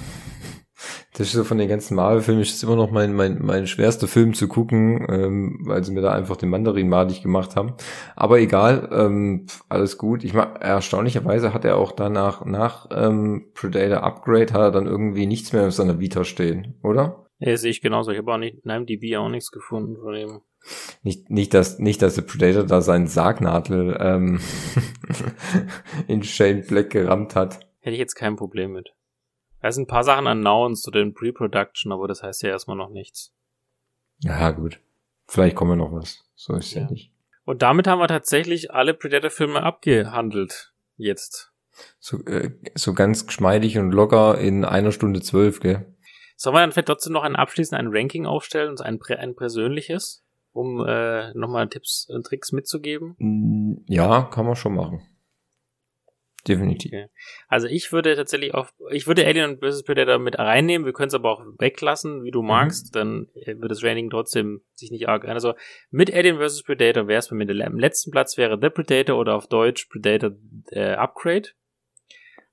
[1.14, 4.34] das ist so von den ganzen Marvel-Filmen, ist immer noch mein, mein, mein schwerster Film
[4.34, 7.76] zu gucken, ähm, weil sie mir da einfach den Mandarin madig gemacht haben.
[8.18, 10.26] Aber egal, ähm, alles gut.
[10.26, 15.26] Ich mag, erstaunlicherweise hat er auch danach, nach ähm, Predator Upgrade, hat er dann irgendwie
[15.26, 17.28] nichts mehr auf seiner Vita stehen, oder?
[17.40, 18.12] Ja, sehe ich genauso.
[18.12, 20.42] Ich habe auch nicht, in einem DB auch nichts gefunden von ihm.
[21.04, 24.40] Nicht, nicht, dass, nicht, dass der Predator da seinen Sargnadel ähm,
[26.08, 27.60] in Shane Black gerammt hat.
[27.80, 28.94] Hätte ich jetzt kein Problem mit.
[29.62, 32.90] Da sind ein paar Sachen announced oder in Pre-Production, aber das heißt ja erstmal noch
[32.90, 33.34] nichts.
[34.20, 34.80] Ja, gut.
[35.28, 36.24] Vielleicht kommen wir noch was.
[36.36, 37.12] So ist ja, ja nicht.
[37.46, 40.74] Und damit haben wir tatsächlich alle Predator-Filme abgehandelt.
[40.98, 41.52] Jetzt.
[42.00, 45.96] So, äh, so ganz geschmeidig und locker in einer Stunde zwölf, gell?
[46.36, 50.24] Sollen wir dann vielleicht trotzdem noch ein abschließend ein Ranking aufstellen, ein, ein persönliches?
[50.52, 53.16] Um äh, nochmal Tipps und Tricks mitzugeben?
[53.18, 55.02] Mm, ja, kann man schon machen.
[56.48, 56.92] Definitiv.
[56.94, 57.08] Okay.
[57.48, 59.84] Also ich würde tatsächlich auch, ich würde Alien vs.
[59.84, 62.48] Predator mit reinnehmen, wir können es aber auch weglassen, wie du mhm.
[62.48, 63.00] magst, mhm.
[63.00, 65.26] dann wird das Rating trotzdem sich nicht arg.
[65.26, 65.54] Also
[65.92, 66.64] mit Alien vs.
[66.64, 69.86] Predator wäre es bei mir der, am letzten Platz wäre The Predator oder auf Deutsch
[69.88, 70.32] Predator
[70.72, 71.50] äh, Upgrade.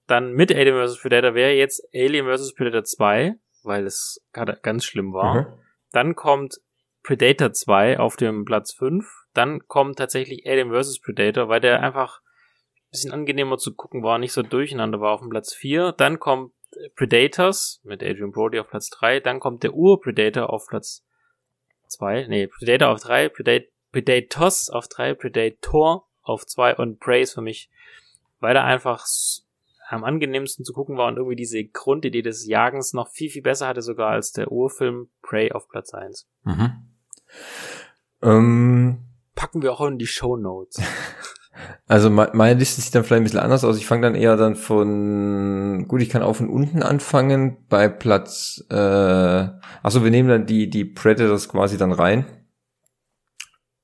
[0.06, 1.00] Dann mit Alien vs.
[1.00, 2.54] Predator wäre jetzt Alien vs.
[2.54, 5.42] Predator 2, weil es gerade ganz schlimm war.
[5.42, 5.46] Mhm.
[5.92, 6.60] Dann kommt
[7.06, 9.06] Predator 2 auf dem Platz 5.
[9.32, 11.00] Dann kommt tatsächlich Alien vs.
[11.00, 15.20] Predator, weil der einfach ein bisschen angenehmer zu gucken war, nicht so durcheinander war auf
[15.20, 15.92] dem Platz 4.
[15.92, 16.52] Dann kommt
[16.96, 19.20] Predators mit Adrian Brody auf Platz 3.
[19.20, 21.06] Dann kommt der Ur-Predator auf Platz
[21.86, 22.26] 2.
[22.26, 27.40] Nee, Predator auf 3, Predat Predators auf 3, Predator auf 2 und Prey ist für
[27.40, 27.70] mich,
[28.40, 29.06] weil er einfach
[29.88, 33.68] am angenehmsten zu gucken war und irgendwie diese Grundidee des Jagens noch viel, viel besser
[33.68, 36.28] hatte sogar als der Urfilm Prey auf Platz 1.
[36.42, 36.85] Mhm.
[38.22, 38.98] Ähm,
[39.34, 40.80] Packen wir auch in die Show Notes.
[41.88, 43.78] Also meine Liste sieht dann vielleicht ein bisschen anders aus.
[43.78, 48.62] Ich fange dann eher dann von, gut, ich kann auch von unten anfangen bei Platz,
[48.70, 52.26] äh, achso, wir nehmen dann die, die Predators quasi dann rein.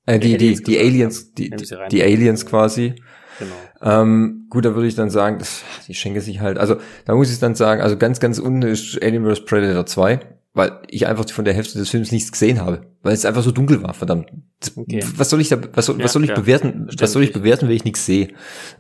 [0.04, 1.50] Äh, die, die, die, die Aliens, die,
[1.90, 2.96] die Aliens quasi.
[3.38, 3.54] Genau.
[4.00, 6.58] Ähm, gut, da würde ich dann sagen, das, die schenke sich halt.
[6.58, 9.44] Also da muss ich dann sagen, also ganz, ganz unten ist Alien vs.
[9.44, 10.20] Predator 2,
[10.54, 13.52] weil ich einfach von der Hälfte des Films nichts gesehen habe, weil es einfach so
[13.52, 14.30] dunkel war, verdammt.
[14.76, 15.04] Okay.
[15.16, 17.32] Was soll ich da, was soll, ja, was soll ich ja, bewerten, was soll ich
[17.32, 18.28] bewerten, wenn ich nichts sehe?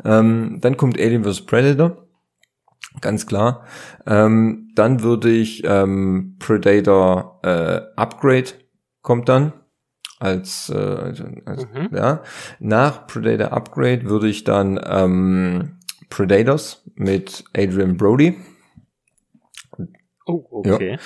[0.04, 1.46] Ähm, dann kommt Alien vs.
[1.46, 2.08] Predator.
[3.00, 3.64] Ganz klar.
[4.06, 8.50] Ähm, dann würde ich ähm, Predator äh, Upgrade
[9.00, 9.54] kommt dann
[10.18, 11.88] als, äh, als, als mhm.
[11.92, 12.22] ja.
[12.60, 15.78] Nach Predator Upgrade würde ich dann ähm,
[16.10, 18.36] Predators mit Adrian Brody.
[20.26, 20.92] Oh, okay.
[20.92, 20.98] Ja.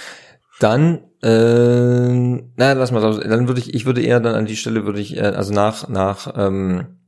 [0.61, 3.01] Dann, äh, na, lass mal.
[3.20, 5.89] Dann würde ich, ich würde eher dann an die Stelle würde ich, äh, also nach,
[5.89, 6.99] nach, ähm,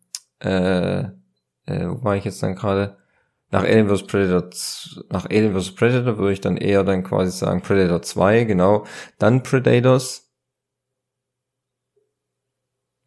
[0.41, 2.97] äh, äh, wo war ich jetzt dann gerade?
[3.51, 4.07] Nach Alien vs.
[4.07, 4.51] Predator,
[5.11, 5.75] nach Alien vs.
[5.75, 8.85] Predator würde ich dann eher dann quasi sagen Predator 2, genau.
[9.19, 10.29] Dann Predators,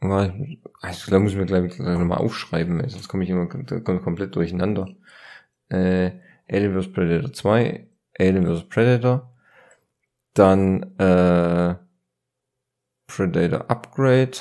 [0.02, 4.88] also, da muss ich mir gleich nochmal aufschreiben, sonst komme ich immer komplett durcheinander.
[5.70, 6.12] Äh,
[6.50, 6.92] Alien vs.
[6.92, 7.88] Predator 2,
[8.20, 8.68] Alien vs.
[8.68, 9.31] Predator,
[10.34, 11.76] dann äh,
[13.08, 14.38] Predator Upgrade,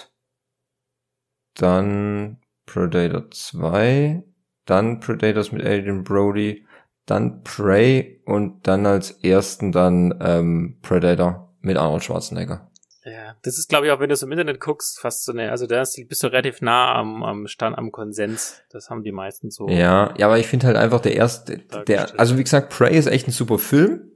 [1.54, 4.22] dann Predator 2,
[4.64, 6.66] dann Predators mit Adrian Brody,
[7.06, 12.70] dann Prey und dann als ersten dann ähm, Predator mit Arnold Schwarzenegger.
[13.04, 15.50] Ja, das ist, glaube ich, auch wenn du es im Internet guckst, fast so eine,
[15.50, 18.62] also da bist du relativ nah am, am Stand, am Konsens.
[18.70, 19.68] Das haben die meisten so.
[19.68, 21.58] Ja, ja, aber ich finde halt einfach der erste,
[21.88, 24.09] der, also wie gesagt, Prey ist echt ein super Film.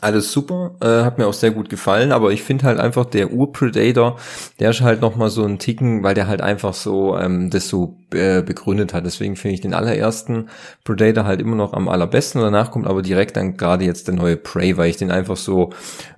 [0.00, 3.32] Alles super, äh, hat mir auch sehr gut gefallen, aber ich finde halt einfach der
[3.32, 4.16] Ur-Predator,
[4.60, 7.98] der ist halt nochmal so ein Ticken, weil der halt einfach so ähm, das so
[8.12, 9.06] äh, begründet hat.
[9.06, 10.50] Deswegen finde ich den allerersten
[10.84, 12.40] Predator halt immer noch am allerbesten.
[12.40, 15.70] Danach kommt aber direkt dann gerade jetzt der neue Prey, weil ich den einfach so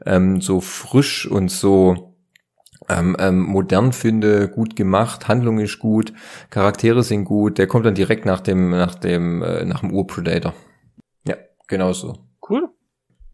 [0.05, 2.15] ähm, so frisch und so
[2.91, 6.13] ähm, ähm, modern finde, gut gemacht, Handlung ist gut,
[6.51, 7.57] Charaktere sind gut.
[7.57, 10.53] Der kommt dann direkt nach dem nach dem äh, nach dem Ur-Predator.
[11.27, 11.37] Ja,
[11.67, 12.19] genau so.
[12.47, 12.69] Cool.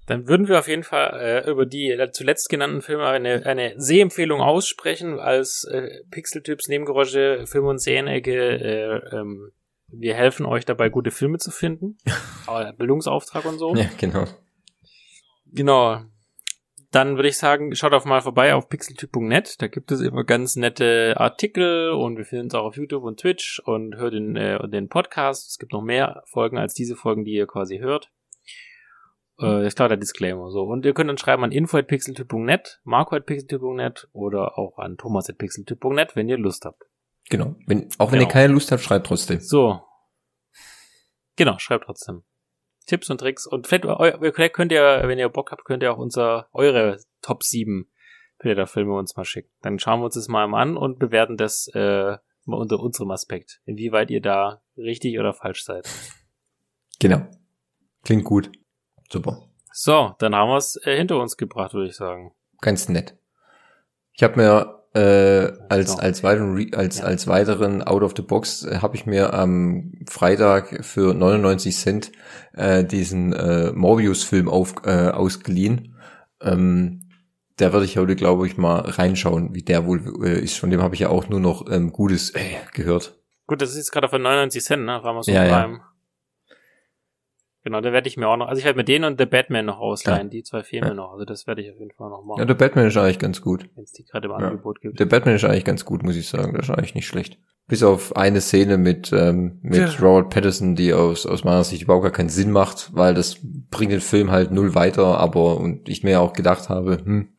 [0.07, 4.41] Dann würden wir auf jeden Fall äh, über die zuletzt genannten Filme eine, eine Sehempfehlung
[4.41, 8.33] aussprechen als äh, Pixeltyps, Nebengeräusche, Film- und Serienecke.
[8.33, 9.51] Äh, ähm,
[9.89, 11.99] wir helfen euch dabei, gute Filme zu finden.
[12.79, 13.75] Bildungsauftrag und so.
[13.75, 14.25] Ja, genau.
[15.47, 16.03] Genau.
[16.93, 19.61] Dann würde ich sagen, schaut auf mal vorbei auf pixeltyp.net.
[19.61, 23.19] Da gibt es immer ganz nette Artikel und wir finden uns auch auf YouTube und
[23.21, 25.51] Twitch und hört den, äh, den Podcast.
[25.51, 28.11] Es gibt noch mehr Folgen als diese Folgen, die ihr quasi hört.
[29.41, 30.51] Äh, ist klar der Disclaimer.
[30.51, 30.63] So.
[30.63, 36.65] Und ihr könnt uns schreiben an info.pixeltyp.net, marco.pixeltyp.net oder auch an thomas.pixeltyp.net, wenn ihr Lust
[36.65, 36.85] habt.
[37.29, 37.57] Genau.
[37.67, 38.29] Wenn, auch wenn genau.
[38.31, 39.41] ihr keine Lust habt, schreibt trotzdem.
[39.41, 39.81] So.
[41.37, 42.23] Genau, schreibt trotzdem.
[42.87, 43.47] Tipps und Tricks.
[43.47, 47.91] Und vielleicht könnt ihr, wenn ihr Bock habt, könnt ihr auch unser, eure Top 7
[48.39, 49.51] Predator-Filme uns mal schicken.
[49.61, 53.61] Dann schauen wir uns das mal an und bewerten das äh, unter unserem Aspekt.
[53.65, 55.89] Inwieweit ihr da richtig oder falsch seid.
[57.01, 57.27] Genau.
[58.05, 58.51] Klingt gut.
[59.11, 59.43] Super.
[59.73, 62.33] So, dann haben wir es äh, hinter uns gebracht, würde ich sagen.
[62.61, 63.17] Ganz nett.
[64.15, 66.03] Ich habe mir äh, als genau.
[66.03, 67.05] als weiteren als ja.
[67.05, 72.13] als weiteren Out of the Box äh, habe ich mir am Freitag für 99 Cent
[72.55, 75.97] äh, diesen äh, Morbius Film auf äh, ausgeliehen.
[76.41, 77.03] Ähm,
[77.59, 80.59] der werde ich heute glaube ich mal reinschauen, wie der wohl äh, ist.
[80.59, 82.41] Von dem habe ich ja auch nur noch ähm, Gutes äh,
[82.73, 83.19] gehört.
[83.47, 85.01] Gut, das ist jetzt gerade für 99 Cent, ne?
[85.05, 85.79] Mal so ja, ja.
[87.67, 89.67] Genau, da werde ich mir auch noch, also ich werde mir den und The Batman
[89.67, 90.31] noch ausleihen, ja.
[90.31, 90.95] die zwei Filme ja.
[90.95, 92.39] noch, also das werde ich auf jeden Fall noch machen.
[92.39, 93.69] Ja, The Batman ist eigentlich ganz gut.
[93.75, 94.37] Wenn es die gerade im ja.
[94.37, 95.01] Angebot gibt.
[95.01, 97.41] The Batman ist eigentlich ganz gut, muss ich sagen, das ist eigentlich nicht schlecht.
[97.67, 99.91] Bis auf eine Szene mit, ähm, mit ja.
[100.01, 103.91] Robert Pattinson, die aus, aus meiner Sicht überhaupt gar keinen Sinn macht, weil das bringt
[103.91, 107.31] den Film halt null weiter, aber, und ich mir ja auch gedacht habe, hm,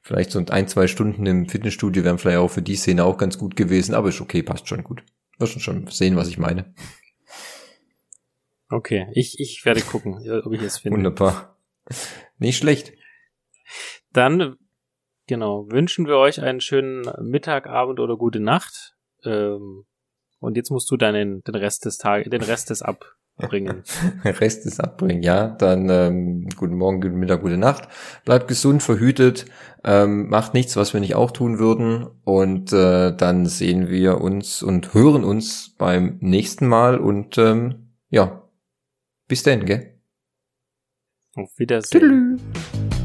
[0.00, 3.36] vielleicht so ein, zwei Stunden im Fitnessstudio wären vielleicht auch für die Szene auch ganz
[3.36, 5.02] gut gewesen, aber ist okay, passt schon gut.
[5.38, 6.72] Wirst schon sehen, was ich meine.
[8.68, 10.14] Okay, ich, ich werde gucken,
[10.44, 10.96] ob ich es finde.
[10.96, 11.56] Wunderbar.
[12.38, 12.92] Nicht schlecht.
[14.12, 14.56] Dann,
[15.26, 18.96] genau, wünschen wir euch einen schönen Mittag, Abend oder gute Nacht.
[19.24, 19.84] Ähm,
[20.38, 23.84] und jetzt musst du deinen, den Rest des Tages, den Rest des abbringen.
[24.24, 25.48] Rest des abbringen, ja.
[25.48, 27.88] Dann ähm, guten Morgen, guten Mittag, gute Nacht.
[28.24, 29.46] Bleibt gesund, verhütet,
[29.84, 32.06] ähm, macht nichts, was wir nicht auch tun würden.
[32.24, 36.98] Und äh, dann sehen wir uns und hören uns beim nächsten Mal.
[36.98, 38.45] Und ähm, ja,
[39.28, 40.00] bis dann, gell?
[41.34, 42.00] Auf Wiedersehen.
[42.00, 42.95] Tüdelü.